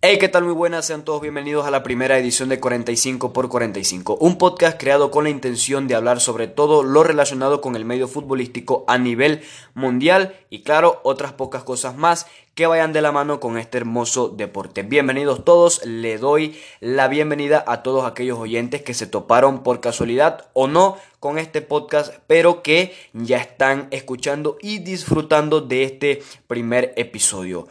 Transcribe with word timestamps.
Hey, 0.00 0.18
¿qué 0.20 0.28
tal? 0.28 0.44
Muy 0.44 0.52
buenas, 0.52 0.86
sean 0.86 1.04
todos 1.04 1.20
bienvenidos 1.20 1.66
a 1.66 1.72
la 1.72 1.82
primera 1.82 2.16
edición 2.20 2.48
de 2.48 2.60
45 2.60 3.32
x 3.34 3.48
45, 3.50 4.16
un 4.20 4.38
podcast 4.38 4.78
creado 4.78 5.10
con 5.10 5.24
la 5.24 5.30
intención 5.30 5.88
de 5.88 5.96
hablar 5.96 6.20
sobre 6.20 6.46
todo 6.46 6.84
lo 6.84 7.02
relacionado 7.02 7.60
con 7.60 7.74
el 7.74 7.84
medio 7.84 8.06
futbolístico 8.06 8.84
a 8.86 8.96
nivel 8.96 9.42
mundial 9.74 10.36
y 10.50 10.62
claro, 10.62 11.00
otras 11.02 11.32
pocas 11.32 11.64
cosas 11.64 11.96
más 11.96 12.26
que 12.54 12.68
vayan 12.68 12.92
de 12.92 13.02
la 13.02 13.10
mano 13.10 13.40
con 13.40 13.58
este 13.58 13.78
hermoso 13.78 14.28
deporte. 14.28 14.84
Bienvenidos 14.84 15.44
todos, 15.44 15.84
le 15.84 16.16
doy 16.16 16.56
la 16.78 17.08
bienvenida 17.08 17.64
a 17.66 17.82
todos 17.82 18.06
aquellos 18.06 18.38
oyentes 18.38 18.82
que 18.82 18.94
se 18.94 19.08
toparon 19.08 19.64
por 19.64 19.80
casualidad 19.80 20.46
o 20.52 20.68
no 20.68 20.96
con 21.18 21.38
este 21.38 21.60
podcast, 21.60 22.14
pero 22.28 22.62
que 22.62 22.94
ya 23.14 23.38
están 23.38 23.88
escuchando 23.90 24.58
y 24.60 24.78
disfrutando 24.78 25.60
de 25.60 25.82
este 25.82 26.22
primer 26.46 26.92
episodio. 26.94 27.66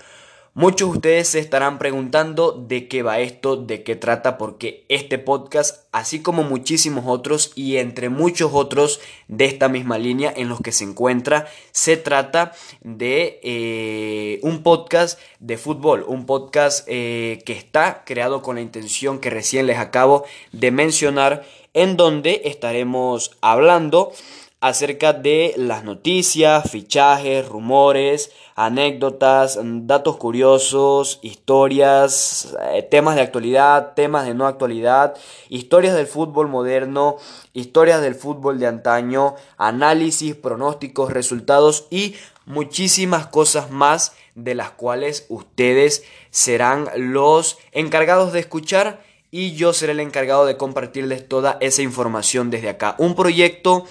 Muchos 0.58 0.90
de 0.90 0.96
ustedes 0.96 1.28
se 1.28 1.38
estarán 1.38 1.78
preguntando 1.78 2.52
de 2.52 2.88
qué 2.88 3.04
va 3.04 3.20
esto, 3.20 3.58
de 3.58 3.84
qué 3.84 3.96
trata, 3.96 4.40
porque 4.40 4.86
este 4.90 5.20
podcast, 5.20 5.86
así 5.92 6.24
como 6.24 6.42
muchísimos 6.42 7.04
otros 7.06 7.52
y 7.54 7.78
entre 7.78 8.10
muchos 8.10 8.50
otros 8.56 9.00
de 9.28 9.46
esta 9.46 9.70
misma 9.70 10.00
línea 10.00 10.34
en 10.36 10.50
los 10.50 10.60
que 10.60 10.72
se 10.72 10.84
encuentra, 10.84 11.46
se 11.70 11.96
trata 11.96 12.54
de 12.82 13.40
eh, 13.44 14.40
un 14.42 14.64
podcast 14.64 15.20
de 15.40 15.60
fútbol, 15.60 16.04
un 16.08 16.26
podcast 16.26 16.88
eh, 16.88 17.38
que 17.46 17.54
está 17.54 18.04
creado 18.04 18.42
con 18.42 18.56
la 18.56 18.62
intención 18.62 19.20
que 19.20 19.30
recién 19.30 19.68
les 19.68 19.78
acabo 19.78 20.26
de 20.54 20.72
mencionar, 20.72 21.46
en 21.76 21.98
donde 21.98 22.42
estaremos 22.46 23.38
hablando 23.42 24.12
acerca 24.60 25.14
de 25.14 25.54
las 25.56 25.84
noticias, 25.84 26.70
fichajes, 26.70 27.48
rumores, 27.48 28.32
anécdotas, 28.56 29.60
datos 29.62 30.18
curiosos, 30.18 31.20
historias, 31.22 32.58
eh, 32.72 32.82
temas 32.82 33.16
de 33.16 33.22
actualidad, 33.22 33.94
temas 33.94 34.26
de 34.26 34.34
no 34.34 34.48
actualidad, 34.48 35.16
historias 35.50 35.96
del 35.96 36.08
fútbol 36.08 36.48
moderno, 36.48 37.18
historias 37.54 38.02
del 38.02 38.16
fútbol 38.16 38.60
de 38.60 38.66
antaño, 38.66 39.36
análisis, 39.58 40.36
pronósticos, 40.36 41.14
resultados 41.14 41.86
y 41.92 42.16
muchísimas 42.46 43.28
cosas 43.28 43.70
más 43.70 44.14
de 44.34 44.56
las 44.56 44.72
cuales 44.72 45.28
ustedes 45.30 46.04
serán 46.32 46.90
los 46.96 47.60
encargados 47.74 48.34
de 48.34 48.40
escuchar 48.40 49.06
y 49.30 49.54
yo 49.54 49.74
seré 49.74 49.92
el 49.92 50.00
encargado 50.00 50.46
de 50.46 50.58
compartirles 50.58 51.28
toda 51.28 51.58
esa 51.60 51.84
información 51.84 52.50
desde 52.50 52.70
acá. 52.70 52.96
Un 52.98 53.16
proyecto 53.16 53.86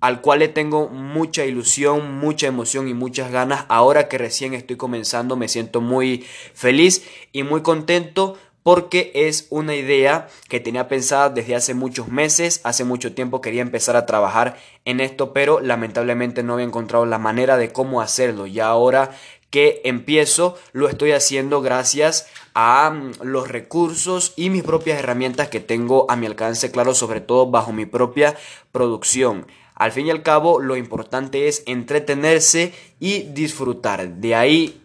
al 0.00 0.20
cual 0.20 0.40
le 0.40 0.48
tengo 0.48 0.88
mucha 0.88 1.44
ilusión, 1.44 2.18
mucha 2.18 2.46
emoción 2.46 2.88
y 2.88 2.94
muchas 2.94 3.30
ganas. 3.30 3.64
Ahora 3.68 4.08
que 4.08 4.18
recién 4.18 4.54
estoy 4.54 4.76
comenzando 4.76 5.36
me 5.36 5.48
siento 5.48 5.80
muy 5.80 6.24
feliz 6.54 7.04
y 7.32 7.42
muy 7.42 7.62
contento 7.62 8.36
porque 8.62 9.12
es 9.14 9.46
una 9.48 9.74
idea 9.74 10.28
que 10.48 10.60
tenía 10.60 10.88
pensada 10.88 11.30
desde 11.30 11.54
hace 11.54 11.72
muchos 11.72 12.08
meses, 12.08 12.60
hace 12.64 12.84
mucho 12.84 13.14
tiempo 13.14 13.40
quería 13.40 13.62
empezar 13.62 13.96
a 13.96 14.04
trabajar 14.04 14.58
en 14.84 15.00
esto, 15.00 15.32
pero 15.32 15.60
lamentablemente 15.60 16.42
no 16.42 16.52
había 16.52 16.66
encontrado 16.66 17.06
la 17.06 17.18
manera 17.18 17.56
de 17.56 17.72
cómo 17.72 18.02
hacerlo. 18.02 18.46
Y 18.46 18.60
ahora 18.60 19.12
que 19.50 19.80
empiezo, 19.84 20.58
lo 20.72 20.88
estoy 20.88 21.12
haciendo 21.12 21.62
gracias 21.62 22.28
a 22.52 22.90
mm, 22.90 23.22
los 23.22 23.48
recursos 23.48 24.34
y 24.36 24.50
mis 24.50 24.62
propias 24.62 24.98
herramientas 24.98 25.48
que 25.48 25.60
tengo 25.60 26.04
a 26.10 26.16
mi 26.16 26.26
alcance, 26.26 26.70
claro, 26.70 26.94
sobre 26.94 27.20
todo 27.20 27.50
bajo 27.50 27.72
mi 27.72 27.86
propia 27.86 28.36
producción. 28.72 29.46
Al 29.78 29.92
fin 29.92 30.06
y 30.06 30.10
al 30.10 30.22
cabo, 30.22 30.60
lo 30.60 30.76
importante 30.76 31.46
es 31.46 31.62
entretenerse 31.66 32.74
y 32.98 33.22
disfrutar. 33.22 34.08
De 34.16 34.34
ahí 34.34 34.82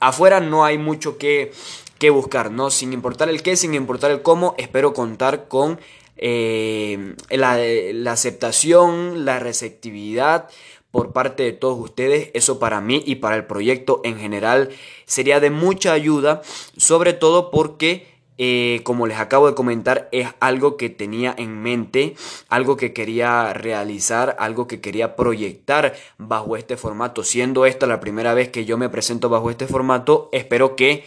afuera 0.00 0.40
no 0.40 0.64
hay 0.64 0.76
mucho 0.76 1.16
que, 1.18 1.52
buscar, 2.10 2.50
¿no? 2.50 2.70
Sin 2.70 2.92
importar 2.92 3.28
el 3.28 3.42
qué, 3.42 3.56
sin 3.56 3.74
importar 3.74 4.10
el 4.10 4.22
cómo, 4.22 4.56
espero 4.58 4.92
contar 4.92 5.46
con 5.46 5.78
eh, 6.16 7.14
la 7.30 8.10
aceptación, 8.10 9.24
la 9.24 9.38
receptividad 9.38 10.48
por 10.90 11.12
parte 11.12 11.44
de 11.44 11.52
todos 11.52 11.78
ustedes. 11.80 12.30
Eso 12.34 12.58
para 12.58 12.80
mí 12.80 13.02
y 13.06 13.16
para 13.16 13.36
el 13.36 13.46
proyecto 13.46 14.00
en 14.04 14.18
general 14.18 14.70
sería 15.06 15.38
de 15.38 15.50
mucha 15.50 15.92
ayuda, 15.92 16.42
sobre 16.76 17.12
todo 17.12 17.50
porque 17.50 18.11
eh, 18.44 18.80
como 18.82 19.06
les 19.06 19.20
acabo 19.20 19.46
de 19.46 19.54
comentar, 19.54 20.08
es 20.10 20.26
algo 20.40 20.76
que 20.76 20.90
tenía 20.90 21.32
en 21.38 21.62
mente, 21.62 22.16
algo 22.48 22.76
que 22.76 22.92
quería 22.92 23.52
realizar, 23.52 24.34
algo 24.40 24.66
que 24.66 24.80
quería 24.80 25.14
proyectar 25.14 25.94
bajo 26.18 26.56
este 26.56 26.76
formato. 26.76 27.22
Siendo 27.22 27.66
esta 27.66 27.86
la 27.86 28.00
primera 28.00 28.34
vez 28.34 28.48
que 28.48 28.64
yo 28.64 28.76
me 28.78 28.88
presento 28.88 29.28
bajo 29.28 29.48
este 29.48 29.68
formato, 29.68 30.28
espero 30.32 30.74
que 30.74 31.04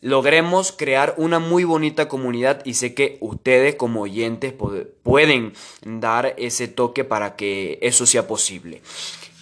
logremos 0.00 0.72
crear 0.72 1.14
una 1.16 1.38
muy 1.38 1.62
bonita 1.62 2.08
comunidad 2.08 2.60
y 2.64 2.74
sé 2.74 2.92
que 2.92 3.18
ustedes 3.20 3.76
como 3.76 4.00
oyentes 4.00 4.52
pueden 5.04 5.52
dar 5.84 6.34
ese 6.38 6.66
toque 6.66 7.04
para 7.04 7.36
que 7.36 7.78
eso 7.82 8.04
sea 8.04 8.26
posible. 8.26 8.82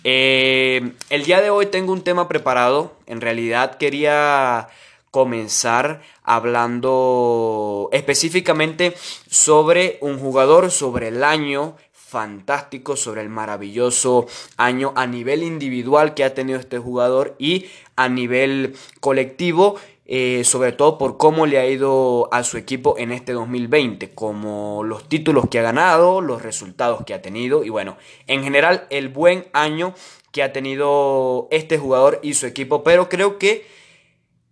Eh, 0.05 0.93
el 1.09 1.25
día 1.25 1.41
de 1.41 1.49
hoy 1.49 1.65
tengo 1.65 1.95
un 1.95 2.05
tema 2.05 2.29
preparado, 2.29 2.93
en 3.07 3.23
realidad 3.23 3.79
quería 3.79 4.69
comenzar 5.17 6.03
hablando 6.25 7.89
específicamente 7.91 8.95
sobre 9.31 9.97
un 10.03 10.19
jugador, 10.19 10.71
sobre 10.71 11.09
el 11.09 11.25
año 11.25 11.75
fantástico, 11.91 12.97
sobre 12.97 13.23
el 13.23 13.31
maravilloso 13.31 14.27
año 14.59 14.93
a 14.95 15.07
nivel 15.07 15.43
individual 15.43 16.13
que 16.13 16.23
ha 16.23 16.35
tenido 16.35 16.59
este 16.59 16.79
jugador 16.79 17.35
y 17.39 17.65
a 17.97 18.11
nivel 18.11 18.77
colectivo. 19.01 19.77
Eh, 20.09 20.45
sobre 20.45 20.71
todo 20.71 20.99
por 20.99 21.17
cómo 21.17 21.47
le 21.47 21.59
ha 21.59 21.67
ido 21.67 22.29
a 22.31 22.45
su 22.45 22.59
equipo 22.59 22.95
en 22.97 23.11
este 23.11 23.33
2020, 23.33 24.11
como 24.15 24.85
los 24.85 25.09
títulos 25.09 25.49
que 25.51 25.59
ha 25.59 25.63
ganado, 25.63 26.21
los 26.21 26.43
resultados 26.43 27.05
que 27.05 27.13
ha 27.13 27.23
tenido 27.23 27.65
y 27.65 27.71
bueno, 27.71 27.97
en 28.29 28.45
general 28.45 28.87
el 28.91 29.09
buen 29.09 29.49
año 29.53 29.95
que 30.31 30.45
ha 30.45 30.53
tenido 30.53 31.49
este 31.51 31.77
jugador 31.79 32.21
y 32.23 32.35
su 32.35 32.47
equipo, 32.47 32.85
pero 32.85 33.09
creo 33.09 33.37
que 33.39 33.67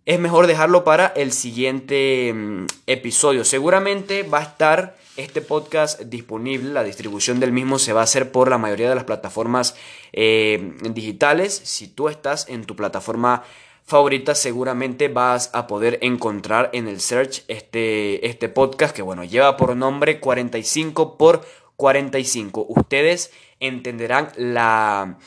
es 0.05 0.19
mejor 0.19 0.45
dejarlo 0.47 0.83
para 0.83 1.07
el 1.07 1.31
siguiente 1.31 2.31
mm, 2.33 2.65
episodio. 2.85 3.43
Seguramente 3.43 4.23
va 4.23 4.39
a 4.39 4.43
estar 4.43 4.95
este 5.17 5.41
podcast 5.41 6.01
disponible, 6.01 6.73
la 6.73 6.83
distribución 6.83 7.39
del 7.39 7.51
mismo 7.51 7.79
se 7.79 7.93
va 7.93 8.01
a 8.01 8.03
hacer 8.03 8.31
por 8.31 8.49
la 8.49 8.57
mayoría 8.57 8.89
de 8.89 8.95
las 8.95 9.05
plataformas 9.05 9.75
eh, 10.13 10.73
digitales. 10.91 11.53
Si 11.63 11.87
tú 11.87 12.09
estás 12.09 12.47
en 12.49 12.65
tu 12.65 12.75
plataforma 12.75 13.43
favorita, 13.85 14.35
seguramente 14.35 15.07
vas 15.07 15.49
a 15.53 15.67
poder 15.67 15.99
encontrar 16.01 16.69
en 16.73 16.87
el 16.87 16.99
search 16.99 17.43
este, 17.47 18.27
este 18.27 18.49
podcast 18.49 18.95
que 18.95 19.01
bueno, 19.01 19.23
lleva 19.23 19.57
por 19.57 19.75
nombre 19.75 20.19
45 20.19 21.17
por 21.17 21.45
45. 21.77 22.65
Ustedes 22.69 23.31
entenderán 23.59 24.31
la, 24.35 25.17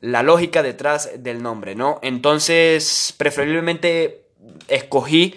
la 0.00 0.22
lógica 0.22 0.62
detrás 0.62 1.10
del 1.18 1.42
nombre, 1.42 1.74
¿no? 1.74 1.98
Entonces, 2.02 3.14
preferiblemente 3.16 4.27
escogí 4.68 5.34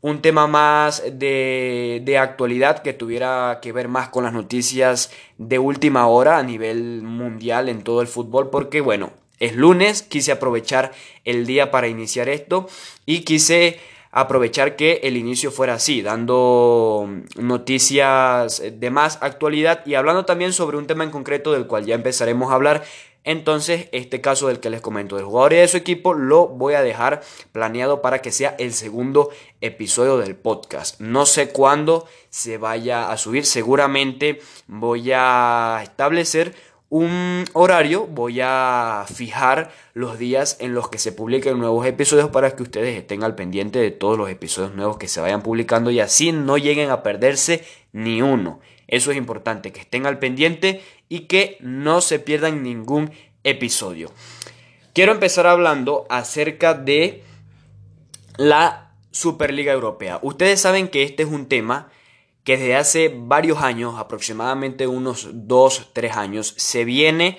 un 0.00 0.22
tema 0.22 0.46
más 0.46 1.02
de, 1.12 2.00
de, 2.04 2.18
actualidad 2.18 2.82
que 2.82 2.92
tuviera 2.92 3.58
que 3.60 3.72
ver 3.72 3.88
más 3.88 4.10
con 4.10 4.24
las 4.24 4.32
noticias 4.32 5.10
de 5.38 5.58
última 5.58 6.06
hora 6.06 6.38
a 6.38 6.42
nivel 6.42 7.02
mundial 7.02 7.68
en 7.68 7.82
todo 7.82 8.00
el 8.00 8.06
fútbol 8.06 8.48
porque 8.50 8.80
bueno, 8.80 9.10
es 9.40 9.56
lunes, 9.56 10.02
quise 10.02 10.32
aprovechar 10.32 10.92
el 11.24 11.46
día 11.46 11.70
para 11.70 11.88
iniciar 11.88 12.28
esto 12.28 12.68
y 13.06 13.20
quise 13.20 13.80
aprovechar 14.10 14.76
que 14.76 15.00
el 15.04 15.16
inicio 15.16 15.50
fuera 15.50 15.74
así, 15.74 16.02
dando 16.02 17.08
noticias 17.36 18.62
de 18.72 18.90
más 18.90 19.18
actualidad 19.20 19.84
y 19.86 19.94
hablando 19.94 20.24
también 20.24 20.52
sobre 20.52 20.76
un 20.76 20.86
tema 20.86 21.04
en 21.04 21.10
concreto 21.10 21.52
del 21.52 21.66
cual 21.66 21.84
ya 21.84 21.94
empezaremos 21.94 22.50
a 22.50 22.54
hablar 22.54 22.84
entonces, 23.24 23.88
este 23.92 24.20
caso 24.20 24.48
del 24.48 24.60
que 24.60 24.70
les 24.70 24.80
comento 24.80 25.16
del 25.16 25.26
jugador 25.26 25.52
y 25.52 25.56
de 25.56 25.68
su 25.68 25.76
equipo 25.76 26.14
lo 26.14 26.48
voy 26.48 26.74
a 26.74 26.82
dejar 26.82 27.22
planeado 27.52 28.00
para 28.00 28.22
que 28.22 28.32
sea 28.32 28.54
el 28.58 28.72
segundo 28.72 29.30
episodio 29.60 30.18
del 30.18 30.34
podcast. 30.36 31.00
No 31.00 31.26
sé 31.26 31.50
cuándo 31.50 32.06
se 32.30 32.58
vaya 32.58 33.10
a 33.10 33.16
subir, 33.18 33.44
seguramente 33.44 34.40
voy 34.66 35.12
a 35.12 35.80
establecer 35.82 36.54
un 36.90 37.44
horario, 37.52 38.06
voy 38.06 38.40
a 38.42 39.04
fijar 39.12 39.70
los 39.92 40.18
días 40.18 40.56
en 40.60 40.74
los 40.74 40.88
que 40.88 40.98
se 40.98 41.12
publiquen 41.12 41.58
nuevos 41.58 41.84
episodios 41.86 42.30
para 42.30 42.52
que 42.56 42.62
ustedes 42.62 42.96
estén 42.96 43.24
al 43.24 43.34
pendiente 43.34 43.78
de 43.78 43.90
todos 43.90 44.16
los 44.16 44.30
episodios 44.30 44.74
nuevos 44.74 44.96
que 44.96 45.08
se 45.08 45.20
vayan 45.20 45.42
publicando 45.42 45.90
y 45.90 46.00
así 46.00 46.32
no 46.32 46.56
lleguen 46.56 46.90
a 46.90 47.02
perderse 47.02 47.62
ni 47.92 48.22
uno. 48.22 48.60
Eso 48.88 49.10
es 49.10 49.16
importante, 49.16 49.70
que 49.70 49.80
estén 49.80 50.06
al 50.06 50.18
pendiente 50.18 50.82
y 51.08 51.20
que 51.20 51.58
no 51.60 52.00
se 52.00 52.18
pierdan 52.18 52.62
ningún 52.62 53.12
episodio. 53.44 54.10
Quiero 54.94 55.12
empezar 55.12 55.46
hablando 55.46 56.06
acerca 56.10 56.74
de 56.74 57.22
la 58.36 58.92
Superliga 59.10 59.72
Europea. 59.72 60.18
Ustedes 60.22 60.60
saben 60.60 60.88
que 60.88 61.02
este 61.02 61.22
es 61.22 61.28
un 61.28 61.46
tema 61.46 61.90
que 62.44 62.56
desde 62.56 62.76
hace 62.76 63.14
varios 63.14 63.58
años, 63.58 63.96
aproximadamente 63.98 64.86
unos 64.86 65.28
2, 65.32 65.90
3 65.92 66.16
años, 66.16 66.54
se 66.56 66.84
viene 66.84 67.38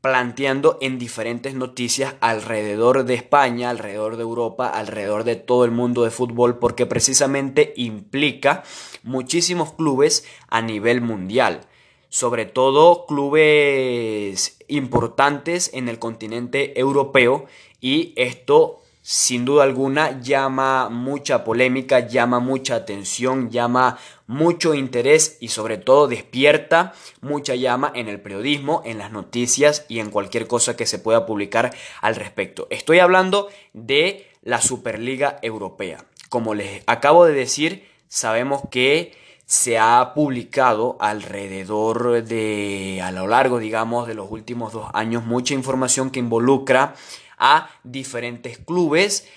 planteando 0.00 0.78
en 0.80 0.98
diferentes 0.98 1.54
noticias 1.54 2.14
alrededor 2.20 3.04
de 3.04 3.14
España, 3.14 3.70
alrededor 3.70 4.16
de 4.16 4.22
Europa, 4.22 4.68
alrededor 4.68 5.24
de 5.24 5.36
todo 5.36 5.64
el 5.64 5.70
mundo 5.70 6.04
de 6.04 6.10
fútbol, 6.10 6.58
porque 6.58 6.86
precisamente 6.86 7.72
implica 7.76 8.62
muchísimos 9.02 9.72
clubes 9.72 10.24
a 10.48 10.62
nivel 10.62 11.00
mundial, 11.00 11.62
sobre 12.08 12.44
todo 12.44 13.06
clubes 13.06 14.58
importantes 14.68 15.70
en 15.74 15.88
el 15.88 15.98
continente 15.98 16.78
europeo 16.78 17.46
y 17.80 18.12
esto 18.16 18.82
sin 19.08 19.44
duda 19.44 19.62
alguna 19.62 20.20
llama 20.20 20.88
mucha 20.88 21.44
polémica, 21.44 22.08
llama 22.08 22.40
mucha 22.40 22.74
atención, 22.74 23.50
llama 23.52 23.98
mucho 24.26 24.74
interés 24.74 25.36
y 25.38 25.46
sobre 25.46 25.78
todo 25.78 26.08
despierta 26.08 26.92
mucha 27.20 27.54
llama 27.54 27.92
en 27.94 28.08
el 28.08 28.20
periodismo, 28.20 28.82
en 28.84 28.98
las 28.98 29.12
noticias 29.12 29.86
y 29.86 30.00
en 30.00 30.10
cualquier 30.10 30.48
cosa 30.48 30.74
que 30.74 30.86
se 30.86 30.98
pueda 30.98 31.24
publicar 31.24 31.72
al 32.00 32.16
respecto. 32.16 32.66
Estoy 32.68 32.98
hablando 32.98 33.48
de 33.74 34.26
la 34.42 34.60
Superliga 34.60 35.38
Europea. 35.40 36.04
Como 36.28 36.54
les 36.54 36.82
acabo 36.88 37.26
de 37.26 37.34
decir, 37.34 37.86
sabemos 38.08 38.62
que 38.72 39.12
se 39.44 39.78
ha 39.78 40.14
publicado 40.14 40.96
alrededor 40.98 42.24
de, 42.24 43.00
a 43.04 43.12
lo 43.12 43.28
largo, 43.28 43.60
digamos, 43.60 44.08
de 44.08 44.14
los 44.14 44.32
últimos 44.32 44.72
dos 44.72 44.88
años, 44.94 45.24
mucha 45.24 45.54
información 45.54 46.10
que 46.10 46.18
involucra 46.18 46.96
a 47.36 47.70
diferentes 47.84 48.58
clubes 48.58 49.28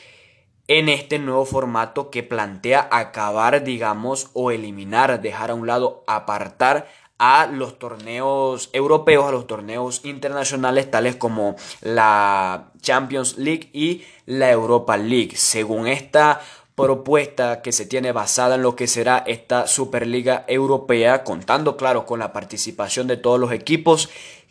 en 0.67 0.87
este 0.87 1.17
nuevo 1.17 1.45
formato 1.45 2.11
que 2.11 2.21
plantea 2.21 2.87
acabar, 2.91 3.63
digamos, 3.63 4.29
o 4.33 4.51
eliminar, 4.51 5.19
dejar 5.19 5.49
a 5.49 5.55
un 5.55 5.65
lado, 5.65 6.03
apartar 6.05 6.87
a 7.17 7.47
los 7.47 7.79
torneos 7.79 8.69
europeos, 8.71 9.25
a 9.27 9.31
los 9.31 9.47
torneos 9.47 10.05
internacionales 10.05 10.89
tales 10.89 11.17
como 11.17 11.55
la 11.81 12.71
Champions 12.81 13.37
League 13.37 13.69
y 13.73 14.03
la 14.25 14.51
Europa 14.51 14.95
League. 14.95 15.35
Según 15.35 15.87
esta 15.87 16.39
propuesta 16.75 17.61
que 17.61 17.73
se 17.73 17.85
tiene 17.85 18.13
basada 18.13 18.55
en 18.55 18.61
lo 18.61 18.75
que 18.75 18.87
será 18.87 19.17
esta 19.27 19.67
Superliga 19.67 20.45
Europea, 20.47 21.25
contando 21.25 21.75
claro 21.75 22.05
con 22.05 22.19
la 22.19 22.31
participación 22.31 23.07
de 23.07 23.17
todos 23.17 23.37
los 23.37 23.51
equipos 23.51 24.09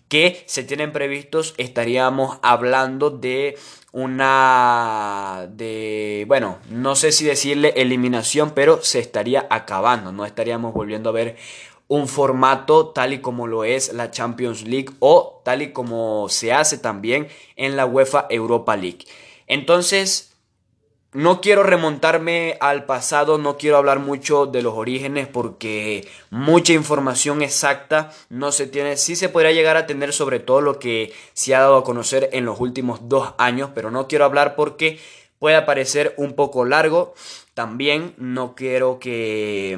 que 0.09 0.43
se 0.47 0.65
tienen 0.65 0.93
previstos, 0.93 1.55
estaríamos 1.59 2.39
hablando 2.43 3.11
de 3.11 3.57
una 3.93 5.49
de 5.51 6.25
bueno, 6.29 6.59
no 6.71 6.95
sé 6.95 7.13
si 7.13 7.25
decirle 7.25 7.73
eliminación, 7.77 8.53
pero 8.55 8.83
se 8.83 8.99
estaría 8.99 9.47
acabando, 9.51 10.13
no 10.13 10.25
estaríamos 10.25 10.75
volviendo 10.75 11.11
a 11.11 11.13
ver 11.13 11.37
un 11.89 12.07
formato 12.07 12.89
tal 12.89 13.15
y 13.15 13.21
como 13.21 13.47
lo 13.47 13.65
es 13.65 13.93
la 13.95 14.11
Champions 14.11 14.63
League 14.67 14.91
o 14.99 15.41
tal 15.45 15.63
y 15.63 15.73
como 15.73 16.29
se 16.29 16.53
hace 16.53 16.79
también 16.79 17.29
en 17.57 17.77
la 17.77 17.87
UEFA 17.87 18.27
Europa 18.29 18.77
League. 18.77 19.05
Entonces, 19.47 20.35
no 21.19 21.41
quiero 21.41 21.65
remontarme 21.65 22.57
al 22.61 22.85
pasado, 22.85 23.39
no 23.39 23.57
quiero 23.57 23.77
hablar 23.77 23.99
mucho 23.99 24.47
de 24.47 24.63
los 24.63 24.75
orígenes 24.75 25.27
porque 25.27 26.07
mucha 26.31 26.75
información 26.75 27.43
exacta 27.43 28.13
no 28.29 28.53
se 28.53 28.69
tiene. 28.69 28.97
Sí 28.97 29.17
se 29.17 29.29
podría 29.29 29.51
llegar 29.51 29.77
a 29.77 29.89
tener 29.89 30.13
sobre 30.13 30.39
todo 30.39 30.61
lo 30.61 30.79
que 30.79 31.13
se 31.33 31.57
ha 31.57 31.61
dado 31.61 31.79
a 31.79 31.83
conocer 31.83 32.31
en 32.33 32.45
los 32.45 32.61
últimos 32.61 33.09
dos 33.09 33.35
años, 33.37 33.71
pero 33.75 33.91
no 33.91 34.07
quiero 34.07 34.27
hablar 34.27 34.55
porque 34.55 35.01
puede 35.39 35.61
parecer 35.63 36.15
un 36.17 36.35
poco 36.35 36.65
largo. 36.65 37.15
También 37.55 38.15
no 38.19 38.55
quiero 38.55 39.01
que, 39.01 39.77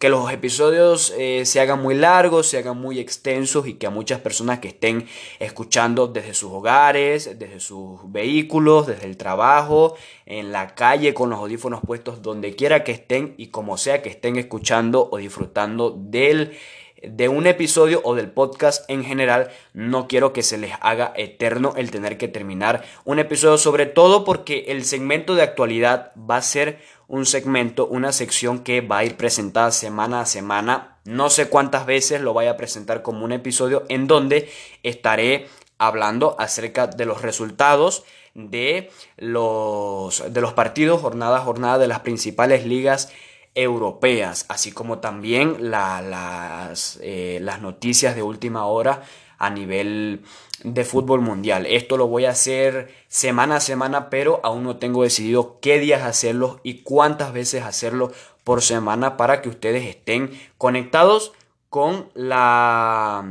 que 0.00 0.08
los 0.08 0.32
episodios 0.32 1.14
eh, 1.16 1.44
se 1.46 1.60
hagan 1.60 1.80
muy 1.80 1.94
largos, 1.94 2.48
se 2.48 2.58
hagan 2.58 2.78
muy 2.78 2.98
extensos 2.98 3.68
y 3.68 3.74
que 3.74 3.86
a 3.86 3.90
muchas 3.90 4.20
personas 4.20 4.58
que 4.58 4.68
estén 4.68 5.06
escuchando 5.38 6.08
desde 6.08 6.34
sus 6.34 6.50
hogares, 6.50 7.38
desde 7.38 7.60
sus 7.60 8.00
vehículos, 8.10 8.88
desde 8.88 9.06
el 9.06 9.16
trabajo, 9.16 9.94
en 10.26 10.50
la 10.50 10.74
calle 10.74 11.14
con 11.14 11.30
los 11.30 11.38
audífonos 11.38 11.80
puestos, 11.86 12.22
donde 12.22 12.56
quiera 12.56 12.82
que 12.82 12.90
estén 12.90 13.34
y 13.36 13.48
como 13.48 13.78
sea 13.78 14.02
que 14.02 14.08
estén 14.08 14.36
escuchando 14.36 15.08
o 15.12 15.18
disfrutando 15.18 15.96
del 15.96 16.58
de 17.02 17.28
un 17.28 17.46
episodio 17.46 18.00
o 18.04 18.14
del 18.14 18.30
podcast 18.30 18.88
en 18.88 19.04
general, 19.04 19.50
no 19.72 20.08
quiero 20.08 20.32
que 20.32 20.42
se 20.42 20.58
les 20.58 20.72
haga 20.80 21.12
eterno 21.16 21.74
el 21.76 21.90
tener 21.90 22.18
que 22.18 22.28
terminar 22.28 22.84
un 23.04 23.18
episodio, 23.18 23.58
sobre 23.58 23.86
todo 23.86 24.24
porque 24.24 24.66
el 24.68 24.84
segmento 24.84 25.34
de 25.34 25.42
actualidad 25.42 26.12
va 26.16 26.36
a 26.36 26.42
ser 26.42 26.80
un 27.08 27.26
segmento, 27.26 27.86
una 27.86 28.12
sección 28.12 28.60
que 28.60 28.80
va 28.80 28.98
a 28.98 29.04
ir 29.04 29.16
presentada 29.16 29.70
semana 29.70 30.20
a 30.20 30.26
semana. 30.26 30.98
No 31.04 31.30
sé 31.30 31.48
cuántas 31.48 31.84
veces 31.84 32.20
lo 32.20 32.32
vaya 32.32 32.52
a 32.52 32.56
presentar 32.56 33.02
como 33.02 33.24
un 33.24 33.32
episodio 33.32 33.84
en 33.88 34.06
donde 34.06 34.48
estaré 34.82 35.48
hablando 35.78 36.36
acerca 36.38 36.86
de 36.86 37.06
los 37.06 37.22
resultados 37.22 38.04
de 38.34 38.90
los, 39.18 40.32
de 40.32 40.40
los 40.40 40.52
partidos 40.54 41.00
jornada 41.00 41.38
a 41.38 41.44
jornada 41.44 41.78
de 41.78 41.88
las 41.88 42.00
principales 42.00 42.64
ligas 42.64 43.12
europeas, 43.54 44.46
así 44.48 44.72
como 44.72 44.98
también 44.98 45.70
las, 45.70 46.98
eh, 47.02 47.38
las 47.42 47.60
noticias 47.60 48.16
de 48.16 48.22
última 48.22 48.66
hora 48.66 49.02
a 49.38 49.50
nivel 49.50 50.22
de 50.62 50.84
fútbol 50.84 51.20
mundial. 51.20 51.66
Esto 51.66 51.96
lo 51.96 52.06
voy 52.06 52.24
a 52.24 52.30
hacer 52.30 52.94
semana 53.08 53.56
a 53.56 53.60
semana, 53.60 54.08
pero 54.10 54.40
aún 54.44 54.62
no 54.62 54.76
tengo 54.76 55.02
decidido 55.02 55.58
qué 55.60 55.78
días 55.78 56.02
hacerlo 56.02 56.60
y 56.62 56.82
cuántas 56.82 57.32
veces 57.32 57.64
hacerlo 57.64 58.12
por 58.44 58.62
semana 58.62 59.16
para 59.16 59.42
que 59.42 59.48
ustedes 59.48 59.84
estén 59.84 60.30
conectados 60.58 61.32
con, 61.68 62.10
la, 62.14 63.24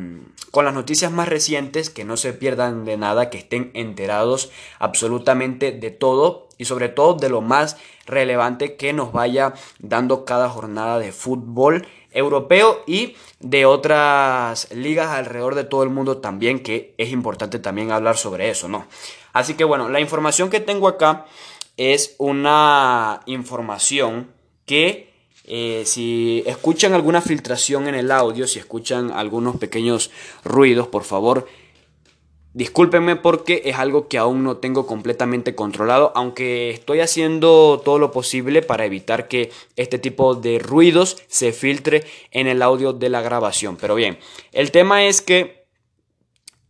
con 0.49 0.65
las 0.65 0.73
noticias 0.73 1.11
más 1.11 1.29
recientes, 1.29 1.89
que 1.89 2.05
no 2.05 2.17
se 2.17 2.33
pierdan 2.33 2.85
de 2.85 2.97
nada, 2.97 3.29
que 3.29 3.37
estén 3.37 3.71
enterados 3.75 4.51
absolutamente 4.79 5.71
de 5.71 5.91
todo 5.91 6.47
y 6.61 6.65
sobre 6.65 6.89
todo 6.89 7.15
de 7.15 7.27
lo 7.27 7.41
más 7.41 7.77
relevante 8.05 8.75
que 8.75 8.93
nos 8.93 9.11
vaya 9.11 9.55
dando 9.79 10.25
cada 10.25 10.47
jornada 10.47 10.99
de 10.99 11.11
fútbol 11.11 11.87
europeo 12.11 12.83
y 12.85 13.15
de 13.39 13.65
otras 13.65 14.71
ligas 14.71 15.09
alrededor 15.09 15.55
de 15.55 15.63
todo 15.63 15.81
el 15.81 15.89
mundo 15.89 16.19
también, 16.19 16.59
que 16.61 16.93
es 16.99 17.09
importante 17.09 17.57
también 17.57 17.91
hablar 17.91 18.15
sobre 18.15 18.51
eso, 18.51 18.67
¿no? 18.67 18.85
Así 19.33 19.55
que 19.55 19.63
bueno, 19.63 19.89
la 19.89 20.01
información 20.01 20.51
que 20.51 20.59
tengo 20.59 20.87
acá 20.87 21.25
es 21.77 22.13
una 22.19 23.21
información 23.25 24.29
que 24.67 25.11
eh, 25.45 25.81
si 25.87 26.43
escuchan 26.45 26.93
alguna 26.93 27.21
filtración 27.21 27.87
en 27.87 27.95
el 27.95 28.11
audio, 28.11 28.45
si 28.45 28.59
escuchan 28.59 29.09
algunos 29.09 29.55
pequeños 29.55 30.11
ruidos, 30.43 30.87
por 30.89 31.05
favor, 31.05 31.47
Discúlpenme 32.53 33.15
porque 33.15 33.61
es 33.63 33.77
algo 33.77 34.09
que 34.09 34.17
aún 34.17 34.43
no 34.43 34.57
tengo 34.57 34.85
completamente 34.85 35.55
controlado, 35.55 36.11
aunque 36.15 36.69
estoy 36.71 36.99
haciendo 36.99 37.81
todo 37.83 37.97
lo 37.97 38.11
posible 38.11 38.61
para 38.61 38.85
evitar 38.85 39.29
que 39.29 39.51
este 39.77 39.99
tipo 39.99 40.35
de 40.35 40.59
ruidos 40.59 41.23
se 41.27 41.53
filtre 41.53 42.03
en 42.31 42.47
el 42.47 42.61
audio 42.61 42.91
de 42.91 43.07
la 43.07 43.21
grabación. 43.21 43.77
Pero 43.79 43.95
bien, 43.95 44.19
el 44.51 44.71
tema 44.71 45.05
es 45.05 45.21
que 45.21 45.63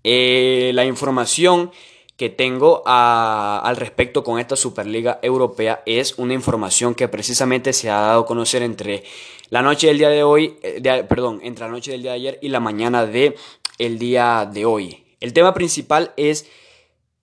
eh, 0.04 0.72
la 0.76 0.86
información 0.86 1.72
que 2.16 2.30
tengo 2.30 2.84
al 2.86 3.76
respecto 3.76 4.24
con 4.24 4.40
esta 4.40 4.56
Superliga 4.56 5.18
Europea 5.24 5.82
es 5.88 6.20
una 6.20 6.36
información 6.36 6.94
que 6.94 7.08
precisamente 7.08 7.74
se 7.74 7.90
ha 7.90 8.00
dado 8.00 8.22
a 8.22 8.26
conocer 8.28 8.62
entre 8.62 9.04
la 9.50 9.64
noche 9.64 9.88
del 9.88 9.98
día 9.98 10.10
de 10.10 10.22
hoy, 10.22 10.60
eh, 10.62 11.04
perdón, 11.10 11.40
entre 11.42 11.66
la 11.66 11.72
noche 11.72 11.90
del 11.90 12.04
día 12.04 12.12
de 12.12 12.18
ayer 12.18 12.40
y 12.44 12.50
la 12.50 12.60
mañana 12.60 13.08
del 13.08 13.34
el 13.80 13.98
día 13.98 14.48
de 14.52 14.66
hoy. 14.66 15.01
El 15.22 15.34
tema 15.34 15.54
principal 15.54 16.14
es 16.18 16.48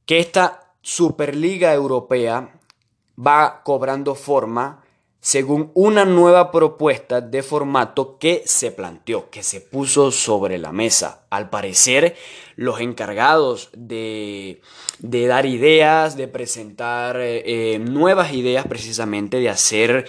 que 0.07 0.21
esta 0.21 0.73
Superliga 0.81 1.75
Europea 1.75 2.59
va 3.19 3.63
cobrando 3.65 4.15
forma 4.15 4.85
según 5.21 5.73
una 5.75 6.05
nueva 6.05 6.53
propuesta 6.53 7.21
de 7.21 7.43
formato 7.43 8.19
que 8.19 8.43
se 8.47 8.71
planteó, 8.71 9.29
que 9.31 9.43
se 9.43 9.61
puso 9.61 10.13
sobre 10.13 10.59
la 10.59 10.71
mesa. 10.71 11.27
Al 11.29 11.51
parecer, 11.51 12.17
los 12.55 12.81
encargados 12.81 13.71
de, 13.75 14.63
dar 15.01 15.45
ideas, 15.45 16.17
de 16.17 16.29
presentar 16.29 17.17
eh, 17.21 17.81
nuevas 17.81 18.33
ideas 18.33 18.67
precisamente, 18.69 19.41
de 19.41 19.49
hacer 19.49 20.07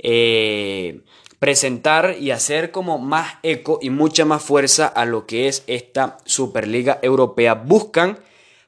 eh, 0.00 1.02
presentar 1.38 2.16
y 2.18 2.30
hacer 2.30 2.70
como 2.70 2.98
más 2.98 3.34
eco 3.42 3.78
y 3.80 3.90
mucha 3.90 4.24
más 4.24 4.42
fuerza 4.42 4.86
a 4.86 5.04
lo 5.04 5.26
que 5.26 5.48
es 5.48 5.64
esta 5.66 6.18
Superliga 6.24 6.98
Europea. 7.02 7.54
Buscan 7.54 8.18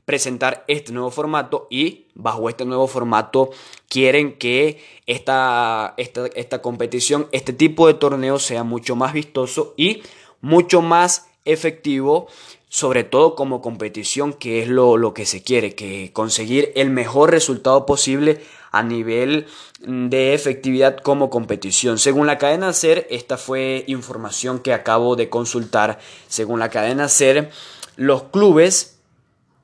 presentar 0.04 0.64
este 0.66 0.92
nuevo 0.92 1.10
formato 1.10 1.66
y 1.70 2.06
bajo 2.14 2.48
este 2.48 2.64
nuevo 2.64 2.86
formato 2.86 3.50
quieren 3.88 4.38
que 4.38 4.82
esta, 5.06 5.94
esta, 5.96 6.26
esta 6.34 6.62
competición, 6.62 7.28
este 7.32 7.52
tipo 7.52 7.86
de 7.86 7.94
torneo 7.94 8.38
sea 8.38 8.64
mucho 8.64 8.96
más 8.96 9.12
vistoso 9.12 9.74
y 9.76 10.02
mucho 10.40 10.82
más 10.82 11.28
efectivo 11.44 12.28
sobre 12.70 13.02
todo 13.02 13.34
como 13.34 13.60
competición, 13.60 14.32
que 14.32 14.62
es 14.62 14.68
lo, 14.68 14.96
lo, 14.96 15.12
que 15.12 15.26
se 15.26 15.42
quiere, 15.42 15.74
que 15.74 16.12
conseguir 16.12 16.72
el 16.76 16.88
mejor 16.88 17.32
resultado 17.32 17.84
posible 17.84 18.40
a 18.70 18.84
nivel 18.84 19.46
de 19.80 20.34
efectividad 20.34 20.96
como 20.98 21.30
competición. 21.30 21.98
Según 21.98 22.28
la 22.28 22.38
cadena 22.38 22.72
SER, 22.72 23.08
esta 23.10 23.36
fue 23.36 23.84
información 23.88 24.60
que 24.60 24.72
acabo 24.72 25.16
de 25.16 25.28
consultar, 25.28 25.98
según 26.28 26.60
la 26.60 26.70
cadena 26.70 27.08
SER, 27.08 27.50
los 27.96 28.22
clubes 28.22 28.99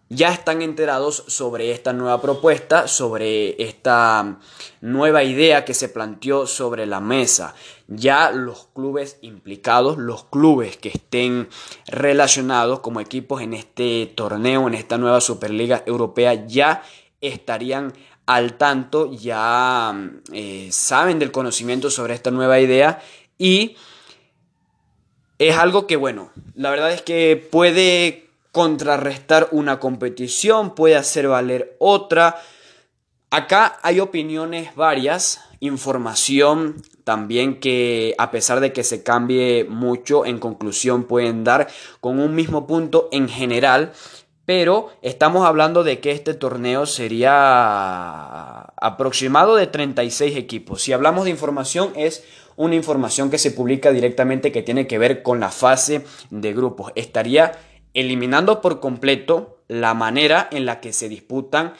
ya 0.09 0.33
están 0.33 0.63
enterados 0.63 1.25
sobre 1.27 1.73
esta 1.73 1.93
nueva 1.93 2.21
propuesta, 2.23 2.87
sobre 2.87 3.61
esta 3.63 4.39
nueva 4.81 5.25
idea 5.25 5.65
que 5.65 5.75
se 5.75 5.89
planteó 5.89 6.47
sobre 6.47 6.87
la 6.87 7.01
mesa. 7.01 7.55
Ya 7.89 8.31
los 8.31 8.69
clubes 8.73 9.19
implicados, 9.23 9.99
los 9.99 10.25
clubes 10.25 10.77
que 10.77 10.91
estén 10.91 11.49
relacionados 11.89 12.81
como 12.81 13.01
equipos 13.01 13.43
en 13.43 13.55
este 13.55 14.13
torneo, 14.15 14.69
en 14.69 14.75
esta 14.75 14.97
nueva 14.97 15.21
Superliga 15.21 15.83
Europea, 15.87 16.47
ya 16.47 16.83
estarían 17.21 17.93
al 18.27 18.55
tanto, 18.59 19.13
ya 19.13 19.95
eh, 20.33 20.69
saben 20.71 21.19
del 21.19 21.33
conocimiento 21.33 21.91
sobre 21.91 22.15
esta 22.15 22.31
nueva 22.31 22.61
idea 22.61 23.01
y 23.39 23.77
es 25.39 25.57
algo 25.57 25.87
que, 25.87 25.97
bueno, 25.97 26.31
la 26.55 26.71
verdad 26.71 26.93
es 26.93 27.03
que 27.03 27.37
puede 27.51 28.26
contrarrestar 28.57 29.49
una 29.51 29.79
competición, 29.79 30.75
puede 30.75 30.97
hacer 30.97 31.29
valer 31.29 31.77
otra. 31.79 32.41
Acá 33.29 33.79
hay 33.83 34.01
opiniones 34.01 34.75
varias, 34.75 35.43
información 35.61 36.77
también 37.05 37.61
que 37.61 38.15
a 38.17 38.31
pesar 38.31 38.61
de 38.61 38.73
que 38.73 38.83
se 38.83 39.03
cambie 39.03 39.67
mucho, 39.69 40.25
en 40.25 40.39
conclusión 40.39 41.05
pueden 41.05 41.45
dar 41.45 41.69
con 42.01 42.19
un 42.19 42.35
mismo 42.35 42.67
punto 42.67 43.11
en 43.13 43.29
general, 43.29 43.93
pero 44.47 44.89
estamos 45.03 45.45
hablando 45.45 45.85
de 45.85 46.01
que 46.01 46.13
este 46.13 46.33
torneo 46.33 46.87
sería 46.87 48.61
aproximado 48.81 49.57
de 49.57 49.67
36 49.67 50.35
equipos. 50.35 50.81
Si 50.81 50.95
hablamos 50.95 51.25
de 51.25 51.31
información 51.31 51.93
es 51.95 52.25
una 52.57 52.75
información 52.75 53.29
que 53.29 53.37
se 53.37 53.51
publica 53.51 53.93
directamente 53.93 54.51
que 54.51 54.63
tiene 54.63 54.87
que 54.87 54.97
ver 54.97 55.23
con 55.23 55.41
la 55.41 55.51
fase 55.51 56.07
de 56.31 56.55
grupos. 56.55 56.91
Estaría 56.95 57.53
eliminando 57.97 58.61
por 58.61 58.79
completo 58.79 59.59
la 59.69 59.95
manera 59.95 60.49
en 60.53 60.67
la 60.67 60.81
que 60.81 60.93
se 60.93 61.09
disputan 61.09 61.75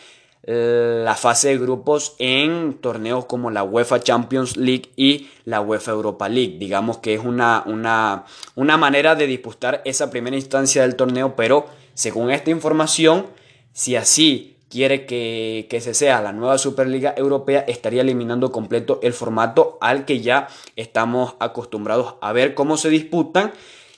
eh, 0.49 1.03
la 1.05 1.15
fase 1.15 1.49
de 1.49 1.59
grupos 1.59 2.15
en 2.19 2.75
torneos 2.75 3.27
como 3.27 3.51
la 3.51 3.63
UEFA 3.63 4.01
Champions 4.01 4.57
League 4.57 4.93
y 4.97 5.29
la 5.45 5.61
UEFA 5.61 5.91
Europa 5.91 6.29
League. 6.29 6.57
Digamos 6.59 6.99
que 6.99 7.15
es 7.15 7.21
una, 7.25 7.65
una, 7.67 8.25
una 8.55 8.77
manera 8.77 9.15
de 9.15 9.27
disputar 9.27 9.83
esa 9.85 10.11
primera 10.11 10.37
instancia 10.37 10.83
del 10.83 10.97
torneo, 10.97 11.37
pero 11.37 11.67
según 11.95 12.31
esta 12.31 12.51
información, 12.51 13.27
si 13.73 13.97
así 13.97 14.57
quiere 14.71 15.05
que, 15.05 15.67
que 15.69 15.81
se 15.81 15.95
sea 15.95 16.23
la 16.23 16.33
nueva 16.33 16.59
Superliga 16.59 17.15
Europea, 17.17 17.65
estaría 17.67 18.03
eliminando 18.03 18.53
completo 18.53 19.01
el 19.03 19.13
formato 19.13 19.79
al 19.81 20.05
que 20.05 20.21
ya 20.21 20.49
estamos 20.77 21.35
acostumbrados 21.41 22.15
a 22.21 22.33
ver 22.33 22.55
cómo 22.55 22.77
se 22.77 22.89
disputan 22.89 23.53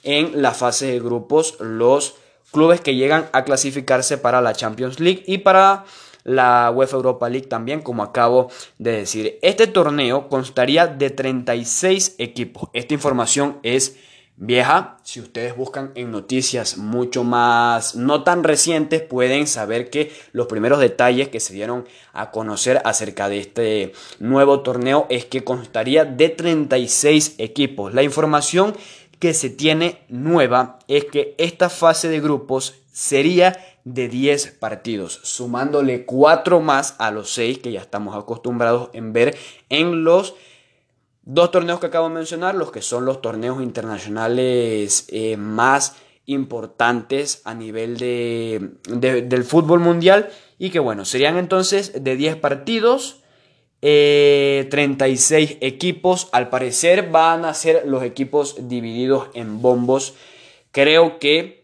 en 0.09 0.41
la 0.41 0.55
fase 0.55 0.87
de 0.87 0.99
grupos 0.99 1.55
los 1.59 2.15
clubes 2.51 2.81
que 2.81 2.95
llegan 2.95 3.29
a 3.31 3.43
clasificarse 3.43 4.17
para 4.17 4.41
la 4.41 4.53
Champions 4.53 4.99
League 4.99 5.23
y 5.27 5.37
para 5.37 5.85
la 6.23 6.71
UEFA 6.73 6.97
Europa 6.97 7.29
League 7.29 7.47
también, 7.47 7.81
como 7.81 8.01
acabo 8.01 8.49
de 8.79 8.91
decir. 8.93 9.37
Este 9.43 9.67
torneo 9.67 10.27
constaría 10.27 10.87
de 10.87 11.11
36 11.11 12.15
equipos. 12.17 12.69
Esta 12.73 12.95
información 12.95 13.59
es 13.61 13.97
vieja. 14.39 14.97
Si 15.03 15.19
ustedes 15.19 15.55
buscan 15.55 15.91
en 15.95 16.11
noticias 16.11 16.77
mucho 16.77 17.23
más, 17.23 17.95
no 17.95 18.23
tan 18.23 18.43
recientes, 18.43 19.01
pueden 19.01 19.47
saber 19.47 19.89
que 19.89 20.11
los 20.31 20.47
primeros 20.47 20.79
detalles 20.79 21.27
que 21.27 21.39
se 21.39 21.53
dieron 21.53 21.85
a 22.13 22.31
conocer 22.31 22.81
acerca 22.85 23.27
de 23.27 23.39
este 23.39 23.93
nuevo 24.19 24.61
torneo 24.61 25.05
es 25.09 25.25
que 25.25 25.43
constaría 25.43 26.05
de 26.05 26.29
36 26.29 27.35
equipos. 27.37 27.93
La 27.93 28.01
información 28.01 28.75
que 29.19 29.33
se 29.33 29.49
tiene 29.49 30.05
nueva 30.07 30.79
es 30.87 31.05
que 31.05 31.35
esta 31.37 31.69
fase 31.69 32.07
de 32.07 32.21
grupos 32.21 32.75
sería 32.91 33.57
de 33.83 34.07
10 34.07 34.57
partidos, 34.59 35.19
sumándole 35.23 36.05
4 36.05 36.59
más 36.61 36.95
a 36.99 37.11
los 37.11 37.33
6 37.33 37.59
que 37.59 37.71
ya 37.71 37.81
estamos 37.81 38.15
acostumbrados 38.15 38.89
en 38.93 39.13
ver 39.13 39.37
en 39.69 40.03
los 40.03 40.35
dos 41.23 41.51
torneos 41.51 41.79
que 41.79 41.87
acabo 41.87 42.07
de 42.09 42.15
mencionar, 42.15 42.55
los 42.55 42.71
que 42.71 42.81
son 42.81 43.05
los 43.05 43.21
torneos 43.21 43.61
internacionales 43.61 45.05
eh, 45.09 45.37
más 45.37 45.95
importantes 46.25 47.41
a 47.45 47.53
nivel 47.53 47.97
de, 47.97 48.71
del 48.87 49.43
fútbol 49.43 49.79
mundial 49.79 50.29
y 50.57 50.69
que 50.69 50.79
bueno, 50.79 51.05
serían 51.05 51.37
entonces 51.37 52.03
de 52.03 52.15
10 52.15 52.35
partidos 52.37 53.21
36 53.81 55.51
eh, 55.51 55.57
equipos. 55.61 56.29
Al 56.31 56.49
parecer 56.49 57.09
van 57.09 57.45
a 57.45 57.53
ser 57.53 57.83
los 57.85 58.03
equipos 58.03 58.67
divididos 58.67 59.27
en 59.33 59.61
bombos. 59.61 60.15
Creo 60.71 61.19
que 61.19 61.59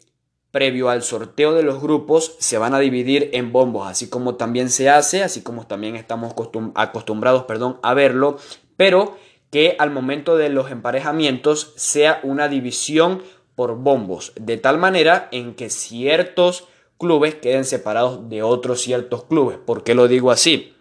previo 0.56 0.90
al 0.90 1.04
sorteo 1.04 1.54
de 1.54 1.64
los 1.64 1.82
grupos 1.82 2.38
se 2.40 2.58
van 2.58 2.74
a 2.74 2.80
dividir 2.80 3.30
en 3.34 3.52
bombos, 3.52 3.90
así 3.90 4.08
como 4.08 4.36
también 4.36 4.70
se 4.70 4.90
hace, 4.90 5.22
así 5.22 5.42
como 5.42 5.68
también 5.68 5.98
estamos 5.98 6.34
acostumbrados 6.76 7.44
perdón, 7.44 7.78
a 7.84 7.94
verlo, 7.94 8.38
pero 8.78 9.18
que 9.52 9.76
al 9.80 9.92
momento 9.92 10.38
de 10.38 10.48
los 10.48 10.72
emparejamientos 10.72 11.74
sea 11.76 12.22
una 12.24 12.48
división 12.48 13.22
por 13.56 13.76
bombos, 13.76 14.32
de 14.40 14.56
tal 14.56 14.78
manera 14.78 15.28
en 15.34 15.56
que 15.56 15.70
ciertos 15.70 16.70
clubes 16.98 17.36
queden 17.36 17.66
separados 17.66 18.30
de 18.30 18.42
otros 18.42 18.80
ciertos 18.82 19.26
clubes. 19.26 19.58
¿Por 19.58 19.84
qué 19.84 19.94
lo 19.94 20.08
digo 20.08 20.32
así? 20.32 20.75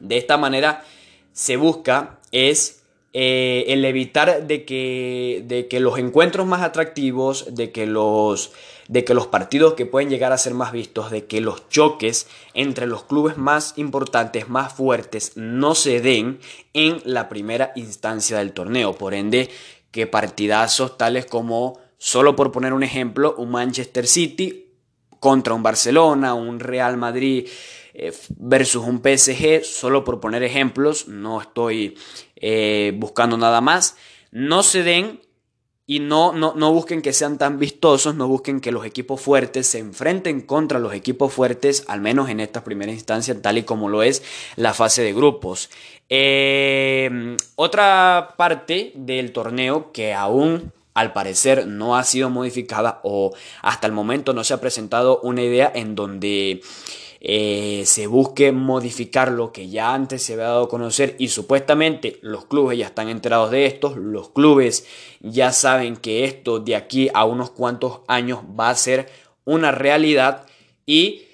De 0.00 0.16
esta 0.16 0.36
manera 0.36 0.84
se 1.32 1.56
busca 1.56 2.18
es 2.32 2.82
eh, 3.14 3.64
el 3.68 3.84
evitar 3.84 4.46
de 4.46 4.64
que, 4.64 5.42
de 5.46 5.66
que 5.66 5.80
los 5.80 5.98
encuentros 5.98 6.46
más 6.46 6.62
atractivos, 6.62 7.54
de 7.54 7.72
que 7.72 7.86
los, 7.86 8.52
de 8.86 9.04
que 9.04 9.14
los 9.14 9.26
partidos 9.26 9.74
que 9.74 9.86
pueden 9.86 10.10
llegar 10.10 10.32
a 10.32 10.38
ser 10.38 10.52
más 10.52 10.72
vistos, 10.72 11.10
de 11.10 11.24
que 11.24 11.40
los 11.40 11.68
choques 11.70 12.26
entre 12.52 12.86
los 12.86 13.04
clubes 13.04 13.38
más 13.38 13.74
importantes, 13.76 14.48
más 14.48 14.74
fuertes, 14.74 15.32
no 15.36 15.74
se 15.74 16.00
den 16.00 16.38
en 16.74 17.00
la 17.04 17.28
primera 17.28 17.72
instancia 17.76 18.38
del 18.38 18.52
torneo. 18.52 18.92
Por 18.92 19.14
ende, 19.14 19.48
que 19.90 20.06
partidazos 20.06 20.98
tales 20.98 21.24
como, 21.24 21.80
solo 21.96 22.36
por 22.36 22.52
poner 22.52 22.74
un 22.74 22.82
ejemplo, 22.82 23.34
un 23.38 23.50
Manchester 23.50 24.06
City 24.06 24.66
contra 25.18 25.54
un 25.54 25.62
Barcelona, 25.62 26.34
un 26.34 26.60
Real 26.60 26.96
Madrid 26.96 27.48
versus 28.36 28.84
un 28.84 29.02
PSG, 29.02 29.64
solo 29.64 30.04
por 30.04 30.20
poner 30.20 30.42
ejemplos, 30.42 31.08
no 31.08 31.40
estoy 31.40 31.96
eh, 32.36 32.92
buscando 32.96 33.36
nada 33.36 33.60
más, 33.60 33.96
no 34.30 34.62
se 34.62 34.82
den 34.82 35.20
y 35.86 36.00
no, 36.00 36.32
no, 36.32 36.52
no, 36.54 36.70
busquen 36.70 37.00
que 37.00 37.14
sean 37.14 37.38
tan 37.38 37.58
vistosos, 37.58 38.14
no 38.14 38.28
busquen 38.28 38.60
que 38.60 38.72
los 38.72 38.84
equipos 38.84 39.22
fuertes 39.22 39.68
se 39.68 39.78
enfrenten 39.78 40.42
contra 40.42 40.78
los 40.78 40.92
equipos 40.92 41.32
fuertes, 41.32 41.84
al 41.88 42.02
menos 42.02 42.28
en 42.28 42.40
esta 42.40 42.62
primera 42.62 42.92
instancia, 42.92 43.40
tal 43.40 43.56
y 43.56 43.62
como 43.62 43.88
lo 43.88 44.02
es 44.02 44.22
la 44.56 44.74
fase 44.74 45.02
de 45.02 45.14
grupos. 45.14 45.70
Eh, 46.10 47.36
otra 47.56 48.34
parte 48.36 48.92
del 48.96 49.32
torneo 49.32 49.90
que 49.90 50.12
aún 50.12 50.72
al 50.92 51.12
parecer 51.12 51.66
no 51.66 51.96
ha 51.96 52.04
sido 52.04 52.28
modificada 52.28 53.00
o 53.02 53.32
hasta 53.62 53.86
el 53.86 53.92
momento 53.92 54.34
no 54.34 54.44
se 54.44 54.52
ha 54.52 54.60
presentado 54.60 55.20
una 55.22 55.42
idea 55.42 55.72
en 55.74 55.94
donde 55.94 56.60
eh, 57.20 57.82
se 57.84 58.06
busque 58.06 58.52
modificar 58.52 59.32
lo 59.32 59.52
que 59.52 59.68
ya 59.68 59.92
antes 59.92 60.22
se 60.22 60.34
había 60.34 60.46
dado 60.46 60.64
a 60.64 60.68
conocer 60.68 61.16
y 61.18 61.28
supuestamente 61.28 62.18
los 62.22 62.44
clubes 62.44 62.78
ya 62.78 62.86
están 62.86 63.08
enterados 63.08 63.50
de 63.50 63.66
esto, 63.66 63.96
los 63.96 64.30
clubes 64.30 64.86
ya 65.20 65.52
saben 65.52 65.96
que 65.96 66.24
esto 66.24 66.60
de 66.60 66.76
aquí 66.76 67.08
a 67.12 67.24
unos 67.24 67.50
cuantos 67.50 68.00
años 68.06 68.40
va 68.58 68.70
a 68.70 68.74
ser 68.76 69.08
una 69.44 69.72
realidad 69.72 70.46
y 70.86 71.27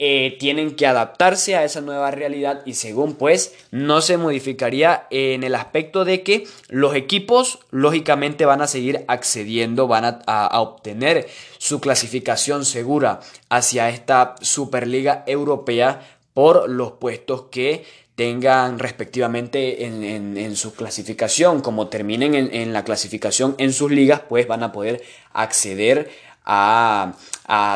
eh, 0.00 0.36
tienen 0.38 0.76
que 0.76 0.86
adaptarse 0.86 1.56
a 1.56 1.64
esa 1.64 1.80
nueva 1.80 2.12
realidad 2.12 2.62
y 2.64 2.74
según 2.74 3.16
pues 3.16 3.56
no 3.72 4.00
se 4.00 4.16
modificaría 4.16 5.08
en 5.10 5.42
el 5.42 5.56
aspecto 5.56 6.04
de 6.04 6.22
que 6.22 6.46
los 6.68 6.94
equipos 6.94 7.58
lógicamente 7.72 8.44
van 8.44 8.62
a 8.62 8.68
seguir 8.68 9.04
accediendo, 9.08 9.88
van 9.88 10.22
a, 10.24 10.60
obtener 10.60 11.26
su 11.58 11.80
clasificación 11.80 12.64
segura 12.64 13.18
hacia 13.48 13.88
esta 13.88 14.36
Superliga 14.40 15.24
Europea 15.26 16.08
por 16.32 16.70
los 16.70 16.92
puestos 16.92 17.46
que 17.50 17.84
tengan 18.14 18.78
respectivamente 18.78 19.84
en, 19.84 20.54
su 20.54 20.74
clasificación, 20.74 21.60
como 21.60 21.88
terminen 21.88 22.36
en, 22.36 22.54
en, 22.54 22.72
la 22.72 22.84
clasificación 22.84 23.56
en 23.58 23.72
sus 23.72 23.90
ligas, 23.90 24.22
pues 24.28 24.46
van 24.46 24.62
a 24.62 24.70
poder 24.70 25.02
acceder 25.32 26.08
a, 26.44 27.14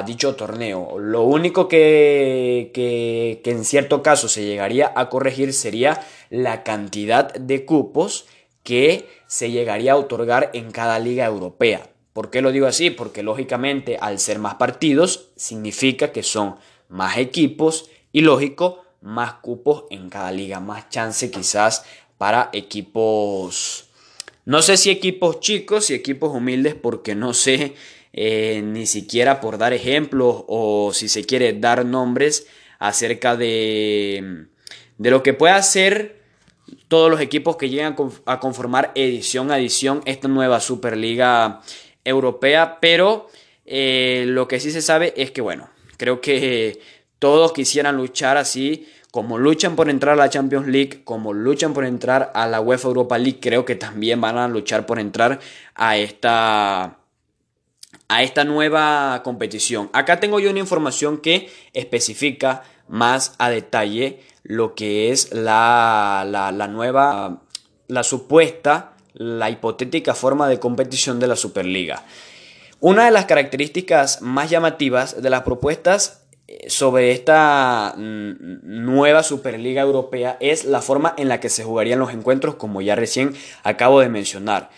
dicho 0.05 0.35
torneo. 0.35 0.99
Lo 0.99 1.23
único 1.23 1.67
que, 1.69 2.71
que, 2.75 3.41
que 3.43 3.51
en 3.51 3.65
cierto 3.65 4.03
caso 4.03 4.29
se 4.29 4.45
llegaría 4.45 4.93
a 4.95 5.09
corregir 5.09 5.53
sería 5.53 6.07
la 6.29 6.63
cantidad 6.63 7.33
de 7.33 7.65
cupos 7.65 8.27
que 8.63 9.09
se 9.27 9.51
llegaría 9.51 9.93
a 9.93 9.97
otorgar 9.97 10.51
en 10.53 10.71
cada 10.71 10.99
liga 10.99 11.25
europea. 11.25 11.89
¿Por 12.13 12.31
qué 12.31 12.43
lo 12.43 12.53
digo 12.53 12.67
así? 12.67 12.91
Porque 12.91 13.23
lógicamente 13.23 13.97
al 13.99 14.19
ser 14.19 14.39
más 14.39 14.57
partidos 14.57 15.31
significa 15.37 16.13
que 16.13 16.23
son 16.23 16.57
más 16.89 17.17
equipos 17.17 17.89
y 18.13 18.21
lógico 18.21 18.85
más 19.01 19.35
cupos 19.35 19.85
en 19.91 20.11
cada 20.11 20.31
liga, 20.31 20.61
más 20.61 20.89
chance 20.91 21.31
quizás 21.31 21.85
para 22.19 22.51
equipos, 22.53 23.89
no 24.45 24.63
sé 24.63 24.77
si 24.77 24.91
equipos 24.91 25.41
chicos 25.41 25.91
y 25.91 25.95
equipos 25.95 26.33
humildes 26.33 26.75
porque 26.75 27.15
no 27.15 27.35
sé 27.35 27.75
eh, 28.13 28.63
ni 28.65 28.87
siquiera 28.87 29.41
por 29.41 29.59
dar 29.59 29.73
ejemplos 29.73 30.45
o 30.49 30.93
si 30.93 31.09
se 31.09 31.25
quiere 31.25 31.53
dar 31.55 31.85
nombres 31.85 32.47
acerca 32.79 33.37
de, 33.37 34.47
de 34.99 35.11
lo 35.11 35.23
que 35.23 35.35
puede 35.35 35.55
hacer 35.55 36.23
todos 36.89 37.11
los 37.11 37.21
equipos 37.21 37.57
que 37.57 37.69
llegan 37.69 37.97
a 38.27 38.41
conformar 38.41 38.93
edición 38.95 39.51
a 39.51 39.59
edición 39.59 40.03
esta 40.05 40.29
nueva 40.29 40.61
Superliga 40.61 41.61
Europea, 42.05 42.79
pero 42.81 43.29
eh, 43.65 44.25
lo 44.29 44.49
que 44.49 44.61
sí 44.61 44.71
se 44.71 44.83
sabe 44.83 45.15
es 45.17 45.31
que, 45.31 45.41
bueno, 45.41 45.71
creo 45.97 46.21
que 46.21 46.81
todos 47.19 47.53
quisieran 47.53 47.97
luchar 47.97 48.37
así, 48.37 48.89
como 49.11 49.39
luchan 49.39 49.77
por 49.77 49.89
entrar 49.89 50.15
a 50.15 50.17
la 50.17 50.31
Champions 50.31 50.67
League, 50.67 51.03
como 51.05 51.33
luchan 51.33 51.75
por 51.75 51.85
entrar 51.85 52.33
a 52.35 52.47
la 52.47 52.61
UEFA 52.61 52.89
Europa 52.89 53.19
League, 53.19 53.39
creo 53.41 53.65
que 53.65 53.75
también 53.75 54.21
van 54.21 54.39
a 54.39 54.49
luchar 54.49 54.87
por 54.87 54.99
entrar 54.99 55.39
a 55.75 55.97
esta 55.97 56.99
a 58.13 58.23
esta 58.23 58.45
nueva 58.45 59.23
competición. 59.25 59.89
Acá 59.95 60.21
tengo 60.21 60.39
yo 60.39 60.51
una 60.51 60.59
información 60.59 61.17
que 61.17 61.49
especifica 61.73 62.63
más 62.87 63.35
a 63.39 63.49
detalle 63.49 64.21
lo 64.43 64.75
que 64.75 65.11
es 65.11 65.33
la, 65.33 66.27
la, 66.29 66.69
nueva, 66.69 67.41
la 67.89 68.03
supuesta, 68.03 68.93
la 69.15 69.49
hipotética 69.49 70.15
forma 70.15 70.47
de 70.47 70.61
competición 70.61 71.21
de 71.21 71.27
la 71.27 71.37
Superliga. 71.37 72.05
Una 72.81 73.07
de 73.07 73.13
las 73.13 73.25
características 73.25 74.21
más 74.21 74.51
llamativas 74.51 75.23
de 75.23 75.31
las 75.31 75.43
propuestas 75.43 76.25
eh, 76.49 76.69
sobre 76.69 77.13
esta 77.13 77.95
mm, 77.97 78.59
nueva 78.63 79.23
Superliga 79.23 79.81
Europea 79.81 80.37
es 80.41 80.67
la 80.67 80.83
forma 80.83 81.15
en 81.17 81.29
la 81.29 81.41
que 81.41 81.49
se 81.49 81.65
jugarían 81.65 82.01
los 82.01 82.13
encuentros, 82.13 82.57
como 82.57 82.83
ya 82.83 82.95
recién 82.95 83.33
acabo 83.63 84.01
de 84.01 84.11
mencionar. 84.11 84.69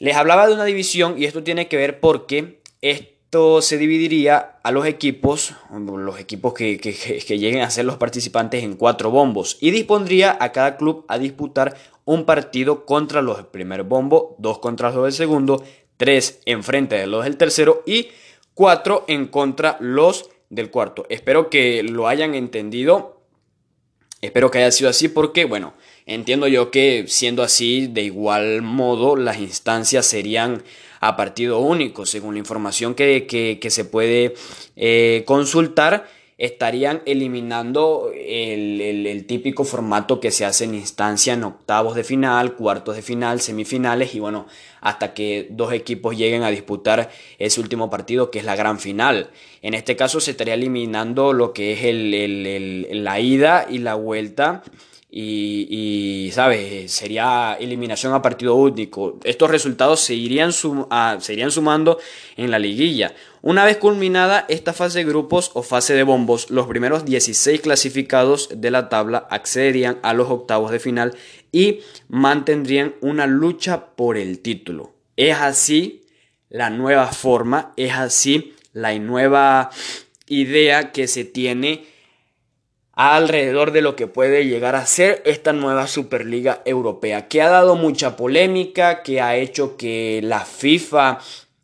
Les 0.00 0.16
hablaba 0.16 0.48
de 0.48 0.54
una 0.54 0.64
división 0.64 1.14
y 1.16 1.26
esto 1.26 1.44
tiene 1.44 1.68
que 1.68 1.76
ver 1.76 2.00
porque 2.00 2.63
esto 2.84 3.62
se 3.62 3.78
dividiría 3.78 4.58
a 4.62 4.70
los 4.70 4.84
equipos, 4.84 5.54
los 5.70 6.20
equipos 6.20 6.52
que, 6.52 6.76
lleguen 7.26 7.62
a 7.62 7.70
ser 7.70 7.86
los 7.86 7.96
participantes 7.96 8.62
en 8.62 8.76
cuatro 8.76 9.10
bombos 9.10 9.56
y 9.58 9.70
dispondría 9.70 10.36
a 10.38 10.52
cada 10.52 10.76
club 10.76 11.06
a 11.08 11.18
disputar 11.18 11.78
un 12.04 12.26
partido 12.26 12.84
contra 12.84 13.22
los 13.22 13.38
del 13.38 13.46
primer 13.46 13.84
bombo, 13.84 14.36
dos 14.38 14.58
contra 14.58 14.90
los 14.90 15.04
del 15.04 15.14
segundo, 15.14 15.64
tres 15.96 16.42
en 16.44 16.62
frente 16.62 16.96
de 16.96 17.06
los 17.06 17.24
del 17.24 17.38
tercero 17.38 17.82
y 17.86 18.08
cuatro 18.52 19.06
en 19.08 19.28
contra 19.28 19.78
los 19.80 20.28
del 20.50 20.70
cuarto. 20.70 21.06
Espero 21.08 21.48
que 21.48 21.82
lo 21.82 22.06
hayan 22.06 22.34
entendido. 22.34 23.22
Espero 24.20 24.50
que 24.50 24.58
haya 24.58 24.70
sido 24.70 24.90
así 24.90 25.08
porque, 25.08 25.46
bueno, 25.46 25.72
entiendo 26.04 26.48
yo 26.48 26.70
que 26.70 27.06
siendo 27.08 27.42
así, 27.42 27.86
de 27.86 28.02
igual 28.02 28.60
modo, 28.60 29.16
las 29.16 29.38
instancias 29.38 30.04
serían 30.04 30.62
a 31.06 31.16
partido 31.16 31.58
único, 31.58 32.06
según 32.06 32.34
la 32.34 32.38
información 32.38 32.94
que, 32.94 33.58
se 33.68 33.84
puede 33.84 34.34
eh, 34.74 35.22
consultar 35.26 36.06
estarían 36.38 37.02
eliminando 37.04 38.10
el, 38.14 39.24
típico 39.28 39.64
formato 39.64 40.18
que 40.18 40.30
se 40.30 40.44
hace 40.44 40.64
en 40.64 40.74
instancia 40.74 41.34
en 41.34 41.44
octavos 41.44 41.94
de 41.94 42.04
final, 42.04 42.54
cuartos 42.54 42.96
de 42.96 43.02
final, 43.02 43.40
semifinales 43.40 44.14
y 44.14 44.20
bueno, 44.20 44.46
hasta 44.80 45.14
que 45.14 45.46
dos 45.50 45.72
equipos 45.72 46.16
lleguen 46.16 46.42
a 46.42 46.50
disputar 46.50 47.10
ese 47.38 47.60
último 47.60 47.90
partido 47.90 48.30
que 48.30 48.38
es 48.38 48.44
la 48.44 48.56
gran 48.56 48.80
final. 48.80 49.30
En 49.62 49.74
este 49.74 49.96
caso 49.96 50.20
se 50.20 50.30
estaría 50.32 50.54
eliminando 50.54 51.32
lo 51.34 51.52
que 51.52 51.72
es 51.72 52.96
la 52.96 53.20
ida 53.20 53.66
y 53.70 53.78
la 53.78 53.94
vuelta 53.94 54.62
y, 55.16 56.30
¿sabes? 56.32 56.90
Sería 56.90 57.56
eliminación 57.60 58.12
a 58.14 58.22
partido 58.22 58.56
único. 58.56 59.20
Estos 59.22 59.48
resultados 59.48 60.00
se 60.00 60.14
irían, 60.14 60.52
se 60.52 61.32
irían 61.32 61.52
sumando 61.52 62.00
en 62.36 62.50
la 62.50 62.58
liguilla. 62.58 63.14
Una 63.40 63.64
vez 63.64 63.76
culminada 63.76 64.44
esta 64.48 64.72
fase 64.72 64.98
de 64.98 65.04
grupos 65.04 65.52
o 65.54 65.62
fase 65.62 65.94
de 65.94 66.02
bombos, 66.02 66.50
los 66.50 66.66
primeros 66.66 67.04
16 67.04 67.60
clasificados 67.60 68.48
de 68.56 68.72
la 68.72 68.88
tabla 68.88 69.28
accederían 69.30 70.00
a 70.02 70.14
los 70.14 70.30
octavos 70.30 70.72
de 70.72 70.80
final 70.80 71.14
y 71.52 71.80
mantendrían 72.08 72.96
una 73.00 73.28
lucha 73.28 73.94
por 73.94 74.16
el 74.16 74.40
título. 74.40 74.94
Es 75.16 75.36
así 75.36 76.06
la 76.48 76.70
nueva 76.70 77.06
forma, 77.06 77.72
es 77.76 77.92
así 77.92 78.54
la 78.72 78.98
nueva 78.98 79.70
idea 80.26 80.90
que 80.90 81.06
se 81.06 81.24
tiene 81.24 81.93
alrededor 82.96 83.72
de 83.72 83.82
lo 83.82 83.96
que 83.96 84.06
puede 84.06 84.46
llegar 84.46 84.76
a 84.76 84.86
ser 84.86 85.22
esta 85.24 85.52
nueva 85.52 85.86
Superliga 85.86 86.62
Europea, 86.64 87.28
que 87.28 87.42
ha 87.42 87.48
dado 87.48 87.76
mucha 87.76 88.16
polémica, 88.16 89.02
que 89.02 89.20
ha 89.20 89.36
hecho 89.36 89.76
que 89.76 90.20
la 90.22 90.40
FIFA 90.40 91.18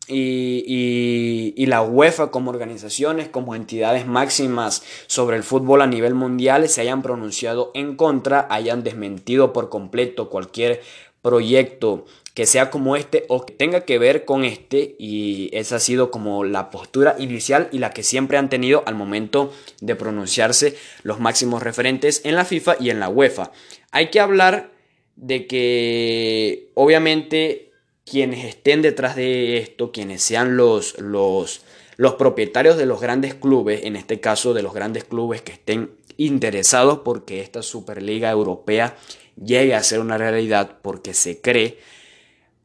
y, 0.07 1.53
y, 1.55 1.65
la 1.67 1.81
UEFA 1.81 2.31
como 2.31 2.51
organizaciones, 2.51 3.29
como 3.29 3.55
entidades 3.55 4.05
máximas 4.05 4.83
sobre 5.07 5.37
el 5.37 5.43
fútbol 5.43 5.81
a 5.81 5.87
nivel 5.87 6.15
mundial 6.15 6.67
se 6.67 6.81
hayan 6.81 7.01
pronunciado 7.01 7.71
en 7.75 7.95
contra, 7.95 8.45
hayan 8.49 8.83
desmentido 8.83 9.53
por 9.53 9.69
completo 9.69 10.29
cualquier 10.29 10.81
proyecto 11.21 12.05
que 12.41 12.47
sea 12.47 12.71
como 12.71 12.95
este 12.95 13.25
o 13.27 13.45
que 13.45 13.53
tenga 13.53 13.81
que 13.81 13.99
ver 13.99 14.25
con 14.25 14.45
este 14.45 14.95
y 14.97 15.51
esa 15.53 15.75
ha 15.75 15.79
sido 15.79 16.09
como 16.09 16.43
la 16.43 16.71
postura 16.71 17.15
inicial 17.19 17.69
y 17.71 17.77
la 17.77 17.91
que 17.91 18.01
siempre 18.01 18.39
han 18.39 18.49
tenido 18.49 18.81
al 18.87 18.95
momento 18.95 19.53
de 19.79 19.95
pronunciarse 19.95 20.75
los 21.03 21.19
máximos 21.19 21.61
referentes 21.61 22.21
en 22.23 22.33
la 22.33 22.43
FIFA 22.43 22.77
y 22.79 22.89
en 22.89 22.99
la 22.99 23.09
UEFA. 23.09 23.51
Hay 23.91 24.09
que 24.09 24.19
hablar 24.19 24.71
de 25.15 25.45
que 25.45 26.71
obviamente 26.73 27.73
quienes 28.05 28.43
estén 28.43 28.81
detrás 28.81 29.15
de 29.15 29.59
esto, 29.59 29.91
quienes 29.91 30.23
sean 30.23 30.57
los, 30.57 30.97
los, 30.99 31.61
los 31.95 32.15
propietarios 32.15 32.75
de 32.75 32.87
los 32.87 32.99
grandes 32.99 33.35
clubes, 33.35 33.81
en 33.83 33.95
este 33.95 34.19
caso 34.19 34.55
de 34.55 34.63
los 34.63 34.73
grandes 34.73 35.03
clubes 35.03 35.43
que 35.43 35.51
estén 35.51 35.91
interesados 36.17 37.01
porque 37.05 37.41
esta 37.41 37.61
Superliga 37.61 38.31
Europea 38.31 38.97
llegue 39.35 39.75
a 39.75 39.83
ser 39.83 39.99
una 39.99 40.17
realidad 40.17 40.79
porque 40.81 41.13
se 41.13 41.39
cree 41.39 41.77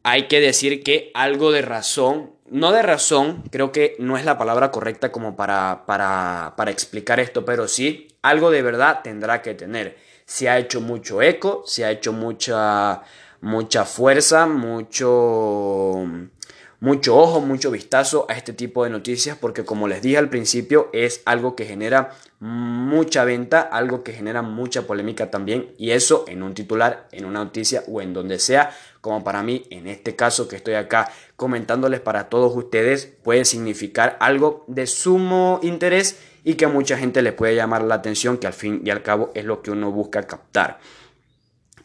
hay 0.08 0.28
que 0.28 0.40
decir 0.40 0.84
que 0.84 1.10
algo 1.14 1.50
de 1.50 1.62
razón, 1.62 2.30
no 2.48 2.70
de 2.70 2.82
razón, 2.82 3.42
creo 3.50 3.72
que 3.72 3.96
no 3.98 4.16
es 4.16 4.24
la 4.24 4.38
palabra 4.38 4.70
correcta 4.70 5.10
como 5.10 5.34
para, 5.34 5.82
para, 5.84 6.54
para 6.56 6.70
explicar 6.70 7.18
esto, 7.18 7.44
pero 7.44 7.66
sí, 7.66 8.06
algo 8.22 8.52
de 8.52 8.62
verdad 8.62 9.00
tendrá 9.02 9.42
que 9.42 9.54
tener. 9.54 9.96
Se 10.24 10.48
ha 10.48 10.58
hecho 10.58 10.80
mucho 10.80 11.22
eco, 11.22 11.64
se 11.66 11.84
ha 11.84 11.90
hecho 11.90 12.12
mucha, 12.12 13.02
mucha 13.40 13.84
fuerza, 13.84 14.46
mucho 14.46 16.04
mucho 16.86 17.16
ojo, 17.16 17.40
mucho 17.40 17.72
vistazo 17.72 18.26
a 18.28 18.34
este 18.34 18.52
tipo 18.52 18.84
de 18.84 18.90
noticias 18.90 19.36
porque 19.36 19.64
como 19.64 19.88
les 19.88 20.02
dije 20.02 20.18
al 20.18 20.30
principio 20.30 20.88
es 20.92 21.20
algo 21.24 21.56
que 21.56 21.64
genera 21.64 22.12
mucha 22.38 23.24
venta, 23.24 23.60
algo 23.60 24.04
que 24.04 24.12
genera 24.12 24.40
mucha 24.40 24.82
polémica 24.86 25.28
también 25.28 25.74
y 25.78 25.90
eso 25.90 26.24
en 26.28 26.44
un 26.44 26.54
titular, 26.54 27.08
en 27.10 27.24
una 27.24 27.42
noticia 27.42 27.82
o 27.88 28.00
en 28.00 28.12
donde 28.12 28.38
sea, 28.38 28.70
como 29.00 29.24
para 29.24 29.42
mí 29.42 29.64
en 29.70 29.88
este 29.88 30.14
caso 30.14 30.46
que 30.46 30.54
estoy 30.54 30.74
acá 30.74 31.10
comentándoles 31.34 31.98
para 31.98 32.28
todos 32.28 32.54
ustedes 32.54 33.12
puede 33.24 33.44
significar 33.44 34.16
algo 34.20 34.64
de 34.68 34.86
sumo 34.86 35.58
interés 35.64 36.20
y 36.44 36.54
que 36.54 36.66
a 36.66 36.68
mucha 36.68 36.96
gente 36.96 37.20
le 37.20 37.32
puede 37.32 37.56
llamar 37.56 37.82
la 37.82 37.96
atención 37.96 38.38
que 38.38 38.46
al 38.46 38.52
fin 38.52 38.82
y 38.84 38.90
al 38.90 39.02
cabo 39.02 39.32
es 39.34 39.44
lo 39.44 39.60
que 39.60 39.72
uno 39.72 39.90
busca 39.90 40.22
captar. 40.28 40.78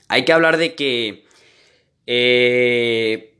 Hay 0.09 0.25
que 0.25 0.33
hablar 0.33 0.57
de 0.57 0.75
que 0.75 1.25
eh, 2.05 3.30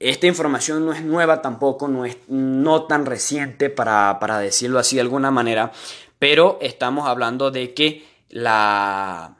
esta 0.00 0.26
información 0.26 0.86
no 0.86 0.92
es 0.92 1.04
nueva 1.04 1.42
tampoco, 1.42 1.86
no 1.86 2.06
es 2.06 2.16
no 2.26 2.84
tan 2.84 3.04
reciente 3.04 3.68
para, 3.68 4.18
decirlo 4.40 4.78
así 4.78 4.96
de 4.96 5.02
alguna 5.02 5.30
manera, 5.30 5.72
pero 6.18 6.58
estamos 6.62 7.06
hablando 7.06 7.50
de 7.50 7.74
que 7.74 8.06
la, 8.30 9.36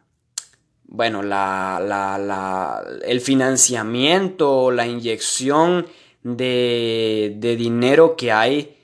bueno, 0.84 1.22
la, 1.22 1.80
la, 1.80 2.82
el 3.06 3.20
financiamiento, 3.22 4.70
la 4.70 4.86
inyección 4.86 5.86
de, 6.22 7.34
de 7.38 7.56
dinero 7.56 8.14
que 8.14 8.30
hay 8.30 8.76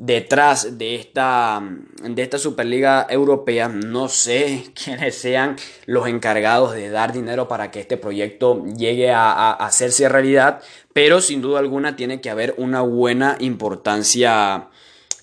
detrás 0.00 0.78
de 0.78 0.94
esta, 0.94 1.62
de 2.02 2.22
esta 2.22 2.38
Superliga 2.38 3.06
Europea. 3.10 3.68
No 3.68 4.08
sé 4.08 4.64
quiénes 4.84 5.14
sean 5.14 5.56
los 5.84 6.08
encargados 6.08 6.72
de 6.72 6.88
dar 6.88 7.12
dinero 7.12 7.48
para 7.48 7.70
que 7.70 7.80
este 7.80 7.98
proyecto 7.98 8.64
llegue 8.64 9.10
a, 9.10 9.52
hacerse 9.52 10.08
realidad, 10.08 10.62
pero 10.94 11.20
sin 11.20 11.42
duda 11.42 11.58
alguna 11.58 11.96
tiene 11.96 12.20
que 12.20 12.30
haber 12.30 12.54
una 12.56 12.80
buena 12.80 13.36
importancia. 13.40 14.68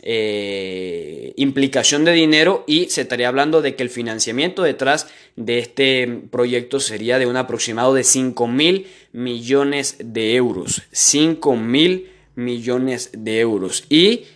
Eh, 0.10 1.34
implicación 1.36 2.06
de 2.06 2.14
dinero 2.14 2.64
y 2.66 2.86
se 2.86 3.02
estaría 3.02 3.28
hablando 3.28 3.62
de 3.62 3.76
que 3.76 3.84
el 3.84 3.90
financiamiento 3.90 4.62
detrás 4.62 5.08
de 5.36 5.58
este 5.60 6.22
proyecto 6.32 6.80
sería 6.80 7.20
de 7.20 7.26
un 7.26 7.36
aproximado 7.36 7.94
de 7.94 8.06
5 8.06 8.48
mil 8.48 8.88
millones 9.12 9.98
de 10.00 10.36
euros 10.36 10.84
5 10.92 11.58
mil 11.58 12.10
millones 12.36 13.10
de 13.12 13.40
euros 13.40 13.84
y 13.90 14.28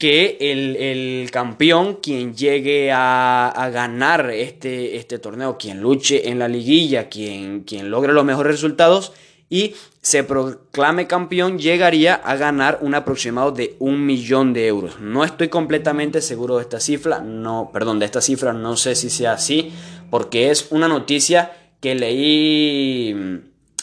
que 0.00 0.38
el, 0.40 1.30
campeón, 1.30 1.98
quien 2.02 2.34
llegue 2.34 2.90
a, 2.90 3.70
ganar 3.70 4.30
este, 4.30 4.96
este, 4.96 5.18
torneo, 5.18 5.58
quien 5.58 5.82
luche 5.82 6.30
en 6.30 6.38
la 6.38 6.48
liguilla, 6.48 7.10
quien, 7.10 7.64
quien 7.64 7.90
logre 7.90 8.14
los 8.14 8.24
mejores 8.24 8.50
resultados, 8.50 9.12
y 9.50 9.74
se 10.00 10.24
proclame 10.24 11.06
campeón, 11.06 11.58
llegaría 11.58 12.14
a 12.14 12.36
ganar 12.36 12.78
un 12.80 12.94
aproximado 12.94 13.52
de 13.52 13.76
un 13.78 14.06
millón 14.06 14.54
de 14.54 14.68
euros. 14.68 15.00
No 15.00 15.22
estoy 15.22 15.48
completamente 15.48 16.22
seguro 16.22 16.56
de 16.56 16.62
esta 16.62 16.80
cifra, 16.80 17.20
no, 17.20 17.68
perdón, 17.70 17.98
de 17.98 18.06
esta 18.06 18.22
cifra, 18.22 18.54
no 18.54 18.78
sé 18.78 18.94
si 18.94 19.10
sea 19.10 19.34
así, 19.34 19.70
porque 20.08 20.50
es 20.50 20.68
una 20.70 20.88
noticia 20.88 21.52
que 21.80 21.94
leí 21.94 23.12
mm, 23.14 23.38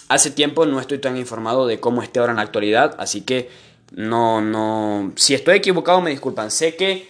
hace 0.08 0.32
tiempo, 0.32 0.65
no 0.65 0.80
estoy 0.80 0.97
tan 0.97 1.15
informado 1.15 1.67
de 1.67 1.80
cómo 1.80 2.01
esté 2.01 2.19
ahora 2.19 2.32
en 2.32 2.38
la 2.38 2.43
actualidad, 2.43 2.95
así 2.97 3.21
que 3.21 3.66
no, 3.95 4.41
no, 4.41 5.13
si 5.15 5.34
estoy 5.34 5.58
equivocado 5.58 6.02
me 6.02 6.12
disculpan, 6.12 6.52
sé 6.52 6.76
que 6.76 7.10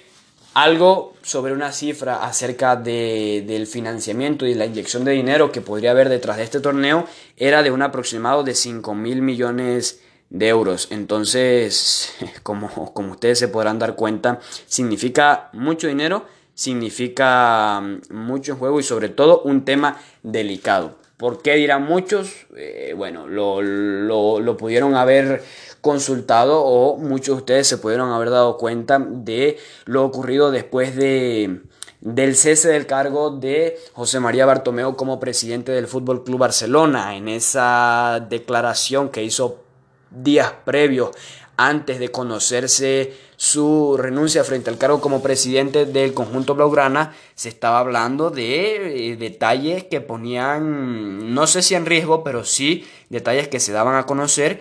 algo 0.54 1.14
sobre 1.22 1.54
una 1.54 1.72
cifra 1.72 2.24
acerca 2.26 2.76
de, 2.76 3.44
del 3.46 3.68
financiamiento 3.68 4.46
y 4.46 4.56
la 4.56 4.66
inyección 4.66 5.06
de 5.06 5.12
dinero 5.12 5.52
que 5.52 5.62
podría 5.62 5.92
haber 5.92 6.10
detrás 6.10 6.38
de 6.38 6.44
este 6.44 6.60
torneo 6.60 7.06
era 7.36 7.62
de 7.62 7.70
un 7.70 7.84
aproximado 7.84 8.44
de 8.44 8.56
5 8.56 8.96
mil 8.96 9.22
millones 9.22 10.02
de 10.30 10.48
euros. 10.48 10.88
Entonces, 10.90 12.14
como, 12.44 12.92
como 12.94 13.12
ustedes 13.12 13.40
se 13.40 13.48
podrán 13.48 13.80
dar 13.80 13.96
cuenta, 13.96 14.40
significa 14.66 15.50
mucho 15.54 15.88
dinero, 15.88 16.26
significa 16.54 17.80
mm, 17.80 18.14
mucho 18.16 18.56
juego 18.56 18.80
y 18.80 18.84
sobre 18.84 19.10
todo 19.10 19.42
un 19.42 19.64
tema 19.64 20.02
delicado. 20.24 20.96
¿Por 21.18 21.42
qué 21.42 21.56
dirán 21.56 21.84
muchos? 21.84 22.46
Eh, 22.56 22.94
bueno, 22.96 23.28
lo, 23.28 23.62
lo, 23.62 24.40
lo 24.40 24.58
pudieron 24.58 24.96
haber 24.96 25.44
consultado 25.88 26.66
o 26.66 26.98
muchos 26.98 27.38
de 27.38 27.40
ustedes 27.40 27.68
se 27.68 27.78
pudieron 27.78 28.12
haber 28.12 28.30
dado 28.30 28.58
cuenta 28.58 29.00
de 29.00 29.58
lo 29.86 30.04
ocurrido 30.04 30.52
después 30.52 30.98
de 30.98 31.62
del 32.02 32.36
cese 32.36 32.68
del 32.68 32.86
cargo 32.86 33.32
de 33.32 33.80
José 33.94 34.20
María 34.20 34.46
Bartomeu 34.46 34.98
como 34.98 35.18
presidente 35.18 35.72
del 35.72 35.88
Fútbol 35.88 36.26
Club 36.26 36.40
Barcelona 36.40 37.16
en 37.16 37.30
esa 37.30 38.20
declaración 38.30 39.08
que 39.08 39.24
hizo 39.24 39.64
días 40.12 40.52
previos 40.66 41.12
antes 41.56 42.00
de 42.00 42.10
conocerse 42.10 43.14
su 43.38 43.96
renuncia 43.98 44.44
frente 44.44 44.70
al 44.70 44.78
cargo 44.78 45.00
como 45.00 45.22
presidente 45.24 45.86
del 45.86 46.14
conjunto 46.14 46.54
blaugrana, 46.54 47.16
se 47.34 47.48
estaba 47.48 47.80
hablando 47.80 48.30
de 48.30 49.12
eh, 49.12 49.16
detalles 49.16 49.86
que 49.86 50.02
ponían, 50.02 51.34
no 51.34 51.48
sé 51.48 51.62
si 51.62 51.76
en 51.76 51.86
riesgo, 51.86 52.26
pero 52.26 52.44
sí 52.44 52.86
detalles 53.10 53.48
que 53.48 53.60
se 53.62 53.72
daban 53.72 53.96
a 53.96 54.06
conocer 54.06 54.60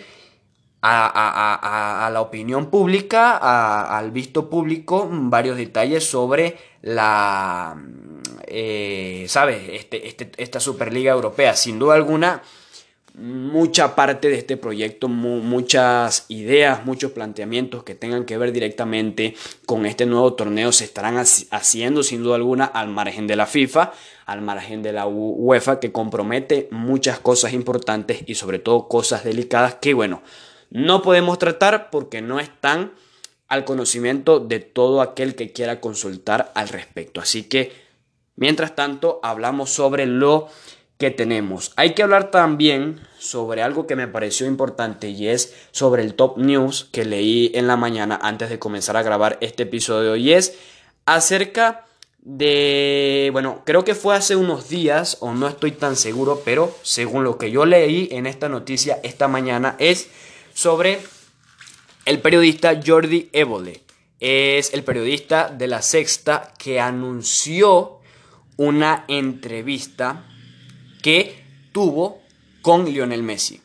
a, 0.87 2.11
la 2.13 2.21
opinión 2.21 2.71
pública, 2.71 3.37
al 3.99 4.11
visto 4.11 4.49
público, 4.49 5.09
varios 5.11 5.57
detalles 5.57 6.09
sobre 6.09 6.57
la, 6.83 7.77
eh, 8.47 9.27
¿sabes? 9.29 9.63
Este, 9.71 10.07
este, 10.07 10.31
esta 10.37 10.61
Superliga 10.61 11.13
Europea. 11.13 11.57
Sin 11.57 11.79
duda 11.79 11.95
alguna, 11.95 12.43
mucha 13.17 13.95
parte 13.95 14.29
de 14.29 14.37
este 14.37 14.57
proyecto, 14.59 15.09
muchas 15.09 16.27
ideas, 16.29 16.85
muchos 16.85 17.13
planteamientos 17.13 17.83
que 17.83 17.95
tengan 17.95 18.27
que 18.27 18.37
ver 18.37 18.53
directamente 18.53 19.35
con 19.65 19.87
este 19.87 20.05
nuevo 20.05 20.35
torneo 20.35 20.71
se 20.71 20.85
estarán 20.85 21.17
haciendo 21.17 22.03
sin 22.03 22.23
duda 22.23 22.37
alguna 22.37 22.67
al 22.67 22.89
margen 22.89 23.27
de 23.27 23.37
la 23.37 23.47
FIFA, 23.47 23.93
al 24.27 24.43
margen 24.43 24.83
de 24.83 24.93
la 24.93 25.07
UEFA, 25.07 25.81
que 25.81 25.93
compromete 25.93 26.69
muchas 26.71 27.19
cosas 27.19 27.55
importantes 27.55 28.23
y 28.27 28.35
sobre 28.35 28.59
todo 28.59 28.87
cosas 28.87 29.25
delicadas 29.25 29.77
que, 29.77 29.95
bueno, 29.95 30.23
no 30.71 31.03
podemos 31.03 31.39
tratar 31.39 31.91
porque 31.91 32.23
no 32.23 32.41
están 32.41 32.93
al 33.49 33.65
conocimiento 33.65 34.41
de 34.41 34.61
todo 34.61 35.01
aquel 35.01 35.35
que 35.35 35.53
quiera 35.53 35.81
consultar 35.81 36.53
al 36.55 36.69
respecto. 36.69 37.21
Así 37.21 37.45
que, 37.45 37.73
mientras 38.35 38.75
tanto, 38.75 39.21
hablamos 39.23 39.71
sobre 39.71 40.07
lo 40.07 40.49
que 40.99 41.11
tenemos. 41.11 41.73
Hay 41.77 41.95
que 41.95 42.03
hablar 42.03 42.31
también 42.31 43.01
sobre 43.19 43.63
algo 43.63 43.87
que 43.87 43.97
me 43.97 44.09
pareció 44.09 44.47
importante 44.47 45.09
y 45.09 45.29
es 45.29 45.55
sobre 45.71 46.03
el 46.03 46.15
top 46.15 46.39
news 46.39 46.89
que 46.91 47.05
leí 47.05 47.51
en 47.55 47.67
la 47.67 47.77
mañana 47.77 48.19
antes 48.23 48.49
de 48.49 48.59
comenzar 48.59 48.97
a 48.97 49.03
grabar 49.03 49.37
este 49.41 49.65
episodio 49.65 50.17
y 50.17 50.33
es 50.33 50.59
acerca 51.05 51.85
de, 52.23 53.29
bueno, 53.33 53.63
creo 53.65 53.85
que 53.85 53.95
fue 53.95 54.17
hace 54.17 54.37
unos 54.37 54.69
días 54.69 55.19
o 55.21 55.33
no 55.33 55.47
estoy 55.47 55.73
tan 55.73 55.97
seguro, 55.97 56.43
pero 56.45 56.75
según 56.83 57.25
lo 57.25 57.39
que 57.39 57.51
yo 57.51 57.67
leí 57.67 58.09
en 58.11 58.27
esta 58.27 58.49
noticia 58.49 58.99
esta 59.05 59.29
mañana 59.29 59.77
es 59.79 60.09
sobre 60.57 61.03
el 62.07 62.23
periodista 62.23 62.81
Jordi 62.85 63.29
Évole. 63.35 63.83
Es 64.21 64.73
el 64.73 64.85
periodista 64.85 65.51
de 65.51 65.69
La 65.69 65.83
Sexta 65.83 66.55
que 66.57 66.81
anunció 66.81 67.99
una 68.57 69.05
entrevista 69.07 70.25
que 71.03 71.45
tuvo 71.73 72.23
con 72.63 72.87
Lionel 72.87 73.23
Messi. 73.23 73.61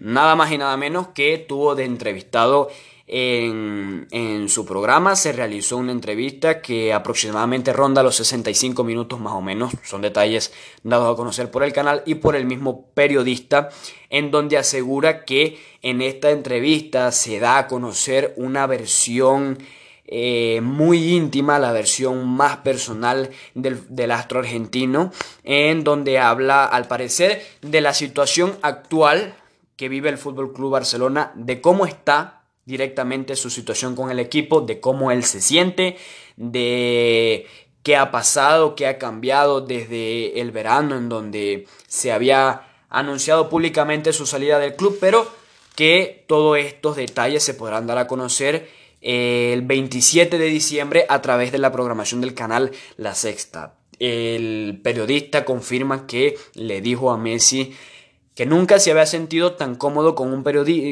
Nada 0.00 0.34
más 0.34 0.50
y 0.50 0.56
nada 0.56 0.78
menos 0.78 1.08
que 1.08 1.36
tuvo 1.36 1.74
de 1.74 1.84
entrevistado 1.84 2.70
en, 3.06 4.48
su 4.48 4.64
programa 4.64 5.16
se 5.16 5.32
realizó 5.32 5.76
una 5.76 5.92
entrevista 5.92 6.62
que 6.62 6.92
aproximadamente 6.92 7.72
ronda 7.72 8.02
los 8.02 8.16
65 8.16 8.82
minutos 8.84 9.20
más 9.20 9.34
o 9.34 9.40
menos. 9.40 9.72
Son 9.82 10.00
detalles 10.00 10.52
dados 10.82 11.12
a 11.12 11.16
conocer 11.16 11.50
por 11.50 11.64
el 11.64 11.72
canal 11.72 12.02
y 12.06 12.16
por 12.16 12.36
el 12.36 12.46
mismo 12.46 12.86
periodista, 12.94 13.68
en 14.10 14.30
donde 14.30 14.56
asegura 14.56 15.24
que 15.24 15.58
en 15.82 16.00
esta 16.02 16.30
entrevista 16.30 17.12
se 17.12 17.40
da 17.40 17.58
a 17.58 17.66
conocer 17.66 18.32
una 18.36 18.66
versión 18.66 19.58
eh, 20.06 20.60
muy 20.62 21.14
íntima, 21.14 21.58
la 21.58 21.72
versión 21.72 22.26
más 22.28 22.58
personal 22.58 23.30
del, 23.54 23.80
del, 23.88 24.10
astro 24.10 24.40
argentino, 24.40 25.12
en 25.44 25.82
donde 25.82 26.18
habla 26.18 26.64
al 26.64 26.86
parecer 26.86 27.42
de 27.62 27.80
la 27.80 27.94
situación 27.94 28.56
actual 28.62 29.34
que 29.76 29.88
vive 29.88 30.10
el 30.10 30.18
Fútbol 30.18 30.52
Club 30.52 30.72
Barcelona, 30.72 31.32
de 31.34 31.60
cómo 31.60 31.86
está 31.86 32.43
directamente 32.66 33.36
su 33.36 33.50
situación 33.50 33.94
con 33.94 34.10
el 34.10 34.18
equipo, 34.18 34.60
de 34.60 34.80
cómo 34.80 35.10
él 35.10 35.24
se 35.24 35.40
siente, 35.40 35.96
de 36.36 37.46
qué 37.82 37.96
ha 37.96 38.10
pasado, 38.10 38.74
qué 38.74 38.86
ha 38.86 38.98
cambiado 38.98 39.60
desde 39.60 40.40
el 40.40 40.50
verano 40.50 40.96
en 40.96 41.08
donde 41.08 41.66
se 41.86 42.12
había 42.12 42.68
anunciado 42.88 43.48
públicamente 43.48 44.12
su 44.12 44.26
salida 44.26 44.58
del 44.58 44.76
club, 44.76 44.98
pero 45.00 45.26
que 45.74 46.24
todos 46.28 46.58
estos 46.58 46.96
detalles 46.96 47.42
se 47.42 47.54
podrán 47.54 47.86
dar 47.86 47.98
a 47.98 48.06
conocer 48.06 48.68
el 49.00 49.62
27 49.62 50.38
de 50.38 50.46
diciembre 50.46 51.04
a 51.08 51.20
través 51.20 51.52
de 51.52 51.58
la 51.58 51.72
programación 51.72 52.20
del 52.22 52.34
canal 52.34 52.70
La 52.96 53.14
Sexta. 53.14 53.74
El 53.98 54.80
periodista 54.82 55.44
confirma 55.44 56.06
que 56.06 56.38
le 56.54 56.80
dijo 56.80 57.10
a 57.10 57.18
Messi 57.18 57.74
que 58.34 58.46
nunca 58.46 58.80
se 58.80 58.90
había 58.90 59.06
sentido 59.06 59.52
tan 59.52 59.76
cómodo 59.76 60.16
con 60.16 60.32
un, 60.32 60.42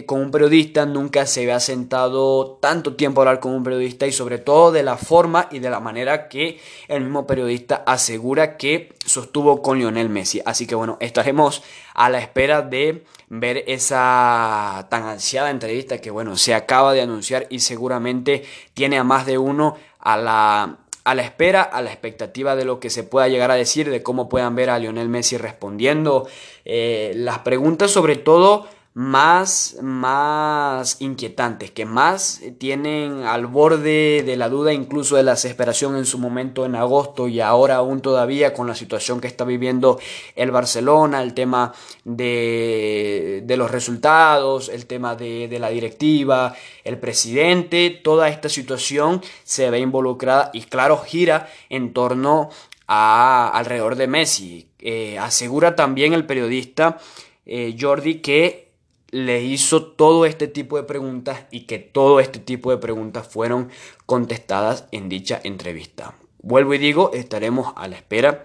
con 0.06 0.20
un 0.20 0.30
periodista, 0.30 0.86
nunca 0.86 1.26
se 1.26 1.40
había 1.42 1.58
sentado 1.58 2.58
tanto 2.60 2.94
tiempo 2.94 3.20
a 3.20 3.22
hablar 3.22 3.40
con 3.40 3.52
un 3.52 3.64
periodista 3.64 4.06
y 4.06 4.12
sobre 4.12 4.38
todo 4.38 4.70
de 4.70 4.84
la 4.84 4.96
forma 4.96 5.48
y 5.50 5.58
de 5.58 5.68
la 5.68 5.80
manera 5.80 6.28
que 6.28 6.60
el 6.86 7.02
mismo 7.02 7.26
periodista 7.26 7.82
asegura 7.84 8.56
que 8.56 8.94
sostuvo 9.04 9.60
con 9.60 9.78
Lionel 9.78 10.08
Messi. 10.08 10.40
Así 10.44 10.68
que 10.68 10.76
bueno, 10.76 10.98
estaremos 11.00 11.64
a 11.94 12.10
la 12.10 12.20
espera 12.20 12.62
de 12.62 13.04
ver 13.28 13.64
esa 13.66 14.86
tan 14.88 15.04
ansiada 15.04 15.50
entrevista 15.50 15.98
que 15.98 16.12
bueno, 16.12 16.36
se 16.36 16.54
acaba 16.54 16.92
de 16.92 17.02
anunciar 17.02 17.48
y 17.50 17.58
seguramente 17.58 18.44
tiene 18.72 18.98
a 18.98 19.04
más 19.04 19.26
de 19.26 19.38
uno 19.38 19.76
a 19.98 20.16
la 20.16 20.78
a 21.04 21.14
la 21.14 21.22
espera, 21.22 21.62
a 21.62 21.82
la 21.82 21.90
expectativa 21.90 22.54
de 22.56 22.64
lo 22.64 22.80
que 22.80 22.90
se 22.90 23.02
pueda 23.02 23.28
llegar 23.28 23.50
a 23.50 23.54
decir, 23.54 23.90
de 23.90 24.02
cómo 24.02 24.28
puedan 24.28 24.54
ver 24.54 24.70
a 24.70 24.78
Lionel 24.78 25.08
Messi 25.08 25.36
respondiendo. 25.36 26.28
Eh, 26.64 27.12
las 27.16 27.40
preguntas, 27.40 27.90
sobre 27.90 28.16
todo 28.16 28.66
más, 28.94 29.78
más 29.80 31.00
inquietantes, 31.00 31.70
que 31.70 31.86
más 31.86 32.42
tienen 32.58 33.22
al 33.22 33.46
borde 33.46 34.22
de 34.22 34.36
la 34.36 34.50
duda, 34.50 34.74
incluso 34.74 35.16
de 35.16 35.22
la 35.22 35.32
desesperación 35.32 35.96
en 35.96 36.04
su 36.04 36.18
momento 36.18 36.66
en 36.66 36.74
agosto 36.74 37.26
y 37.26 37.40
ahora 37.40 37.76
aún 37.76 38.02
todavía 38.02 38.52
con 38.52 38.66
la 38.66 38.74
situación 38.74 39.20
que 39.20 39.28
está 39.28 39.44
viviendo 39.44 39.98
el 40.36 40.50
Barcelona, 40.50 41.22
el 41.22 41.32
tema 41.32 41.72
de, 42.04 43.42
de 43.46 43.56
los 43.56 43.70
resultados, 43.70 44.68
el 44.68 44.84
tema 44.84 45.16
de, 45.16 45.48
de, 45.48 45.58
la 45.58 45.70
directiva, 45.70 46.54
el 46.84 46.98
presidente, 46.98 47.90
toda 47.90 48.28
esta 48.28 48.50
situación 48.50 49.22
se 49.42 49.70
ve 49.70 49.78
involucrada 49.78 50.50
y 50.52 50.62
claro, 50.62 50.98
gira 50.98 51.48
en 51.70 51.94
torno 51.94 52.50
a 52.86 53.48
alrededor 53.54 53.96
de 53.96 54.06
Messi. 54.06 54.68
Eh, 54.80 55.18
asegura 55.18 55.76
también 55.76 56.12
el 56.12 56.26
periodista 56.26 56.98
eh, 57.46 57.74
Jordi 57.78 58.16
que 58.16 58.71
le 59.12 59.42
hizo 59.42 59.84
todo 59.84 60.24
este 60.24 60.48
tipo 60.48 60.78
de 60.78 60.82
preguntas 60.82 61.44
y 61.50 61.66
que 61.66 61.78
todo 61.78 62.18
este 62.18 62.40
tipo 62.40 62.70
de 62.70 62.78
preguntas 62.78 63.28
fueron 63.28 63.68
contestadas 64.06 64.88
en 64.90 65.08
dicha 65.08 65.38
entrevista. 65.44 66.14
Vuelvo 66.40 66.74
y 66.74 66.78
digo, 66.78 67.12
estaremos 67.12 67.74
a 67.76 67.86
la 67.88 67.96
espera, 67.96 68.44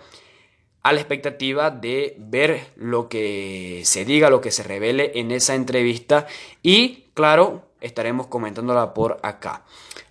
a 0.84 0.92
la 0.92 1.00
expectativa 1.00 1.72
de 1.72 2.16
ver 2.20 2.68
lo 2.76 3.08
que 3.08 3.82
se 3.86 4.04
diga, 4.04 4.30
lo 4.30 4.42
que 4.42 4.52
se 4.52 4.62
revele 4.62 5.14
en 5.16 5.32
esa 5.32 5.56
entrevista 5.56 6.28
y 6.62 7.06
claro, 7.14 7.64
estaremos 7.80 8.28
comentándola 8.28 8.94
por 8.94 9.20
acá. 9.24 9.64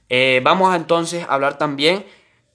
Eh, 0.09 0.41
vamos 0.43 0.75
entonces 0.75 1.25
a 1.25 1.35
hablar 1.35 1.59
también 1.59 2.07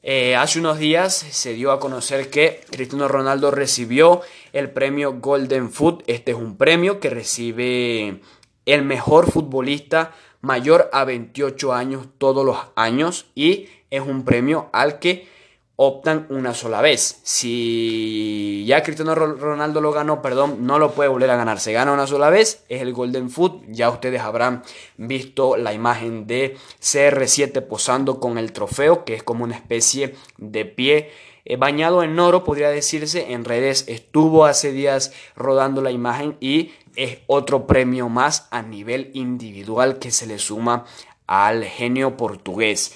Eh, 0.03 0.35
hace 0.35 0.57
unos 0.57 0.79
días 0.79 1.13
se 1.13 1.53
dio 1.53 1.71
a 1.71 1.79
conocer 1.79 2.31
que 2.31 2.61
Cristiano 2.71 3.07
Ronaldo 3.07 3.51
recibió 3.51 4.21
el 4.51 4.71
premio 4.71 5.19
Golden 5.19 5.69
Foot. 5.69 6.03
Este 6.07 6.31
es 6.31 6.37
un 6.37 6.57
premio 6.57 6.99
que 6.99 7.11
recibe 7.11 8.21
el 8.65 8.81
mejor 8.83 9.31
futbolista 9.31 10.13
mayor 10.41 10.89
a 10.91 11.05
28 11.05 11.73
años 11.73 12.07
todos 12.17 12.43
los 12.43 12.57
años 12.75 13.27
y 13.35 13.67
es 13.91 14.01
un 14.01 14.25
premio 14.25 14.69
al 14.73 14.97
que 14.97 15.27
optan 15.83 16.27
una 16.29 16.53
sola 16.53 16.79
vez. 16.79 17.21
Si 17.23 18.63
ya 18.67 18.83
Cristiano 18.83 19.15
Ronaldo 19.15 19.81
lo 19.81 19.91
ganó, 19.91 20.21
perdón, 20.21 20.67
no 20.67 20.77
lo 20.77 20.91
puede 20.91 21.09
volver 21.09 21.31
a 21.31 21.35
ganar. 21.35 21.59
Se 21.59 21.73
gana 21.73 21.91
una 21.91 22.05
sola 22.05 22.29
vez, 22.29 22.63
es 22.69 22.83
el 22.83 22.93
Golden 22.93 23.31
Foot. 23.31 23.63
Ya 23.67 23.89
ustedes 23.89 24.21
habrán 24.21 24.61
visto 24.97 25.57
la 25.57 25.73
imagen 25.73 26.27
de 26.27 26.55
CR7 26.79 27.63
posando 27.63 28.19
con 28.19 28.37
el 28.37 28.51
trofeo, 28.51 29.03
que 29.05 29.15
es 29.15 29.23
como 29.23 29.43
una 29.43 29.55
especie 29.55 30.13
de 30.37 30.65
pie 30.65 31.09
eh, 31.45 31.55
bañado 31.55 32.03
en 32.03 32.19
oro, 32.19 32.43
podría 32.43 32.69
decirse. 32.69 33.31
En 33.33 33.43
redes 33.43 33.85
estuvo 33.87 34.45
hace 34.45 34.71
días 34.71 35.11
rodando 35.35 35.81
la 35.81 35.89
imagen 35.89 36.37
y 36.39 36.73
es 36.95 37.17
otro 37.25 37.65
premio 37.65 38.07
más 38.07 38.47
a 38.51 38.61
nivel 38.61 39.09
individual 39.15 39.97
que 39.97 40.11
se 40.11 40.27
le 40.27 40.37
suma 40.37 40.85
al 41.25 41.65
genio 41.65 42.17
portugués. 42.17 42.95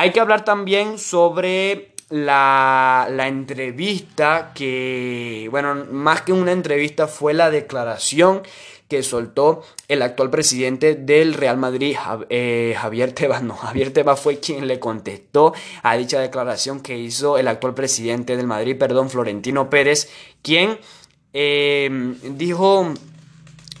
Hay 0.00 0.12
que 0.12 0.20
hablar 0.20 0.46
también 0.46 0.98
sobre 0.98 1.89
la, 2.10 3.06
entrevista 3.26 4.52
que, 4.54 5.48
bueno, 5.50 5.86
más 5.90 6.22
que 6.22 6.32
una 6.32 6.52
entrevista 6.52 7.06
fue 7.06 7.32
la 7.34 7.50
declaración 7.50 8.42
que 8.88 9.04
soltó 9.04 9.62
el 9.86 10.02
actual 10.02 10.30
presidente 10.30 10.96
del 10.96 11.34
Real 11.34 11.56
Madrid, 11.56 11.96
eh, 12.28 12.74
Javier 12.76 13.12
Tebas. 13.14 13.42
No, 13.42 13.54
Javier 13.54 13.92
Tebas 13.92 14.18
fue 14.20 14.40
quien 14.40 14.66
le 14.66 14.80
contestó 14.80 15.54
a 15.82 15.96
dicha 15.96 16.20
declaración 16.20 16.80
que 16.80 16.98
hizo 16.98 17.38
el 17.38 17.46
actual 17.46 17.74
presidente 17.74 18.36
del 18.36 18.48
Madrid, 18.48 18.76
perdón, 18.76 19.08
Florentino 19.08 19.70
Pérez, 19.70 20.10
quien 20.42 20.78
eh, 21.32 22.16
dijo 22.24 22.92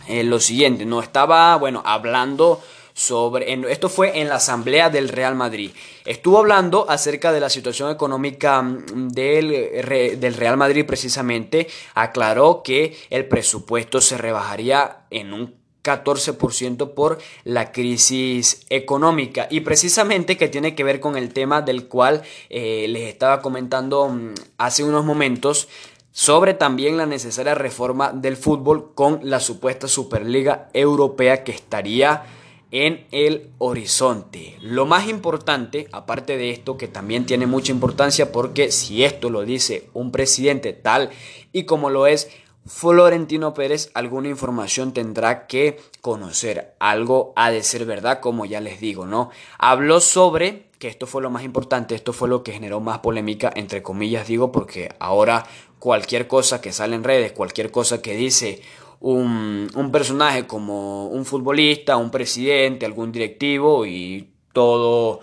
eh, 0.06 0.22
lo 0.22 0.38
siguiente, 0.38 0.86
no 0.86 1.00
estaba, 1.00 1.56
bueno, 1.56 1.82
hablando 1.84 2.62
sobre, 3.00 3.50
esto 3.72 3.88
fue 3.88 4.20
en 4.20 4.28
la 4.28 4.34
asamblea 4.34 4.90
del 4.90 5.08
Real 5.08 5.34
Madrid. 5.34 5.70
Estuvo 6.04 6.38
hablando 6.38 6.84
acerca 6.90 7.32
de 7.32 7.40
la 7.40 7.48
situación 7.48 7.90
económica 7.90 8.60
mm, 8.60 9.08
del, 9.08 10.18
del 10.20 10.34
Real 10.34 10.58
Madrid 10.58 10.84
precisamente. 10.84 11.66
Aclaró 11.94 12.62
que 12.62 12.94
el 13.08 13.26
presupuesto 13.26 14.02
se 14.02 14.18
rebajaría 14.18 15.04
en 15.08 15.32
un 15.32 15.54
14% 15.82 16.92
por 16.92 17.16
la 17.44 17.72
crisis 17.72 18.66
económica 18.68 19.48
y 19.50 19.60
precisamente 19.60 20.36
que 20.36 20.48
tiene 20.48 20.74
que 20.74 20.84
ver 20.84 21.00
con 21.00 21.16
el 21.16 21.32
tema 21.32 21.62
del 21.62 21.88
cual 21.88 22.20
eh, 22.50 22.84
les 22.86 23.08
estaba 23.08 23.40
comentando 23.40 24.10
mm, 24.10 24.34
hace 24.58 24.84
unos 24.84 25.06
momentos 25.06 25.68
sobre 26.12 26.52
también 26.52 26.98
la 26.98 27.06
necesaria 27.06 27.54
reforma 27.54 28.12
del 28.12 28.36
fútbol 28.36 28.92
con 28.94 29.20
la 29.22 29.40
supuesta 29.40 29.88
Superliga 29.88 30.68
Europea 30.74 31.44
que 31.44 31.52
estaría 31.52 32.24
en 32.70 33.06
el 33.10 33.50
horizonte. 33.58 34.56
Lo 34.60 34.86
más 34.86 35.08
importante, 35.08 35.88
aparte 35.92 36.36
de 36.36 36.50
esto, 36.50 36.76
que 36.76 36.88
también 36.88 37.26
tiene 37.26 37.46
mucha 37.46 37.72
importancia 37.72 38.32
porque 38.32 38.70
si 38.70 39.04
esto 39.04 39.30
lo 39.30 39.44
dice 39.44 39.88
un 39.92 40.12
presidente 40.12 40.72
tal 40.72 41.10
y 41.52 41.64
como 41.64 41.90
lo 41.90 42.06
es 42.06 42.28
Florentino 42.66 43.54
Pérez, 43.54 43.90
alguna 43.94 44.28
información 44.28 44.92
tendrá 44.92 45.46
que 45.46 45.80
conocer. 46.00 46.74
Algo 46.78 47.32
ha 47.34 47.50
de 47.50 47.62
ser 47.62 47.84
verdad, 47.86 48.20
como 48.20 48.44
ya 48.44 48.60
les 48.60 48.80
digo, 48.80 49.06
¿no? 49.06 49.30
Habló 49.58 50.00
sobre, 50.00 50.66
que 50.78 50.88
esto 50.88 51.06
fue 51.06 51.22
lo 51.22 51.30
más 51.30 51.42
importante, 51.42 51.94
esto 51.94 52.12
fue 52.12 52.28
lo 52.28 52.42
que 52.44 52.52
generó 52.52 52.80
más 52.80 52.98
polémica, 52.98 53.50
entre 53.54 53.82
comillas 53.82 54.28
digo, 54.28 54.52
porque 54.52 54.94
ahora 54.98 55.46
cualquier 55.78 56.28
cosa 56.28 56.60
que 56.60 56.72
sale 56.72 56.94
en 56.94 57.02
redes, 57.02 57.32
cualquier 57.32 57.70
cosa 57.70 58.02
que 58.02 58.14
dice 58.14 58.62
un, 59.00 59.68
un 59.74 59.90
personaje 59.90 60.46
como 60.46 61.06
un 61.08 61.24
futbolista, 61.24 61.96
un 61.96 62.10
presidente, 62.10 62.86
algún 62.86 63.10
directivo 63.12 63.84
y 63.86 64.28
todo 64.52 65.20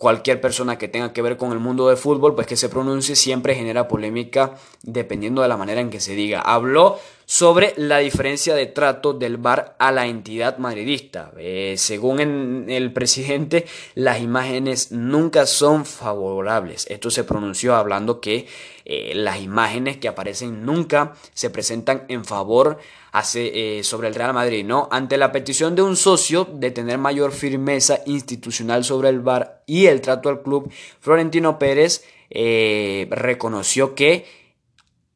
cualquier 0.00 0.40
persona 0.40 0.78
que 0.78 0.88
tenga 0.88 1.12
que 1.12 1.20
ver 1.20 1.36
con 1.36 1.52
el 1.52 1.58
mundo 1.58 1.88
del 1.88 1.98
fútbol, 1.98 2.34
pues 2.34 2.46
que 2.46 2.56
se 2.56 2.70
pronuncie 2.70 3.14
siempre 3.14 3.54
genera 3.54 3.86
polémica 3.86 4.54
dependiendo 4.82 5.42
de 5.42 5.48
la 5.48 5.58
manera 5.58 5.82
en 5.82 5.90
que 5.90 6.00
se 6.00 6.14
diga. 6.14 6.40
Habló 6.40 6.98
sobre 7.26 7.74
la 7.76 7.98
diferencia 7.98 8.54
de 8.54 8.64
trato 8.64 9.12
del 9.12 9.36
VAR 9.36 9.76
a 9.78 9.92
la 9.92 10.06
entidad 10.06 10.56
madridista. 10.56 11.32
Eh, 11.36 11.74
según 11.76 12.66
el 12.70 12.92
presidente, 12.94 13.66
las 13.94 14.22
imágenes 14.22 14.90
nunca 14.90 15.44
son 15.44 15.84
favorables. 15.84 16.86
Esto 16.88 17.10
se 17.10 17.24
pronunció 17.24 17.76
hablando 17.76 18.22
que 18.22 18.46
eh, 18.86 19.12
las 19.14 19.42
imágenes 19.42 19.98
que 19.98 20.08
aparecen 20.08 20.64
nunca 20.64 21.12
se 21.34 21.50
presentan 21.50 22.06
en 22.08 22.24
favor 22.24 22.78
hace, 23.12 23.78
eh, 23.78 23.84
sobre 23.84 24.08
el 24.08 24.14
Real 24.14 24.34
Madrid, 24.34 24.64
¿no? 24.64 24.88
Ante 24.90 25.16
la 25.16 25.32
petición 25.32 25.74
de 25.74 25.82
un 25.82 25.96
socio 25.96 26.44
de 26.44 26.70
tener 26.70 26.98
mayor 26.98 27.32
firmeza 27.32 28.00
institucional 28.06 28.84
sobre 28.84 29.08
el 29.08 29.20
VAR 29.20 29.62
y 29.66 29.86
el 29.86 30.00
trato 30.00 30.28
al 30.28 30.42
club, 30.42 30.70
Florentino 31.00 31.58
Pérez 31.58 32.04
eh, 32.30 33.08
reconoció 33.10 33.94
que 33.94 34.26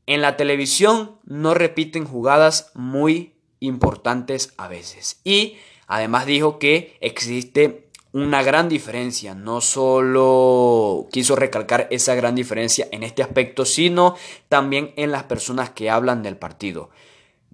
en 0.07 0.21
la 0.21 0.37
televisión 0.37 1.19
no 1.25 1.55
repiten 1.55 2.05
jugadas 2.05 2.71
muy 2.75 3.35
importantes 3.61 4.53
a 4.57 4.69
veces. 4.69 5.21
Y 5.25 5.57
además 5.87 6.27
dijo 6.27 6.59
que 6.59 6.97
existe 7.01 7.89
una 8.13 8.43
gran 8.43 8.69
diferencia. 8.69 9.35
No 9.35 9.61
solo 9.61 11.09
quiso 11.11 11.37
recalcar 11.37 11.89
esa 11.91 12.15
gran 12.15 12.35
diferencia 12.35 12.87
en 12.93 13.03
este 13.03 13.23
aspecto, 13.23 13.65
sino 13.65 14.15
también 14.49 14.93
en 14.97 15.11
las 15.11 15.25
personas 15.25 15.71
que 15.71 15.91
hablan 15.91 16.23
del 16.23 16.37
partido. 16.37 16.91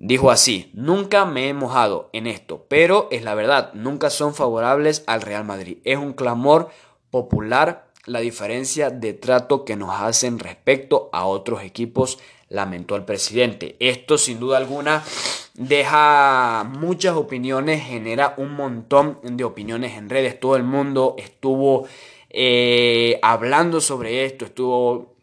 Dijo 0.03 0.31
así, 0.31 0.71
nunca 0.73 1.27
me 1.27 1.51
he 1.51 1.53
mojado 1.53 2.09
en 2.15 2.27
esto, 2.27 2.65
pero 2.69 3.09
es 3.11 3.23
la 3.23 3.35
verdad, 3.35 3.71
nunca 3.75 4.09
son 4.09 4.35
favorables 4.35 5.05
al 5.07 5.21
Real 5.21 5.45
Madrid. 5.45 5.77
Es 5.85 5.99
un 5.99 6.15
clamor 6.15 6.71
popular 7.11 7.91
la 8.07 8.21
diferencia 8.21 8.89
de 8.89 9.13
trato 9.13 9.67
que 9.67 9.77
nos 9.77 9.91
hacen 10.01 10.39
respecto 10.39 11.11
a 11.13 11.27
otros 11.27 11.63
equipos, 11.63 12.19
lamentó 12.49 12.97
el 12.97 13.05
presidente. 13.05 13.77
Esto 13.79 14.17
sin 14.17 14.41
duda 14.41 14.57
alguna 14.57 15.05
deja 15.53 16.65
muchas 16.65 17.15
opiniones, 17.15 17.85
genera 17.85 18.33
un 18.39 18.55
montón 18.55 19.19
de 19.23 19.45
opiniones 19.45 19.99
en 19.99 20.09
redes. 20.09 20.41
Todo 20.41 20.57
el 20.57 20.65
mundo 20.65 21.15
estuvo 21.19 21.87
eh, 22.31 23.19
hablando 23.21 23.83
sobre 23.83 24.25
esto, 24.25 24.47
estuvo 24.47 25.15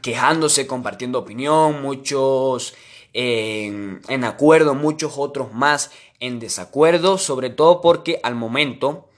quejándose, 0.00 0.66
compartiendo 0.66 1.18
opinión, 1.18 1.82
muchos 1.82 2.74
en, 3.14 4.24
acuerdo, 4.24 4.74
muchos 4.74 5.14
otros 5.16 5.52
más 5.52 5.90
en 6.20 6.38
desacuerdo, 6.38 7.18
sobre 7.18 7.50
todo 7.50 7.80
porque 7.80 8.20
al 8.22 8.34
momento 8.34 9.08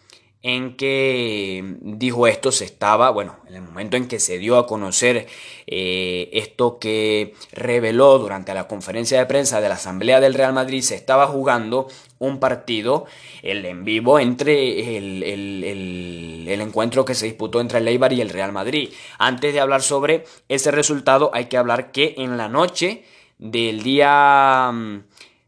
en 0.43 0.77
que 0.77 1.65
dijo 1.81 2.27
esto 2.27 2.53
se 2.53 2.67
estaba, 2.67 3.09
bueno, 3.11 3.37
en 3.49 3.55
el 3.55 3.63
momento 3.63 3.97
en 3.97 4.09
que 4.09 4.21
se 4.21 4.37
dio 4.37 4.59
a 4.59 4.67
conocer 4.67 5.27
eh, 5.67 6.29
esto 6.35 6.79
que 6.79 7.33
reveló 7.53 8.19
durante 8.19 8.53
la 8.53 8.69
conferencia 8.69 9.19
de 9.19 9.25
prensa 9.25 9.63
de 9.63 9.71
la 9.71 9.77
Asamblea 9.77 10.21
del 10.21 10.35
Real 10.35 10.53
Madrid, 10.53 10.83
se 10.83 10.97
estaba 10.97 11.27
jugando 11.29 11.89
un 12.19 12.41
partido, 12.41 13.07
el 13.43 13.65
en 13.65 13.87
vivo, 13.87 14.19
entre 14.19 14.99
el, 14.99 15.23
el 15.23 16.61
encuentro 16.61 17.07
que 17.07 17.15
se 17.15 17.25
disputó 17.25 17.63
entre 17.63 17.79
el 17.79 17.89
Eibar 17.89 18.13
y 18.13 18.21
el 18.21 18.29
Real 18.29 18.53
Madrid. 18.53 18.91
Antes 19.19 19.55
de 19.55 19.61
hablar 19.61 19.81
sobre 19.81 20.27
ese 20.51 20.71
resultado, 20.71 21.31
hay 21.33 21.47
que 21.47 21.57
hablar 21.57 21.91
que 21.91 22.17
en 22.19 22.37
la 22.37 22.51
noche 22.51 23.05
del 23.45 23.83
día 23.83 24.71
mm, 24.73 25.05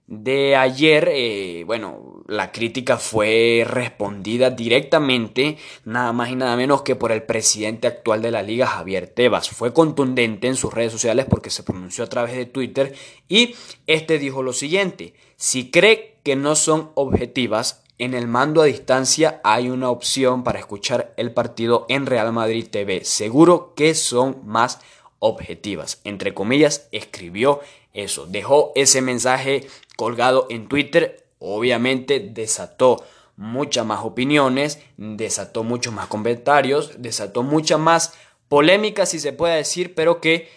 de 0.07 0.55
ayer, 0.55 1.09
eh, 1.11 1.65
bueno, 1.67 2.23
la 2.29 2.53
crítica 2.53 2.99
fue 2.99 3.65
respondida 3.67 4.51
directamente, 4.51 5.57
nada 5.85 6.13
más 6.13 6.29
y 6.29 6.37
nada 6.37 6.57
menos 6.57 6.83
que 6.83 6.95
por 6.95 7.11
el 7.11 7.23
presidente 7.23 7.89
actual 7.89 8.21
de 8.21 8.31
la 8.31 8.43
liga, 8.43 8.67
Javier 8.67 9.09
Tebas. 9.09 9.49
Fue 9.49 9.73
contundente 9.73 10.47
en 10.47 10.57
sus 10.57 10.73
redes 10.73 10.93
sociales 10.93 11.27
porque 11.29 11.51
se 11.51 11.63
pronunció 11.63 12.05
a 12.05 12.09
través 12.09 12.37
de 12.37 12.45
Twitter 12.45 12.95
y 13.29 13.57
este 13.87 14.19
dijo 14.19 14.43
lo 14.43 14.53
siguiente, 14.53 15.15
si 15.37 15.71
cree 15.71 16.19
que 16.23 16.37
no 16.37 16.55
son 16.55 16.91
objetivas, 16.95 17.83
en 17.99 18.13
el 18.13 18.29
mando 18.29 18.61
a 18.61 18.67
distancia 18.67 19.41
hay 19.43 19.71
una 19.71 19.89
opción 19.89 20.45
para 20.45 20.59
escuchar 20.59 21.15
el 21.17 21.33
partido 21.33 21.87
en 21.89 22.05
Real 22.05 22.31
Madrid 22.31 22.67
TV. 22.71 23.07
Seguro 23.07 23.73
que 23.75 23.95
son 23.95 24.43
más 24.45 24.81
objetivas. 25.19 26.01
Entre 26.05 26.35
comillas, 26.35 26.89
escribió 26.93 27.61
eso, 27.97 28.27
dejó 28.27 28.73
ese 28.75 29.01
mensaje 29.03 29.67
colgado 29.97 30.47
en 30.51 30.69
Twitter, 30.69 31.29
obviamente 31.39 32.21
desató 32.21 33.03
muchas 33.37 33.85
más 33.85 34.05
opiniones, 34.05 34.81
desató 34.97 35.65
muchos 35.65 35.93
más 35.93 36.07
comentarios, 36.07 36.93
desató 36.99 37.43
mucha 37.43 37.79
más 37.79 38.15
polémica 38.49 39.07
si 39.07 39.19
se 39.19 39.33
puede 39.33 39.57
decir, 39.57 39.95
pero 39.95 40.21
que 40.21 40.49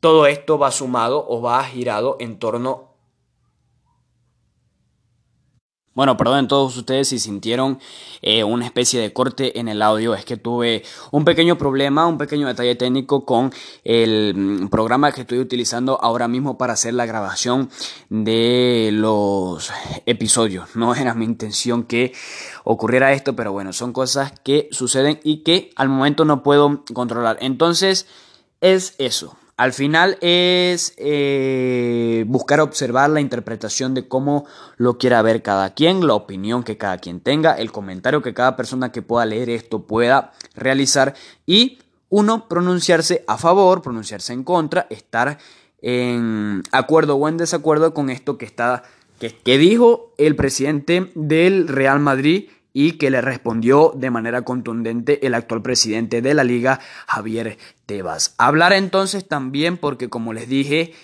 todo 0.00 0.26
esto 0.26 0.58
va 0.58 0.70
sumado 0.70 1.24
o 1.28 1.40
va 1.40 1.62
girado 1.64 2.16
en 2.20 2.38
torno 2.38 2.91
Bueno, 5.94 6.16
perdonen 6.16 6.48
todos 6.48 6.74
ustedes 6.78 7.08
si 7.08 7.18
sintieron 7.18 7.78
eh, 8.22 8.44
una 8.44 8.64
especie 8.64 8.98
de 8.98 9.12
corte 9.12 9.58
en 9.60 9.68
el 9.68 9.82
audio. 9.82 10.14
Es 10.14 10.24
que 10.24 10.38
tuve 10.38 10.84
un 11.10 11.26
pequeño 11.26 11.58
problema, 11.58 12.06
un 12.06 12.16
pequeño 12.16 12.46
detalle 12.46 12.74
técnico 12.76 13.26
con 13.26 13.52
el 13.84 14.34
mm, 14.34 14.68
programa 14.68 15.12
que 15.12 15.20
estoy 15.20 15.38
utilizando 15.38 16.00
ahora 16.00 16.28
mismo 16.28 16.56
para 16.56 16.72
hacer 16.72 16.94
la 16.94 17.04
grabación 17.04 17.68
de 18.08 18.88
los 18.90 19.70
episodios. 20.06 20.74
No 20.76 20.94
era 20.96 21.12
mi 21.12 21.26
intención 21.26 21.82
que 21.82 22.14
ocurriera 22.64 23.12
esto, 23.12 23.36
pero 23.36 23.52
bueno, 23.52 23.74
son 23.74 23.92
cosas 23.92 24.32
que 24.42 24.68
suceden 24.72 25.20
y 25.22 25.42
que 25.42 25.72
al 25.76 25.90
momento 25.90 26.24
no 26.24 26.42
puedo 26.42 26.84
controlar. 26.94 27.36
Entonces, 27.42 28.06
es 28.62 28.94
eso. 28.96 29.36
Al 29.56 29.72
final 29.72 30.16
es 30.22 30.94
eh, 30.96 32.24
buscar 32.26 32.60
observar 32.60 33.10
la 33.10 33.20
interpretación 33.20 33.92
de 33.92 34.08
cómo 34.08 34.46
lo 34.76 34.96
quiera 34.96 35.20
ver 35.20 35.42
cada 35.42 35.74
quien, 35.74 36.06
la 36.06 36.14
opinión 36.14 36.62
que 36.62 36.78
cada 36.78 36.98
quien 36.98 37.20
tenga, 37.20 37.52
el 37.52 37.70
comentario 37.70 38.22
que 38.22 38.32
cada 38.32 38.56
persona 38.56 38.92
que 38.92 39.02
pueda 39.02 39.26
leer 39.26 39.50
esto 39.50 39.82
pueda 39.82 40.32
realizar 40.54 41.14
y 41.46 41.78
uno 42.08 42.48
pronunciarse 42.48 43.24
a 43.26 43.36
favor, 43.36 43.82
pronunciarse 43.82 44.32
en 44.32 44.42
contra, 44.42 44.86
estar 44.88 45.38
en 45.82 46.62
acuerdo 46.72 47.16
o 47.16 47.28
en 47.28 47.36
desacuerdo 47.36 47.92
con 47.92 48.08
esto 48.08 48.38
que 48.38 48.46
está 48.46 48.84
que, 49.18 49.36
que 49.36 49.58
dijo 49.58 50.12
el 50.16 50.34
presidente 50.34 51.12
del 51.14 51.68
Real 51.68 52.00
Madrid 52.00 52.48
y 52.72 52.92
que 52.92 53.10
le 53.10 53.20
respondió 53.20 53.92
de 53.94 54.10
manera 54.10 54.42
contundente 54.42 55.26
el 55.26 55.34
actual 55.34 55.62
presidente 55.62 56.22
de 56.22 56.34
la 56.34 56.44
liga, 56.44 56.80
Javier 57.06 57.58
Tebas. 57.86 58.34
Hablar 58.38 58.72
entonces 58.72 59.26
también 59.26 59.76
porque, 59.76 60.08
como 60.08 60.32
les 60.32 60.48
dije, 60.48 60.94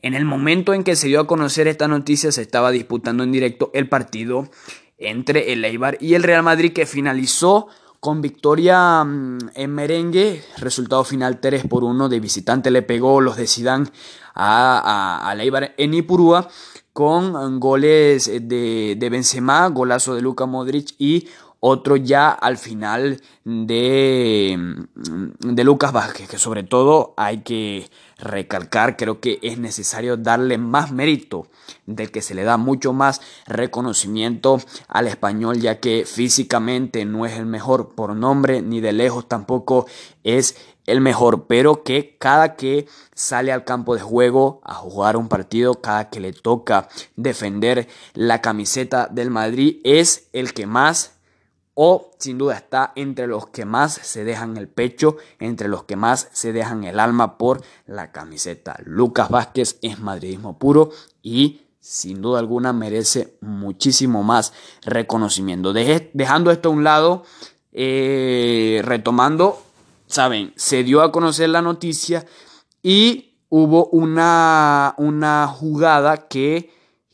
en 0.00 0.14
el 0.14 0.24
momento 0.24 0.74
en 0.74 0.84
que 0.84 0.96
se 0.96 1.08
dio 1.08 1.20
a 1.20 1.26
conocer 1.26 1.66
esta 1.66 1.88
noticia 1.88 2.30
se 2.30 2.42
estaba 2.42 2.70
disputando 2.70 3.24
en 3.24 3.32
directo 3.32 3.70
el 3.74 3.88
partido 3.88 4.48
entre 4.96 5.52
el 5.52 5.64
Eibar 5.64 5.98
y 6.00 6.14
el 6.14 6.22
Real 6.22 6.42
Madrid 6.42 6.72
que 6.72 6.86
finalizó 6.86 7.68
con 8.00 8.20
victoria 8.20 9.02
mm, 9.02 9.38
en 9.54 9.74
merengue, 9.74 10.42
resultado 10.58 11.02
final 11.04 11.40
3 11.40 11.66
por 11.66 11.82
1 11.84 12.08
de 12.08 12.20
visitante 12.20 12.70
le 12.70 12.82
pegó 12.82 13.20
los 13.20 13.36
de 13.36 13.46
Sidán 13.46 13.90
a, 14.34 15.28
a, 15.28 15.34
Eibar 15.36 15.74
en 15.76 15.94
Ipurúa 15.94 16.48
con 16.98 17.60
goles 17.60 18.26
de, 18.26 18.96
de 18.98 19.08
Benzema, 19.08 19.68
golazo 19.68 20.16
de 20.16 20.20
Luka 20.20 20.46
Modric 20.46 20.96
y 20.98 21.28
otro 21.60 21.94
ya 21.94 22.30
al 22.30 22.58
final 22.58 23.22
de, 23.44 24.86
de 25.38 25.64
Lucas 25.64 25.92
Vázquez, 25.92 26.28
que 26.28 26.40
sobre 26.40 26.64
todo 26.64 27.14
hay 27.16 27.42
que 27.42 27.88
recalcar, 28.18 28.96
creo 28.96 29.20
que 29.20 29.38
es 29.42 29.58
necesario 29.58 30.16
darle 30.16 30.58
más 30.58 30.90
mérito 30.90 31.46
del 31.86 32.10
que 32.10 32.20
se 32.20 32.34
le 32.34 32.42
da 32.42 32.56
mucho 32.56 32.92
más 32.92 33.20
reconocimiento 33.46 34.60
al 34.88 35.06
español, 35.06 35.60
ya 35.60 35.78
que 35.78 36.04
físicamente 36.04 37.04
no 37.04 37.26
es 37.26 37.38
el 37.38 37.46
mejor 37.46 37.94
por 37.94 38.16
nombre, 38.16 38.60
ni 38.60 38.80
de 38.80 38.92
lejos 38.92 39.28
tampoco 39.28 39.86
es 40.24 40.56
el 40.88 41.00
mejor, 41.00 41.46
pero 41.46 41.82
que 41.82 42.16
cada 42.18 42.56
que 42.56 42.88
sale 43.14 43.52
al 43.52 43.64
campo 43.64 43.94
de 43.94 44.00
juego 44.00 44.60
a 44.64 44.74
jugar 44.74 45.16
un 45.16 45.28
partido, 45.28 45.82
cada 45.82 46.08
que 46.08 46.18
le 46.18 46.32
toca 46.32 46.88
defender 47.14 47.88
la 48.14 48.40
camiseta 48.40 49.06
del 49.06 49.30
Madrid, 49.30 49.80
es 49.84 50.28
el 50.32 50.54
que 50.54 50.66
más 50.66 51.18
o 51.74 52.10
sin 52.18 52.38
duda 52.38 52.56
está 52.56 52.92
entre 52.96 53.26
los 53.26 53.48
que 53.48 53.64
más 53.64 53.92
se 53.92 54.24
dejan 54.24 54.56
el 54.56 54.66
pecho, 54.66 55.16
entre 55.38 55.68
los 55.68 55.84
que 55.84 55.94
más 55.94 56.28
se 56.32 56.52
dejan 56.52 56.84
el 56.84 56.98
alma 56.98 57.38
por 57.38 57.62
la 57.86 58.10
camiseta. 58.10 58.80
Lucas 58.84 59.28
Vázquez 59.28 59.78
es 59.82 60.00
madridismo 60.00 60.58
puro 60.58 60.90
y 61.22 61.60
sin 61.78 62.20
duda 62.20 62.40
alguna 62.40 62.72
merece 62.72 63.36
muchísimo 63.42 64.22
más 64.22 64.52
reconocimiento. 64.84 65.72
dejando 65.72 66.50
esto 66.50 66.70
a 66.70 66.72
un 66.72 66.82
lado, 66.82 67.24
eh, 67.72 68.80
retomando 68.84 69.62
saben, 70.08 70.52
se 70.56 70.82
dio 70.82 71.02
a 71.02 71.12
conocer 71.12 71.50
la 71.50 71.62
noticia 71.62 72.26
y 72.82 73.36
hubo 73.48 73.86
una, 73.86 74.94
una 74.98 75.46
jugada 75.46 76.28
que, 76.28 76.70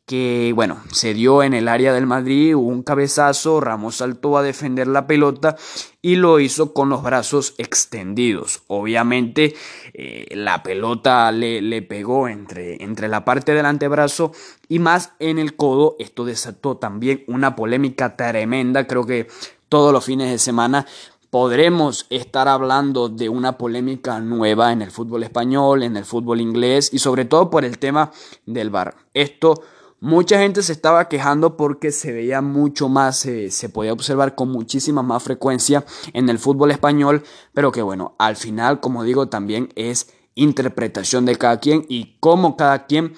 que, 0.06 0.52
bueno, 0.54 0.82
se 0.92 1.14
dio 1.14 1.42
en 1.42 1.54
el 1.54 1.68
área 1.68 1.92
del 1.92 2.06
Madrid, 2.06 2.54
hubo 2.54 2.68
un 2.68 2.82
cabezazo, 2.82 3.60
Ramos 3.60 3.96
saltó 3.96 4.36
a 4.36 4.42
defender 4.42 4.86
la 4.86 5.06
pelota 5.06 5.56
y 6.02 6.16
lo 6.16 6.40
hizo 6.40 6.74
con 6.74 6.88
los 6.88 7.02
brazos 7.02 7.54
extendidos. 7.58 8.62
Obviamente 8.66 9.54
eh, 9.92 10.26
la 10.32 10.62
pelota 10.62 11.30
le, 11.32 11.62
le 11.62 11.82
pegó 11.82 12.28
entre, 12.28 12.82
entre 12.82 13.08
la 13.08 13.24
parte 13.24 13.54
del 13.54 13.66
antebrazo 13.66 14.32
y 14.68 14.78
más 14.78 15.12
en 15.18 15.38
el 15.38 15.56
codo. 15.56 15.96
Esto 15.98 16.24
desató 16.24 16.76
también 16.76 17.24
una 17.26 17.56
polémica 17.56 18.16
tremenda, 18.16 18.86
creo 18.86 19.06
que 19.06 19.28
todos 19.68 19.92
los 19.92 20.04
fines 20.04 20.30
de 20.30 20.38
semana 20.38 20.86
podremos 21.34 22.06
estar 22.10 22.46
hablando 22.46 23.08
de 23.08 23.28
una 23.28 23.58
polémica 23.58 24.20
nueva 24.20 24.70
en 24.70 24.82
el 24.82 24.92
fútbol 24.92 25.24
español, 25.24 25.82
en 25.82 25.96
el 25.96 26.04
fútbol 26.04 26.40
inglés 26.40 26.90
y 26.92 27.00
sobre 27.00 27.24
todo 27.24 27.50
por 27.50 27.64
el 27.64 27.80
tema 27.80 28.12
del 28.46 28.70
VAR. 28.70 28.94
Esto 29.14 29.60
mucha 29.98 30.38
gente 30.38 30.62
se 30.62 30.70
estaba 30.70 31.08
quejando 31.08 31.56
porque 31.56 31.90
se 31.90 32.12
veía 32.12 32.40
mucho 32.40 32.88
más, 32.88 33.18
se 33.18 33.68
podía 33.68 33.92
observar 33.92 34.36
con 34.36 34.52
muchísima 34.52 35.02
más 35.02 35.24
frecuencia 35.24 35.84
en 36.12 36.28
el 36.28 36.38
fútbol 36.38 36.70
español, 36.70 37.24
pero 37.52 37.72
que 37.72 37.82
bueno, 37.82 38.14
al 38.20 38.36
final, 38.36 38.78
como 38.78 39.02
digo, 39.02 39.26
también 39.26 39.70
es 39.74 40.14
interpretación 40.36 41.24
de 41.24 41.34
cada 41.34 41.58
quien 41.58 41.84
y 41.88 42.16
cómo 42.20 42.56
cada 42.56 42.86
quien 42.86 43.14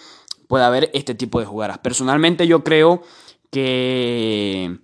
puede 0.48 0.70
ver 0.70 0.90
este 0.94 1.14
tipo 1.14 1.38
de 1.38 1.44
jugadas. 1.44 1.81
Personalmente 1.81 2.46
yo 2.46 2.64
creo 2.64 3.02
que 3.50 4.81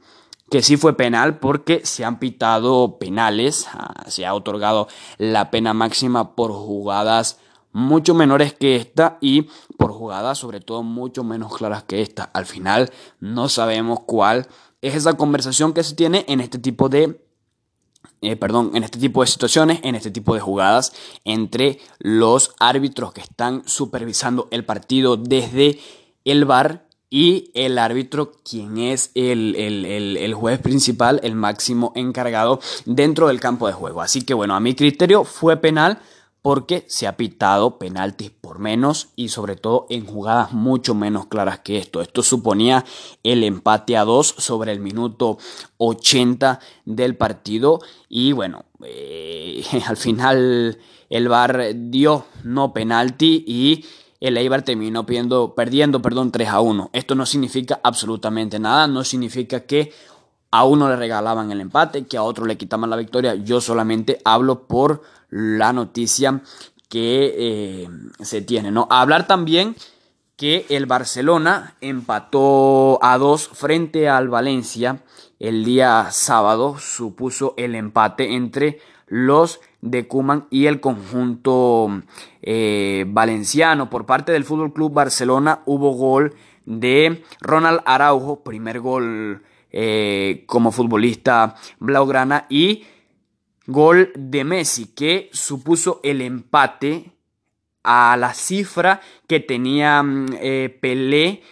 que 0.52 0.60
sí 0.60 0.76
fue 0.76 0.98
penal 0.98 1.38
porque 1.38 1.80
se 1.86 2.04
han 2.04 2.18
pitado 2.18 2.98
penales, 2.98 3.66
ah, 3.72 4.04
se 4.08 4.26
ha 4.26 4.34
otorgado 4.34 4.86
la 5.16 5.50
pena 5.50 5.72
máxima 5.72 6.36
por 6.36 6.52
jugadas 6.52 7.38
mucho 7.72 8.12
menores 8.12 8.52
que 8.52 8.76
esta 8.76 9.16
y 9.22 9.48
por 9.78 9.92
jugadas 9.92 10.36
sobre 10.36 10.60
todo 10.60 10.82
mucho 10.82 11.24
menos 11.24 11.56
claras 11.56 11.84
que 11.84 12.02
esta. 12.02 12.24
Al 12.24 12.44
final 12.44 12.90
no 13.18 13.48
sabemos 13.48 14.00
cuál 14.00 14.46
es 14.82 14.94
esa 14.94 15.14
conversación 15.14 15.72
que 15.72 15.82
se 15.82 15.94
tiene 15.94 16.26
en 16.28 16.40
este 16.40 16.58
tipo 16.58 16.90
de 16.90 17.24
eh, 18.20 18.36
perdón, 18.36 18.72
en 18.74 18.84
este 18.84 18.98
tipo 18.98 19.22
de 19.22 19.28
situaciones, 19.28 19.80
en 19.82 19.94
este 19.94 20.10
tipo 20.10 20.34
de 20.34 20.40
jugadas 20.40 20.92
entre 21.24 21.80
los 21.98 22.54
árbitros 22.60 23.14
que 23.14 23.22
están 23.22 23.62
supervisando 23.64 24.48
el 24.50 24.66
partido 24.66 25.16
desde 25.16 25.78
el 26.26 26.44
bar 26.44 26.91
y 27.12 27.50
el 27.52 27.76
árbitro, 27.76 28.32
quien 28.42 28.78
es 28.78 29.10
el, 29.14 29.54
el, 29.54 30.32
juez 30.32 30.58
principal, 30.60 31.20
el 31.22 31.34
máximo 31.34 31.92
encargado 31.94 32.58
dentro 32.86 33.28
del 33.28 33.38
campo 33.38 33.66
de 33.66 33.74
juego. 33.74 34.00
Así 34.00 34.22
que 34.22 34.32
bueno, 34.32 34.54
a 34.54 34.60
mi 34.60 34.74
criterio 34.74 35.24
fue 35.24 35.58
penal 35.58 35.98
porque 36.40 36.86
se 36.88 37.06
ha 37.06 37.18
pitado 37.18 37.76
penaltis 37.76 38.30
por 38.30 38.60
menos 38.60 39.10
y 39.14 39.28
sobre 39.28 39.56
todo 39.56 39.86
en 39.90 40.06
jugadas 40.06 40.54
mucho 40.54 40.94
menos 40.94 41.26
claras 41.26 41.58
que 41.58 41.76
esto. 41.76 42.00
Esto 42.00 42.22
suponía 42.22 42.82
el 43.22 43.44
empate 43.44 43.98
a 43.98 44.06
dos 44.06 44.34
sobre 44.38 44.72
el 44.72 44.80
minuto 44.80 45.36
80 45.76 46.60
del 46.86 47.14
partido 47.16 47.80
y 48.08 48.32
bueno, 48.32 48.64
eh, 48.86 49.62
al 49.86 49.98
final 49.98 50.78
el 51.10 51.28
VAR 51.28 51.74
dio 51.74 52.24
no 52.42 52.72
penalti 52.72 53.44
y 53.46 53.84
el 54.22 54.36
Eibar 54.36 54.62
terminó 54.62 55.04
pidiendo, 55.04 55.52
perdiendo 55.56 56.00
perdón, 56.00 56.30
3 56.30 56.48
a 56.48 56.60
1. 56.60 56.90
Esto 56.92 57.16
no 57.16 57.26
significa 57.26 57.80
absolutamente 57.82 58.60
nada, 58.60 58.86
no 58.86 59.02
significa 59.02 59.60
que 59.60 59.92
a 60.52 60.62
uno 60.62 60.88
le 60.88 60.94
regalaban 60.94 61.50
el 61.50 61.60
empate, 61.60 62.06
que 62.06 62.16
a 62.16 62.22
otro 62.22 62.46
le 62.46 62.56
quitaban 62.56 62.88
la 62.88 62.94
victoria. 62.94 63.34
Yo 63.34 63.60
solamente 63.60 64.20
hablo 64.24 64.68
por 64.68 65.02
la 65.28 65.72
noticia 65.72 66.40
que 66.88 67.34
eh, 67.36 67.88
se 68.20 68.42
tiene. 68.42 68.70
¿no? 68.70 68.86
hablar 68.90 69.26
también 69.26 69.74
que 70.36 70.66
el 70.68 70.86
Barcelona 70.86 71.74
empató 71.80 73.00
a 73.02 73.18
2 73.18 73.48
frente 73.48 74.08
al 74.08 74.28
Valencia 74.28 75.02
el 75.40 75.64
día 75.64 76.06
sábado, 76.12 76.78
supuso 76.78 77.54
el 77.56 77.74
empate 77.74 78.36
entre 78.36 78.78
los 79.08 79.58
de 79.82 80.06
Cuman 80.08 80.46
y 80.48 80.66
el 80.66 80.80
conjunto 80.80 82.02
eh, 82.40 83.04
valenciano. 83.08 83.90
Por 83.90 84.06
parte 84.06 84.32
del 84.32 84.44
Fútbol 84.44 84.72
Club 84.72 84.94
Barcelona 84.94 85.60
hubo 85.66 85.92
gol 85.92 86.34
de 86.64 87.24
Ronald 87.40 87.80
Araujo, 87.84 88.42
primer 88.42 88.80
gol 88.80 89.42
eh, 89.70 90.44
como 90.46 90.72
futbolista 90.72 91.56
blaugrana 91.78 92.46
y 92.48 92.84
gol 93.66 94.12
de 94.14 94.44
Messi 94.44 94.86
que 94.86 95.28
supuso 95.32 96.00
el 96.04 96.20
empate 96.20 97.12
a 97.82 98.16
la 98.16 98.34
cifra 98.34 99.00
que 99.26 99.40
tenía 99.40 100.02
mm, 100.02 100.26
eh, 100.40 100.78
Pelé 100.80 101.42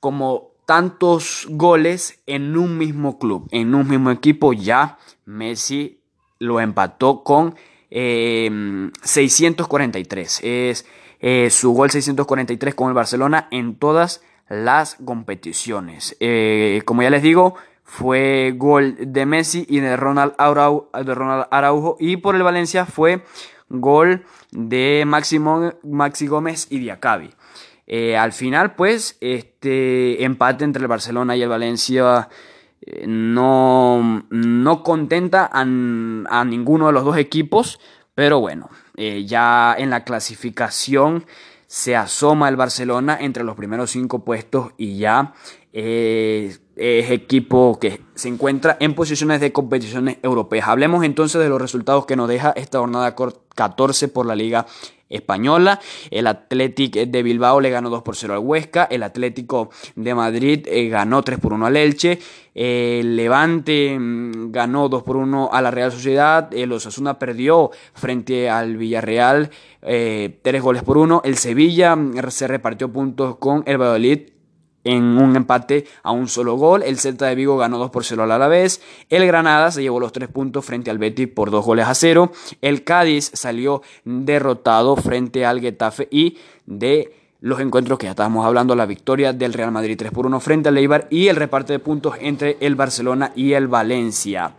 como 0.00 0.52
tantos 0.66 1.46
goles 1.48 2.22
en 2.26 2.56
un 2.56 2.76
mismo 2.76 3.18
club, 3.18 3.48
en 3.52 3.74
un 3.74 3.88
mismo 3.88 4.10
equipo 4.10 4.52
ya 4.52 4.98
Messi 5.24 6.02
lo 6.38 6.60
empató 6.60 7.24
con 7.24 7.54
643. 7.90 10.40
Em, 10.42 10.70
es 10.70 10.86
eh, 11.20 11.50
su 11.50 11.72
gol 11.72 11.90
643 11.90 12.74
con 12.74 12.88
el 12.88 12.94
Barcelona 12.94 13.48
en 13.50 13.76
todas 13.76 14.22
las 14.48 14.96
competiciones. 15.04 16.16
Eh, 16.20 16.82
como 16.84 17.02
ya 17.02 17.10
les 17.10 17.22
digo, 17.22 17.56
fue 17.84 18.54
gol 18.56 18.96
de 18.98 19.26
Messi 19.26 19.66
y 19.68 19.80
de 19.80 19.96
Ronald, 19.96 20.34
Araujo, 20.38 21.96
y 21.98 22.18
por 22.18 22.36
el 22.36 22.42
Valencia 22.42 22.86
fue 22.86 23.24
gol 23.68 24.24
de 24.50 25.04
Máximo, 25.06 25.72
Maxi 25.82 26.26
Gómez 26.26 26.66
y 26.70 26.78
Diacabi. 26.78 27.30
Eh, 27.86 28.16
al 28.16 28.32
final, 28.32 28.74
pues, 28.74 29.16
este 29.20 30.22
empate 30.22 30.64
entre 30.64 30.82
el 30.82 30.88
Barcelona 30.88 31.36
y 31.36 31.42
el 31.42 31.48
Valencia 31.48 32.28
no, 33.06 34.24
no 34.30 34.82
contenta 34.82 35.50
a, 35.52 35.64
ninguno 35.64 36.86
de 36.86 36.92
los 36.92 37.04
dos 37.04 37.16
equipos, 37.16 37.80
pero 38.14 38.40
bueno, 38.40 38.70
eh, 38.96 39.24
ya 39.26 39.74
en 39.78 39.90
la 39.90 40.04
clasificación 40.04 41.26
se 41.66 41.96
asoma 41.96 42.48
el 42.48 42.56
Barcelona 42.56 43.18
entre 43.20 43.44
los 43.44 43.56
primeros 43.56 43.90
cinco 43.90 44.24
puestos 44.24 44.72
y 44.78 44.98
ya 44.98 45.34
es 45.70 46.60
equipo 47.10 47.78
que 47.80 48.00
se 48.14 48.28
encuentra 48.28 48.76
en 48.80 48.94
posiciones 48.94 49.40
de 49.40 49.52
competiciones 49.52 50.16
europeas. 50.22 50.68
Hablemos 50.68 51.04
entonces 51.04 51.40
de 51.40 51.48
los 51.48 51.60
resultados 51.60 52.06
que 52.06 52.16
nos 52.16 52.28
deja 52.28 52.52
esta 52.56 52.78
jornada 52.78 53.14
14 53.14 54.08
por 54.08 54.26
la 54.26 54.34
Liga 54.34 54.66
española. 55.08 55.80
El 56.10 56.26
Athletic 56.26 56.94
de 56.94 57.22
Bilbao 57.22 57.60
le 57.60 57.70
ganó 57.70 57.90
2 57.90 58.02
por 58.02 58.16
0 58.16 58.34
al 58.34 58.40
Huesca. 58.40 58.84
El 58.90 59.02
Atlético 59.02 59.70
de 59.94 60.14
Madrid 60.14 60.66
eh, 60.66 60.88
ganó 60.88 61.22
3 61.22 61.38
por 61.38 61.52
1 61.52 61.66
al 61.66 61.76
Elche. 61.76 62.18
El 62.54 63.16
Levante 63.16 63.96
mm, 63.98 64.50
ganó 64.50 64.88
2 64.88 65.02
por 65.02 65.16
1 65.16 65.50
a 65.52 65.62
la 65.62 65.70
Real 65.70 65.92
Sociedad. 65.92 66.52
El 66.52 66.72
Osasuna 66.72 67.18
perdió 67.18 67.70
frente 67.94 68.50
al 68.50 68.76
Villarreal 68.76 69.50
3 69.80 69.90
eh, 69.90 70.60
goles 70.60 70.82
por 70.82 70.98
1. 70.98 71.22
El 71.24 71.36
Sevilla 71.36 71.94
mm, 71.96 72.30
se 72.30 72.48
repartió 72.48 72.92
puntos 72.92 73.36
con 73.36 73.62
el 73.66 73.78
Valladolid 73.78 74.37
en 74.88 75.18
un 75.18 75.36
empate 75.36 75.84
a 76.02 76.12
un 76.12 76.28
solo 76.28 76.56
gol. 76.56 76.82
El 76.82 76.98
Celta 76.98 77.26
de 77.26 77.34
Vigo 77.34 77.58
ganó 77.58 77.78
2 77.78 77.90
por 77.90 78.04
0 78.04 78.22
al 78.22 78.32
Alavés. 78.32 78.80
El 79.10 79.26
Granada 79.26 79.70
se 79.70 79.82
llevó 79.82 80.00
los 80.00 80.12
3 80.12 80.30
puntos 80.30 80.64
frente 80.64 80.90
al 80.90 80.96
Betis 80.96 81.28
por 81.28 81.50
2 81.50 81.64
goles 81.64 81.86
a 81.86 81.94
0. 81.94 82.32
El 82.62 82.84
Cádiz 82.84 83.30
salió 83.34 83.82
derrotado 84.04 84.96
frente 84.96 85.44
al 85.44 85.60
Getafe 85.60 86.08
y 86.10 86.38
de 86.64 87.12
los 87.40 87.60
encuentros 87.60 87.98
que 87.98 88.06
ya 88.06 88.10
estábamos 88.10 88.46
hablando, 88.46 88.74
la 88.74 88.86
victoria 88.86 89.32
del 89.32 89.52
Real 89.52 89.70
Madrid 89.70 89.96
3 89.96 90.10
por 90.10 90.26
1 90.26 90.40
frente 90.40 90.70
al 90.70 90.78
Eibar 90.78 91.06
y 91.10 91.28
el 91.28 91.36
reparte 91.36 91.74
de 91.74 91.78
puntos 91.78 92.14
entre 92.20 92.56
el 92.60 92.74
Barcelona 92.74 93.32
y 93.36 93.52
el 93.52 93.68
Valencia. 93.68 94.54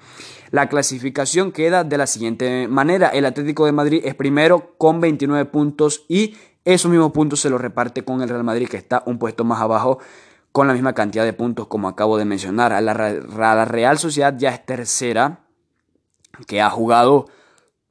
La 0.51 0.69
clasificación 0.69 1.51
queda 1.51 1.83
de 1.83 1.97
la 1.97 2.07
siguiente 2.07 2.67
manera. 2.67 3.09
El 3.09 3.25
Atlético 3.25 3.65
de 3.65 3.71
Madrid 3.71 4.01
es 4.03 4.15
primero 4.15 4.73
con 4.77 4.99
29 4.99 5.45
puntos 5.45 6.05
y 6.07 6.35
esos 6.73 6.91
mismos 6.91 7.11
puntos 7.11 7.39
se 7.39 7.49
los 7.49 7.59
reparte 7.59 8.03
con 8.03 8.21
el 8.21 8.29
Real 8.29 8.43
Madrid 8.43 8.67
que 8.67 8.77
está 8.77 9.03
un 9.05 9.17
puesto 9.17 9.43
más 9.43 9.61
abajo 9.61 9.99
con 10.51 10.67
la 10.67 10.73
misma 10.73 10.93
cantidad 10.93 11.25
de 11.25 11.33
puntos 11.33 11.67
como 11.67 11.87
acabo 11.87 12.17
de 12.17 12.25
mencionar. 12.25 12.71
La, 12.83 12.93
la 12.93 13.65
Real 13.65 13.97
Sociedad 13.97 14.35
ya 14.37 14.49
es 14.49 14.65
tercera, 14.65 15.45
que 16.47 16.61
ha 16.61 16.69
jugado 16.69 17.27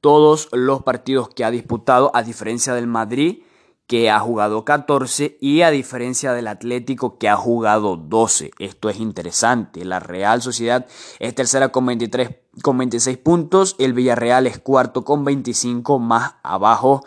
todos 0.00 0.48
los 0.52 0.82
partidos 0.82 1.28
que 1.28 1.44
ha 1.44 1.50
disputado, 1.50 2.10
a 2.14 2.22
diferencia 2.22 2.74
del 2.74 2.86
Madrid, 2.86 3.42
que 3.86 4.10
ha 4.10 4.20
jugado 4.20 4.64
14, 4.64 5.38
y 5.40 5.62
a 5.62 5.70
diferencia 5.70 6.32
del 6.32 6.46
Atlético, 6.46 7.18
que 7.18 7.28
ha 7.28 7.36
jugado 7.36 7.96
12. 7.96 8.50
Esto 8.58 8.90
es 8.90 9.00
interesante. 9.00 9.84
La 9.84 9.98
Real 9.98 10.42
Sociedad 10.42 10.86
es 11.18 11.34
tercera 11.34 11.70
con 11.70 11.86
23, 11.86 12.30
con 12.62 12.78
26 12.78 13.18
puntos, 13.18 13.76
el 13.78 13.92
Villarreal 13.92 14.46
es 14.46 14.58
cuarto 14.58 15.04
con 15.04 15.24
25, 15.24 15.98
más 15.98 16.34
abajo 16.42 17.04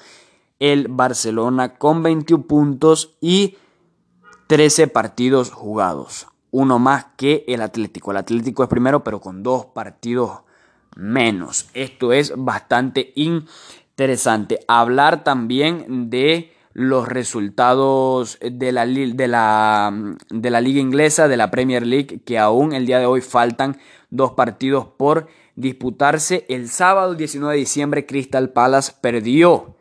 el 0.62 0.88
Barcelona 0.90 1.74
con 1.80 2.04
21 2.04 2.46
puntos 2.46 3.18
y 3.20 3.58
13 4.46 4.88
partidos 4.88 5.50
jugados. 5.50 6.28
Uno 6.52 6.78
más 6.78 7.08
que 7.18 7.44
el 7.48 7.62
Atlético. 7.62 8.12
El 8.12 8.18
Atlético 8.18 8.62
es 8.62 8.70
primero, 8.70 9.04
pero 9.04 9.20
con 9.20 9.42
dos 9.42 9.66
partidos 9.66 10.42
menos. 10.96 11.68
Esto 11.74 12.14
es 12.14 12.34
bastante 12.38 13.12
interesante. 13.16 14.60
Hablar 14.68 15.24
también 15.24 16.12
de 16.12 16.54
los 16.74 17.08
resultados 17.08 18.38
de 18.40 18.72
la, 18.72 18.86
de 18.86 19.28
la, 19.28 20.16
de 20.30 20.50
la 20.52 20.62
liga 20.62 20.80
inglesa, 20.80 21.28
de 21.28 21.38
la 21.38 21.50
Premier 21.50 21.88
League, 21.88 22.22
que 22.24 22.38
aún 22.38 22.74
el 22.74 22.86
día 22.86 23.00
de 23.00 23.08
hoy 23.08 23.22
faltan 23.22 23.80
dos 24.12 24.34
partidos 24.34 24.86
por 24.86 25.28
disputarse. 25.56 26.46
El 26.50 26.70
sábado 26.70 27.16
19 27.16 27.56
de 27.56 27.60
diciembre 27.60 28.06
Crystal 28.06 28.52
Palace 28.52 28.94
perdió 29.02 29.76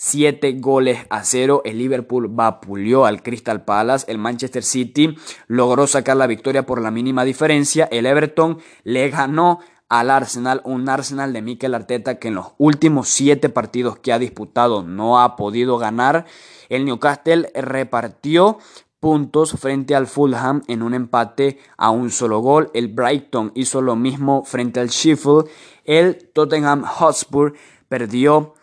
7 0.00 0.58
goles 0.60 1.00
a 1.10 1.24
0. 1.24 1.62
El 1.64 1.78
Liverpool 1.78 2.28
vapuleó 2.30 3.04
al 3.04 3.20
Crystal 3.20 3.64
Palace. 3.64 4.06
El 4.08 4.18
Manchester 4.18 4.62
City 4.62 5.16
logró 5.48 5.88
sacar 5.88 6.16
la 6.16 6.28
victoria 6.28 6.64
por 6.64 6.80
la 6.80 6.92
mínima 6.92 7.24
diferencia. 7.24 7.88
El 7.90 8.06
Everton 8.06 8.58
le 8.84 9.08
ganó 9.10 9.58
al 9.88 10.10
Arsenal, 10.10 10.62
un 10.64 10.88
Arsenal 10.88 11.32
de 11.32 11.42
Mikel 11.42 11.74
Arteta 11.74 12.20
que 12.20 12.28
en 12.28 12.36
los 12.36 12.52
últimos 12.58 13.08
7 13.08 13.48
partidos 13.48 13.98
que 13.98 14.12
ha 14.12 14.20
disputado 14.20 14.84
no 14.84 15.20
ha 15.20 15.34
podido 15.34 15.78
ganar. 15.78 16.26
El 16.68 16.84
Newcastle 16.84 17.50
repartió 17.56 18.58
puntos 19.00 19.52
frente 19.58 19.96
al 19.96 20.06
Fulham 20.06 20.62
en 20.68 20.82
un 20.82 20.94
empate 20.94 21.58
a 21.76 21.90
un 21.90 22.12
solo 22.12 22.38
gol. 22.38 22.70
El 22.72 22.86
Brighton 22.86 23.50
hizo 23.56 23.82
lo 23.82 23.96
mismo 23.96 24.44
frente 24.44 24.78
al 24.78 24.90
Sheffield. 24.90 25.48
El 25.84 26.30
Tottenham 26.32 26.84
Hotspur 26.84 27.54
perdió 27.88 28.54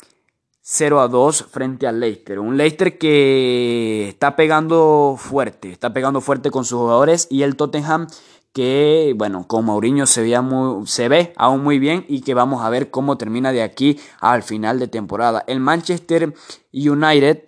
0 0.67 0.99
a 0.99 1.07
2 1.07 1.45
frente 1.51 1.85
al 1.85 1.99
Leicester. 1.99 2.39
Un 2.39 2.57
Leicester 2.57 2.97
que 2.97 4.09
está 4.09 4.35
pegando 4.35 5.15
fuerte, 5.15 5.71
está 5.71 5.93
pegando 5.93 6.21
fuerte 6.21 6.49
con 6.49 6.65
sus 6.65 6.79
jugadores 6.79 7.27
y 7.29 7.43
el 7.43 7.55
Tottenham 7.55 8.07
que, 8.51 9.13
bueno, 9.15 9.45
con 9.47 9.65
Mourinho 9.65 10.07
se, 10.07 10.23
ve 10.23 11.33
aún 11.35 11.63
muy 11.63 11.77
bien 11.77 12.03
y 12.07 12.21
que 12.21 12.33
vamos 12.33 12.63
a 12.63 12.71
ver 12.71 12.89
cómo 12.89 13.15
termina 13.15 13.51
de 13.51 13.61
aquí 13.61 13.99
al 14.19 14.41
final 14.41 14.79
de 14.79 14.87
temporada. 14.87 15.43
El 15.45 15.59
Manchester 15.59 16.33
United 16.73 17.43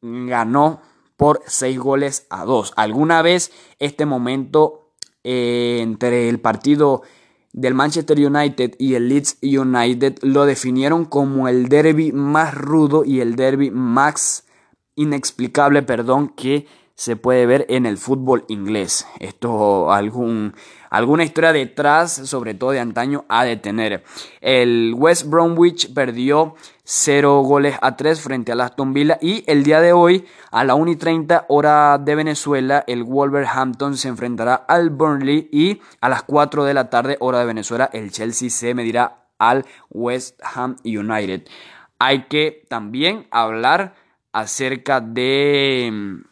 ganó 0.00 0.80
por 1.18 1.42
6 1.44 1.78
goles 1.78 2.26
a 2.30 2.46
2. 2.46 2.72
Alguna 2.76 3.20
vez 3.20 3.52
este 3.78 4.06
momento 4.06 4.94
eh, 5.22 5.80
entre 5.82 6.30
el 6.30 6.40
partido 6.40 7.02
del 7.52 7.74
Manchester 7.74 8.18
United 8.18 8.74
y 8.78 8.94
el 8.94 9.08
Leeds 9.08 9.38
United 9.42 10.18
lo 10.22 10.46
definieron 10.46 11.04
como 11.04 11.48
el 11.48 11.68
derby 11.68 12.12
más 12.12 12.54
rudo 12.54 13.04
y 13.04 13.20
el 13.20 13.36
derby 13.36 13.70
más 13.70 14.46
inexplicable, 14.94 15.82
perdón, 15.82 16.28
que 16.28 16.66
se 16.94 17.14
puede 17.16 17.46
ver 17.46 17.64
en 17.68 17.86
el 17.86 17.96
fútbol 17.96 18.44
inglés. 18.48 19.06
Esto 19.20 19.92
algún 19.92 20.54
alguna 20.90 21.24
historia 21.24 21.52
detrás, 21.52 22.12
sobre 22.12 22.54
todo 22.54 22.70
de 22.70 22.80
antaño, 22.80 23.24
ha 23.28 23.44
de 23.44 23.56
tener. 23.56 24.04
El 24.40 24.94
West 24.96 25.26
Bromwich 25.26 25.92
perdió 25.92 26.54
0 26.84 27.42
goles 27.42 27.76
a 27.82 27.96
3 27.96 28.20
frente 28.20 28.52
a 28.52 28.64
Aston 28.64 28.94
Villa 28.94 29.18
y 29.20 29.44
el 29.46 29.62
día 29.62 29.80
de 29.80 29.92
hoy 29.92 30.26
a 30.50 30.64
la 30.64 30.74
1 30.74 30.90
y 30.92 30.96
30 30.96 31.44
hora 31.48 31.98
de 31.98 32.14
Venezuela 32.14 32.82
el 32.86 33.04
Wolverhampton 33.04 33.96
se 33.96 34.08
enfrentará 34.08 34.54
al 34.54 34.88
Burnley 34.88 35.50
y 35.52 35.80
a 36.00 36.08
las 36.08 36.22
4 36.22 36.64
de 36.64 36.72
la 36.72 36.88
tarde 36.88 37.18
hora 37.20 37.40
de 37.40 37.44
Venezuela 37.44 37.90
el 37.92 38.10
Chelsea 38.10 38.48
se 38.48 38.74
medirá 38.74 39.26
al 39.38 39.66
West 39.90 40.40
Ham 40.42 40.76
United. 40.84 41.46
Hay 41.98 42.24
que 42.24 42.64
también 42.68 43.26
hablar 43.30 43.94
acerca 44.32 45.00
de 45.00 46.22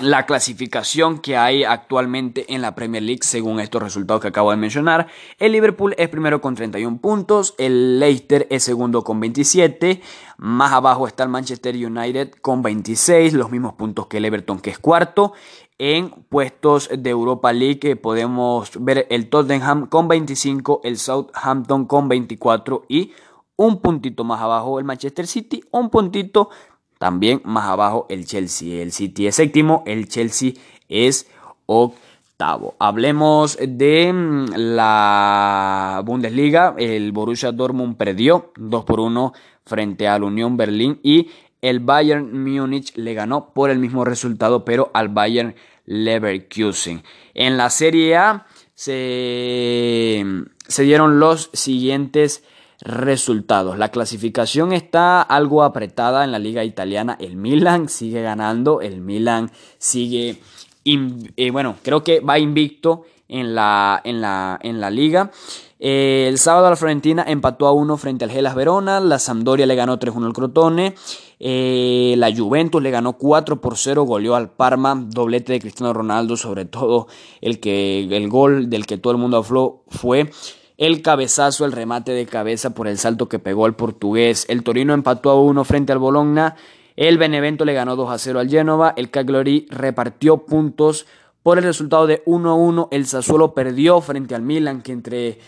la 0.00 0.26
clasificación 0.26 1.18
que 1.18 1.36
hay 1.36 1.64
actualmente 1.64 2.52
en 2.54 2.60
la 2.60 2.74
Premier 2.74 3.02
League 3.02 3.22
según 3.22 3.60
estos 3.60 3.82
resultados 3.82 4.20
que 4.20 4.28
acabo 4.28 4.50
de 4.50 4.56
mencionar. 4.56 5.08
El 5.38 5.52
Liverpool 5.52 5.94
es 5.96 6.08
primero 6.08 6.40
con 6.40 6.54
31 6.54 6.98
puntos, 6.98 7.54
el 7.58 7.98
Leicester 7.98 8.46
es 8.50 8.62
segundo 8.62 9.02
con 9.02 9.20
27, 9.20 10.02
más 10.36 10.72
abajo 10.72 11.06
está 11.06 11.22
el 11.22 11.30
Manchester 11.30 11.74
United 11.74 12.32
con 12.42 12.62
26, 12.62 13.32
los 13.32 13.50
mismos 13.50 13.74
puntos 13.74 14.06
que 14.06 14.18
el 14.18 14.26
Everton 14.26 14.60
que 14.60 14.70
es 14.70 14.78
cuarto. 14.78 15.32
En 15.78 16.08
puestos 16.08 16.88
de 16.90 17.10
Europa 17.10 17.52
League 17.52 17.96
podemos 17.96 18.70
ver 18.80 19.06
el 19.10 19.28
Tottenham 19.28 19.86
con 19.88 20.08
25, 20.08 20.80
el 20.84 20.98
Southampton 20.98 21.84
con 21.86 22.08
24 22.08 22.84
y 22.88 23.12
un 23.56 23.80
puntito 23.80 24.24
más 24.24 24.40
abajo 24.40 24.78
el 24.78 24.84
Manchester 24.84 25.26
City, 25.26 25.62
un 25.70 25.90
puntito 25.90 26.50
también 26.98 27.40
más 27.44 27.66
abajo 27.66 28.06
el 28.08 28.26
Chelsea. 28.26 28.82
El 28.82 28.92
City 28.92 29.26
es 29.26 29.36
séptimo, 29.36 29.82
el 29.86 30.08
Chelsea 30.08 30.52
es 30.88 31.28
octavo. 31.66 32.74
Hablemos 32.78 33.58
de 33.60 34.12
mm, 34.12 34.46
la 34.56 36.02
Bundesliga. 36.04 36.74
El 36.78 37.12
Borussia 37.12 37.52
Dortmund 37.52 37.96
perdió 37.96 38.52
2 38.56 38.84
por 38.84 39.00
1 39.00 39.32
frente 39.64 40.08
al 40.08 40.22
Unión 40.22 40.56
Berlín 40.56 41.00
y 41.02 41.30
el 41.60 41.80
Bayern 41.80 42.42
Múnich 42.44 42.94
le 42.96 43.14
ganó 43.14 43.52
por 43.52 43.70
el 43.70 43.78
mismo 43.78 44.04
resultado, 44.04 44.64
pero 44.64 44.90
al 44.94 45.08
Bayern 45.08 45.54
Leverkusen. 45.86 47.02
En 47.34 47.56
la 47.56 47.70
Serie 47.70 48.16
A 48.16 48.46
se, 48.74 50.24
se 50.68 50.82
dieron 50.82 51.18
los 51.18 51.50
siguientes 51.52 52.44
resultados. 52.80 53.78
La 53.78 53.90
clasificación 53.90 54.72
está 54.72 55.22
algo 55.22 55.62
apretada 55.62 56.24
en 56.24 56.32
la 56.32 56.38
liga 56.38 56.64
italiana. 56.64 57.16
El 57.20 57.36
Milan 57.36 57.88
sigue 57.88 58.22
ganando, 58.22 58.80
el 58.80 59.00
Milan 59.00 59.50
sigue, 59.78 60.40
eh, 60.84 61.50
bueno, 61.50 61.76
creo 61.82 62.02
que 62.04 62.20
va 62.20 62.38
invicto 62.38 63.04
en 63.28 63.54
la, 63.54 64.00
en 64.04 64.20
la, 64.20 64.58
en 64.62 64.80
la 64.80 64.90
liga. 64.90 65.30
Eh, 65.78 66.26
el 66.28 66.38
sábado 66.38 66.70
la 66.70 66.76
Florentina 66.76 67.24
empató 67.28 67.66
a 67.66 67.72
uno 67.72 67.98
frente 67.98 68.24
al 68.24 68.30
Gelas 68.30 68.54
Verona, 68.54 68.98
la 68.98 69.18
Sampdoria 69.18 69.66
le 69.66 69.74
ganó 69.74 69.98
3-1 69.98 70.24
al 70.24 70.32
Crotone, 70.32 70.94
eh, 71.38 72.14
la 72.16 72.34
Juventus 72.34 72.82
le 72.82 72.90
ganó 72.90 73.18
4 73.18 73.60
por 73.60 73.76
0, 73.76 74.04
goleó 74.04 74.36
al 74.36 74.50
Parma, 74.50 74.94
doblete 74.94 75.52
de 75.52 75.60
Cristiano 75.60 75.92
Ronaldo, 75.92 76.36
sobre 76.38 76.64
todo 76.64 77.08
el, 77.42 77.60
que, 77.60 78.04
el 78.10 78.28
gol 78.28 78.70
del 78.70 78.86
que 78.86 78.96
todo 78.96 79.12
el 79.12 79.18
mundo 79.18 79.36
habló 79.36 79.82
fue 79.88 80.30
el 80.78 81.02
cabezazo, 81.02 81.64
el 81.64 81.72
remate 81.72 82.12
de 82.12 82.26
cabeza 82.26 82.70
por 82.70 82.88
el 82.88 82.98
salto 82.98 83.28
que 83.28 83.38
pegó 83.38 83.66
el 83.66 83.74
portugués. 83.74 84.44
El 84.48 84.62
Torino 84.62 84.92
empató 84.92 85.30
a 85.30 85.40
uno 85.40 85.64
frente 85.64 85.92
al 85.92 85.98
Bologna. 85.98 86.56
El 86.96 87.18
Benevento 87.18 87.64
le 87.64 87.74
ganó 87.74 87.96
2 87.96 88.10
a 88.10 88.18
0 88.18 88.40
al 88.40 88.50
Génova. 88.50 88.92
El 88.96 89.10
Cagliari 89.10 89.66
repartió 89.70 90.38
puntos 90.38 91.06
por 91.42 91.58
el 91.58 91.64
resultado 91.64 92.06
de 92.06 92.22
1 92.26 92.50
a 92.50 92.54
1. 92.54 92.88
El 92.90 93.06
Sassuolo 93.06 93.54
perdió 93.54 94.00
frente 94.00 94.34
al 94.34 94.42
Milan, 94.42 94.82
que 94.82 94.92
entre, 94.92 95.38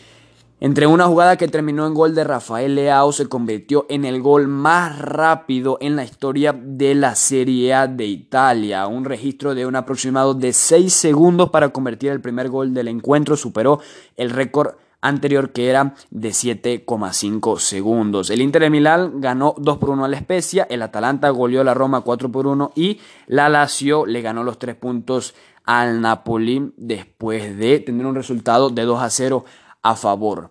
entre 0.60 0.86
una 0.86 1.06
jugada 1.06 1.36
que 1.36 1.48
terminó 1.48 1.86
en 1.86 1.92
gol 1.92 2.14
de 2.14 2.24
Rafael 2.24 2.74
Leao 2.74 3.12
se 3.12 3.28
convirtió 3.28 3.84
en 3.90 4.06
el 4.06 4.22
gol 4.22 4.48
más 4.48 4.98
rápido 4.98 5.76
en 5.82 5.94
la 5.94 6.04
historia 6.04 6.58
de 6.58 6.94
la 6.94 7.14
Serie 7.14 7.74
A 7.74 7.86
de 7.86 8.06
Italia. 8.06 8.86
Un 8.86 9.04
registro 9.04 9.54
de 9.54 9.66
un 9.66 9.76
aproximado 9.76 10.32
de 10.32 10.54
6 10.54 10.90
segundos 10.90 11.50
para 11.50 11.68
convertir 11.68 12.12
el 12.12 12.22
primer 12.22 12.48
gol 12.48 12.72
del 12.72 12.88
encuentro. 12.88 13.36
Superó 13.36 13.80
el 14.16 14.30
récord 14.30 14.74
anterior 15.00 15.52
que 15.52 15.68
era 15.68 15.94
de 16.10 16.30
7,5 16.30 17.58
segundos. 17.58 18.30
El 18.30 18.42
Inter 18.42 18.62
de 18.62 18.70
Milán 18.70 19.20
ganó 19.20 19.54
2 19.58 19.78
por 19.78 19.90
1 19.90 20.04
a 20.04 20.08
la 20.08 20.18
Spezia, 20.18 20.66
el 20.68 20.82
Atalanta 20.82 21.30
goleó 21.30 21.62
la 21.64 21.74
Roma 21.74 22.00
4 22.00 22.30
por 22.30 22.46
1 22.46 22.72
y 22.74 23.00
la 23.26 23.48
Lazio 23.48 24.06
le 24.06 24.22
ganó 24.22 24.42
los 24.42 24.58
3 24.58 24.76
puntos 24.76 25.34
al 25.64 26.00
Napoli 26.00 26.72
después 26.76 27.56
de 27.58 27.80
tener 27.80 28.06
un 28.06 28.14
resultado 28.14 28.70
de 28.70 28.82
2 28.82 29.02
a 29.02 29.10
0 29.10 29.44
a 29.82 29.96
favor. 29.96 30.50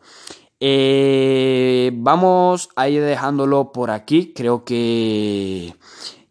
Eh, 0.60 1.92
vamos 1.94 2.70
a 2.76 2.90
ir 2.90 3.04
dejándolo 3.04 3.72
por 3.72 3.92
aquí. 3.92 4.34
Creo 4.36 4.64
que 4.64 5.76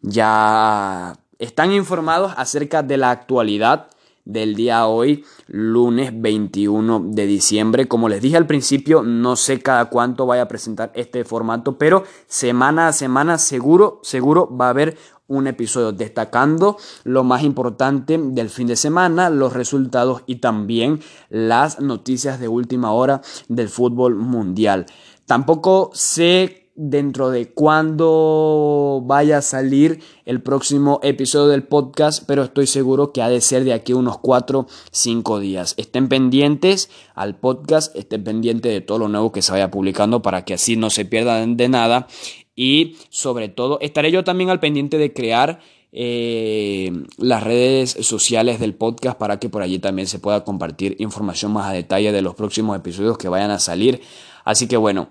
ya 0.01 1.13
están 1.39 1.71
informados 1.71 2.33
acerca 2.37 2.83
de 2.83 2.97
la 2.97 3.11
actualidad 3.11 3.89
del 4.27 4.55
día 4.55 4.87
hoy, 4.87 5.23
lunes 5.47 6.11
21 6.13 7.05
de 7.07 7.25
diciembre. 7.25 7.87
Como 7.87 8.09
les 8.09 8.21
dije 8.21 8.35
al 8.35 8.45
principio, 8.45 9.01
no 9.01 9.37
sé 9.37 9.59
cada 9.59 9.85
cuánto 9.85 10.25
vaya 10.25 10.43
a 10.43 10.47
presentar 10.47 10.91
este 10.95 11.23
formato, 11.23 11.77
pero 11.77 12.03
semana 12.27 12.89
a 12.89 12.93
semana 12.93 13.37
seguro, 13.37 14.01
seguro 14.03 14.55
va 14.55 14.67
a 14.67 14.71
haber 14.71 14.97
un 15.27 15.47
episodio 15.47 15.91
destacando 15.91 16.77
lo 17.03 17.23
más 17.23 17.43
importante 17.43 18.17
del 18.17 18.49
fin 18.49 18.67
de 18.67 18.75
semana, 18.75 19.29
los 19.29 19.53
resultados 19.53 20.23
y 20.25 20.37
también 20.37 20.99
las 21.29 21.79
noticias 21.79 22.39
de 22.39 22.47
última 22.47 22.91
hora 22.91 23.21
del 23.47 23.69
fútbol 23.69 24.15
mundial. 24.15 24.85
Tampoco 25.25 25.89
sé 25.93 26.66
dentro 26.77 27.31
de 27.31 27.49
cuándo 27.49 29.01
vaya 29.03 29.39
a 29.39 29.41
salir 29.41 29.99
el 30.25 30.41
próximo 30.41 30.99
episodio 31.01 31.47
del 31.47 31.63
podcast, 31.63 32.23
pero 32.27 32.43
estoy 32.43 32.67
seguro 32.67 33.11
que 33.11 33.23
ha 33.23 33.29
de 33.29 33.41
ser 33.41 33.63
de 33.63 33.73
aquí 33.73 33.93
unos 33.93 34.19
4, 34.19 34.67
5 34.91 35.39
días. 35.39 35.73
Estén 35.77 36.07
pendientes 36.07 36.89
al 37.15 37.35
podcast, 37.35 37.95
estén 37.95 38.23
pendientes 38.23 38.71
de 38.71 38.81
todo 38.81 38.99
lo 38.99 39.07
nuevo 39.07 39.31
que 39.31 39.41
se 39.41 39.51
vaya 39.51 39.71
publicando 39.71 40.21
para 40.21 40.45
que 40.45 40.53
así 40.53 40.77
no 40.77 40.91
se 40.91 41.03
pierdan 41.03 41.57
de 41.57 41.67
nada. 41.67 42.07
Y 42.55 42.95
sobre 43.09 43.49
todo, 43.49 43.79
estaré 43.81 44.11
yo 44.11 44.23
también 44.23 44.51
al 44.51 44.59
pendiente 44.59 44.99
de 44.99 45.13
crear 45.13 45.59
eh, 45.91 46.91
las 47.17 47.43
redes 47.43 47.97
sociales 48.01 48.59
del 48.59 48.75
podcast 48.75 49.17
para 49.17 49.39
que 49.39 49.49
por 49.49 49.63
allí 49.63 49.79
también 49.79 50.07
se 50.07 50.19
pueda 50.19 50.43
compartir 50.43 50.95
información 50.99 51.53
más 51.53 51.71
a 51.71 51.73
detalle 51.73 52.11
de 52.11 52.21
los 52.21 52.35
próximos 52.35 52.77
episodios 52.77 53.17
que 53.17 53.29
vayan 53.29 53.49
a 53.49 53.57
salir. 53.57 54.01
Así 54.43 54.67
que 54.67 54.77
bueno, 54.77 55.09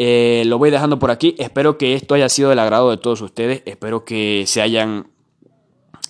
eh, 0.00 0.44
lo 0.46 0.58
voy 0.58 0.70
dejando 0.70 1.00
por 1.00 1.10
aquí. 1.10 1.34
Espero 1.38 1.76
que 1.76 1.94
esto 1.94 2.14
haya 2.14 2.28
sido 2.28 2.50
del 2.50 2.60
agrado 2.60 2.88
de 2.90 2.98
todos 2.98 3.20
ustedes. 3.20 3.62
Espero 3.66 4.04
que 4.04 4.44
se 4.46 4.62
hayan 4.62 5.10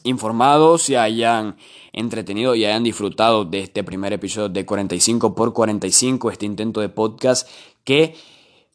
informado, 0.05 0.77
se 0.77 0.99
hayan 0.99 1.57
entretenido 1.95 2.55
y 2.55 2.67
hayan 2.67 2.85
disfrutado 2.85 3.47
de 3.47 3.61
este 3.61 3.83
primer 3.83 4.13
episodio 4.13 4.51
de 4.51 4.67
45 4.67 5.35
por 5.35 5.55
45, 5.55 6.31
este 6.31 6.45
intento 6.45 6.83
de 6.83 6.91
podcast 6.91 7.49
que 7.83 8.15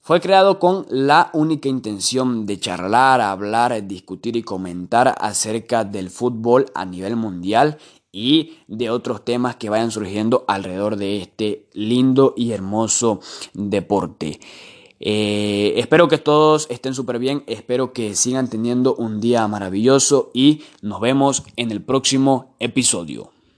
fue 0.01 0.19
creado 0.19 0.57
con 0.57 0.87
la 0.89 1.29
única 1.33 1.69
intención 1.69 2.47
de 2.47 2.59
charlar, 2.59 3.21
hablar, 3.21 3.87
discutir 3.87 4.35
y 4.35 4.41
comentar 4.41 5.15
acerca 5.19 5.83
del 5.85 6.09
fútbol 6.09 6.65
a 6.73 6.85
nivel 6.85 7.15
mundial 7.15 7.77
y 8.11 8.57
de 8.67 8.89
otros 8.89 9.23
temas 9.23 9.57
que 9.57 9.69
vayan 9.69 9.91
surgiendo 9.91 10.43
alrededor 10.47 10.97
de 10.97 11.21
este 11.21 11.67
lindo 11.73 12.33
y 12.35 12.51
hermoso 12.51 13.21
deporte. 13.53 14.39
Eh, 15.05 15.73
espero 15.75 16.07
que 16.07 16.17
todos 16.17 16.65
estén 16.69 16.93
súper 16.93 17.19
bien, 17.19 17.43
espero 17.45 17.91
que 17.91 18.15
sigan 18.15 18.49
teniendo 18.49 18.95
un 18.95 19.19
día 19.19 19.45
maravilloso 19.49 20.31
y 20.33 20.63
nos 20.81 21.01
vemos 21.01 21.43
en 21.57 21.71
el 21.71 21.81
próximo 21.81 22.55
episodio. 22.59 23.32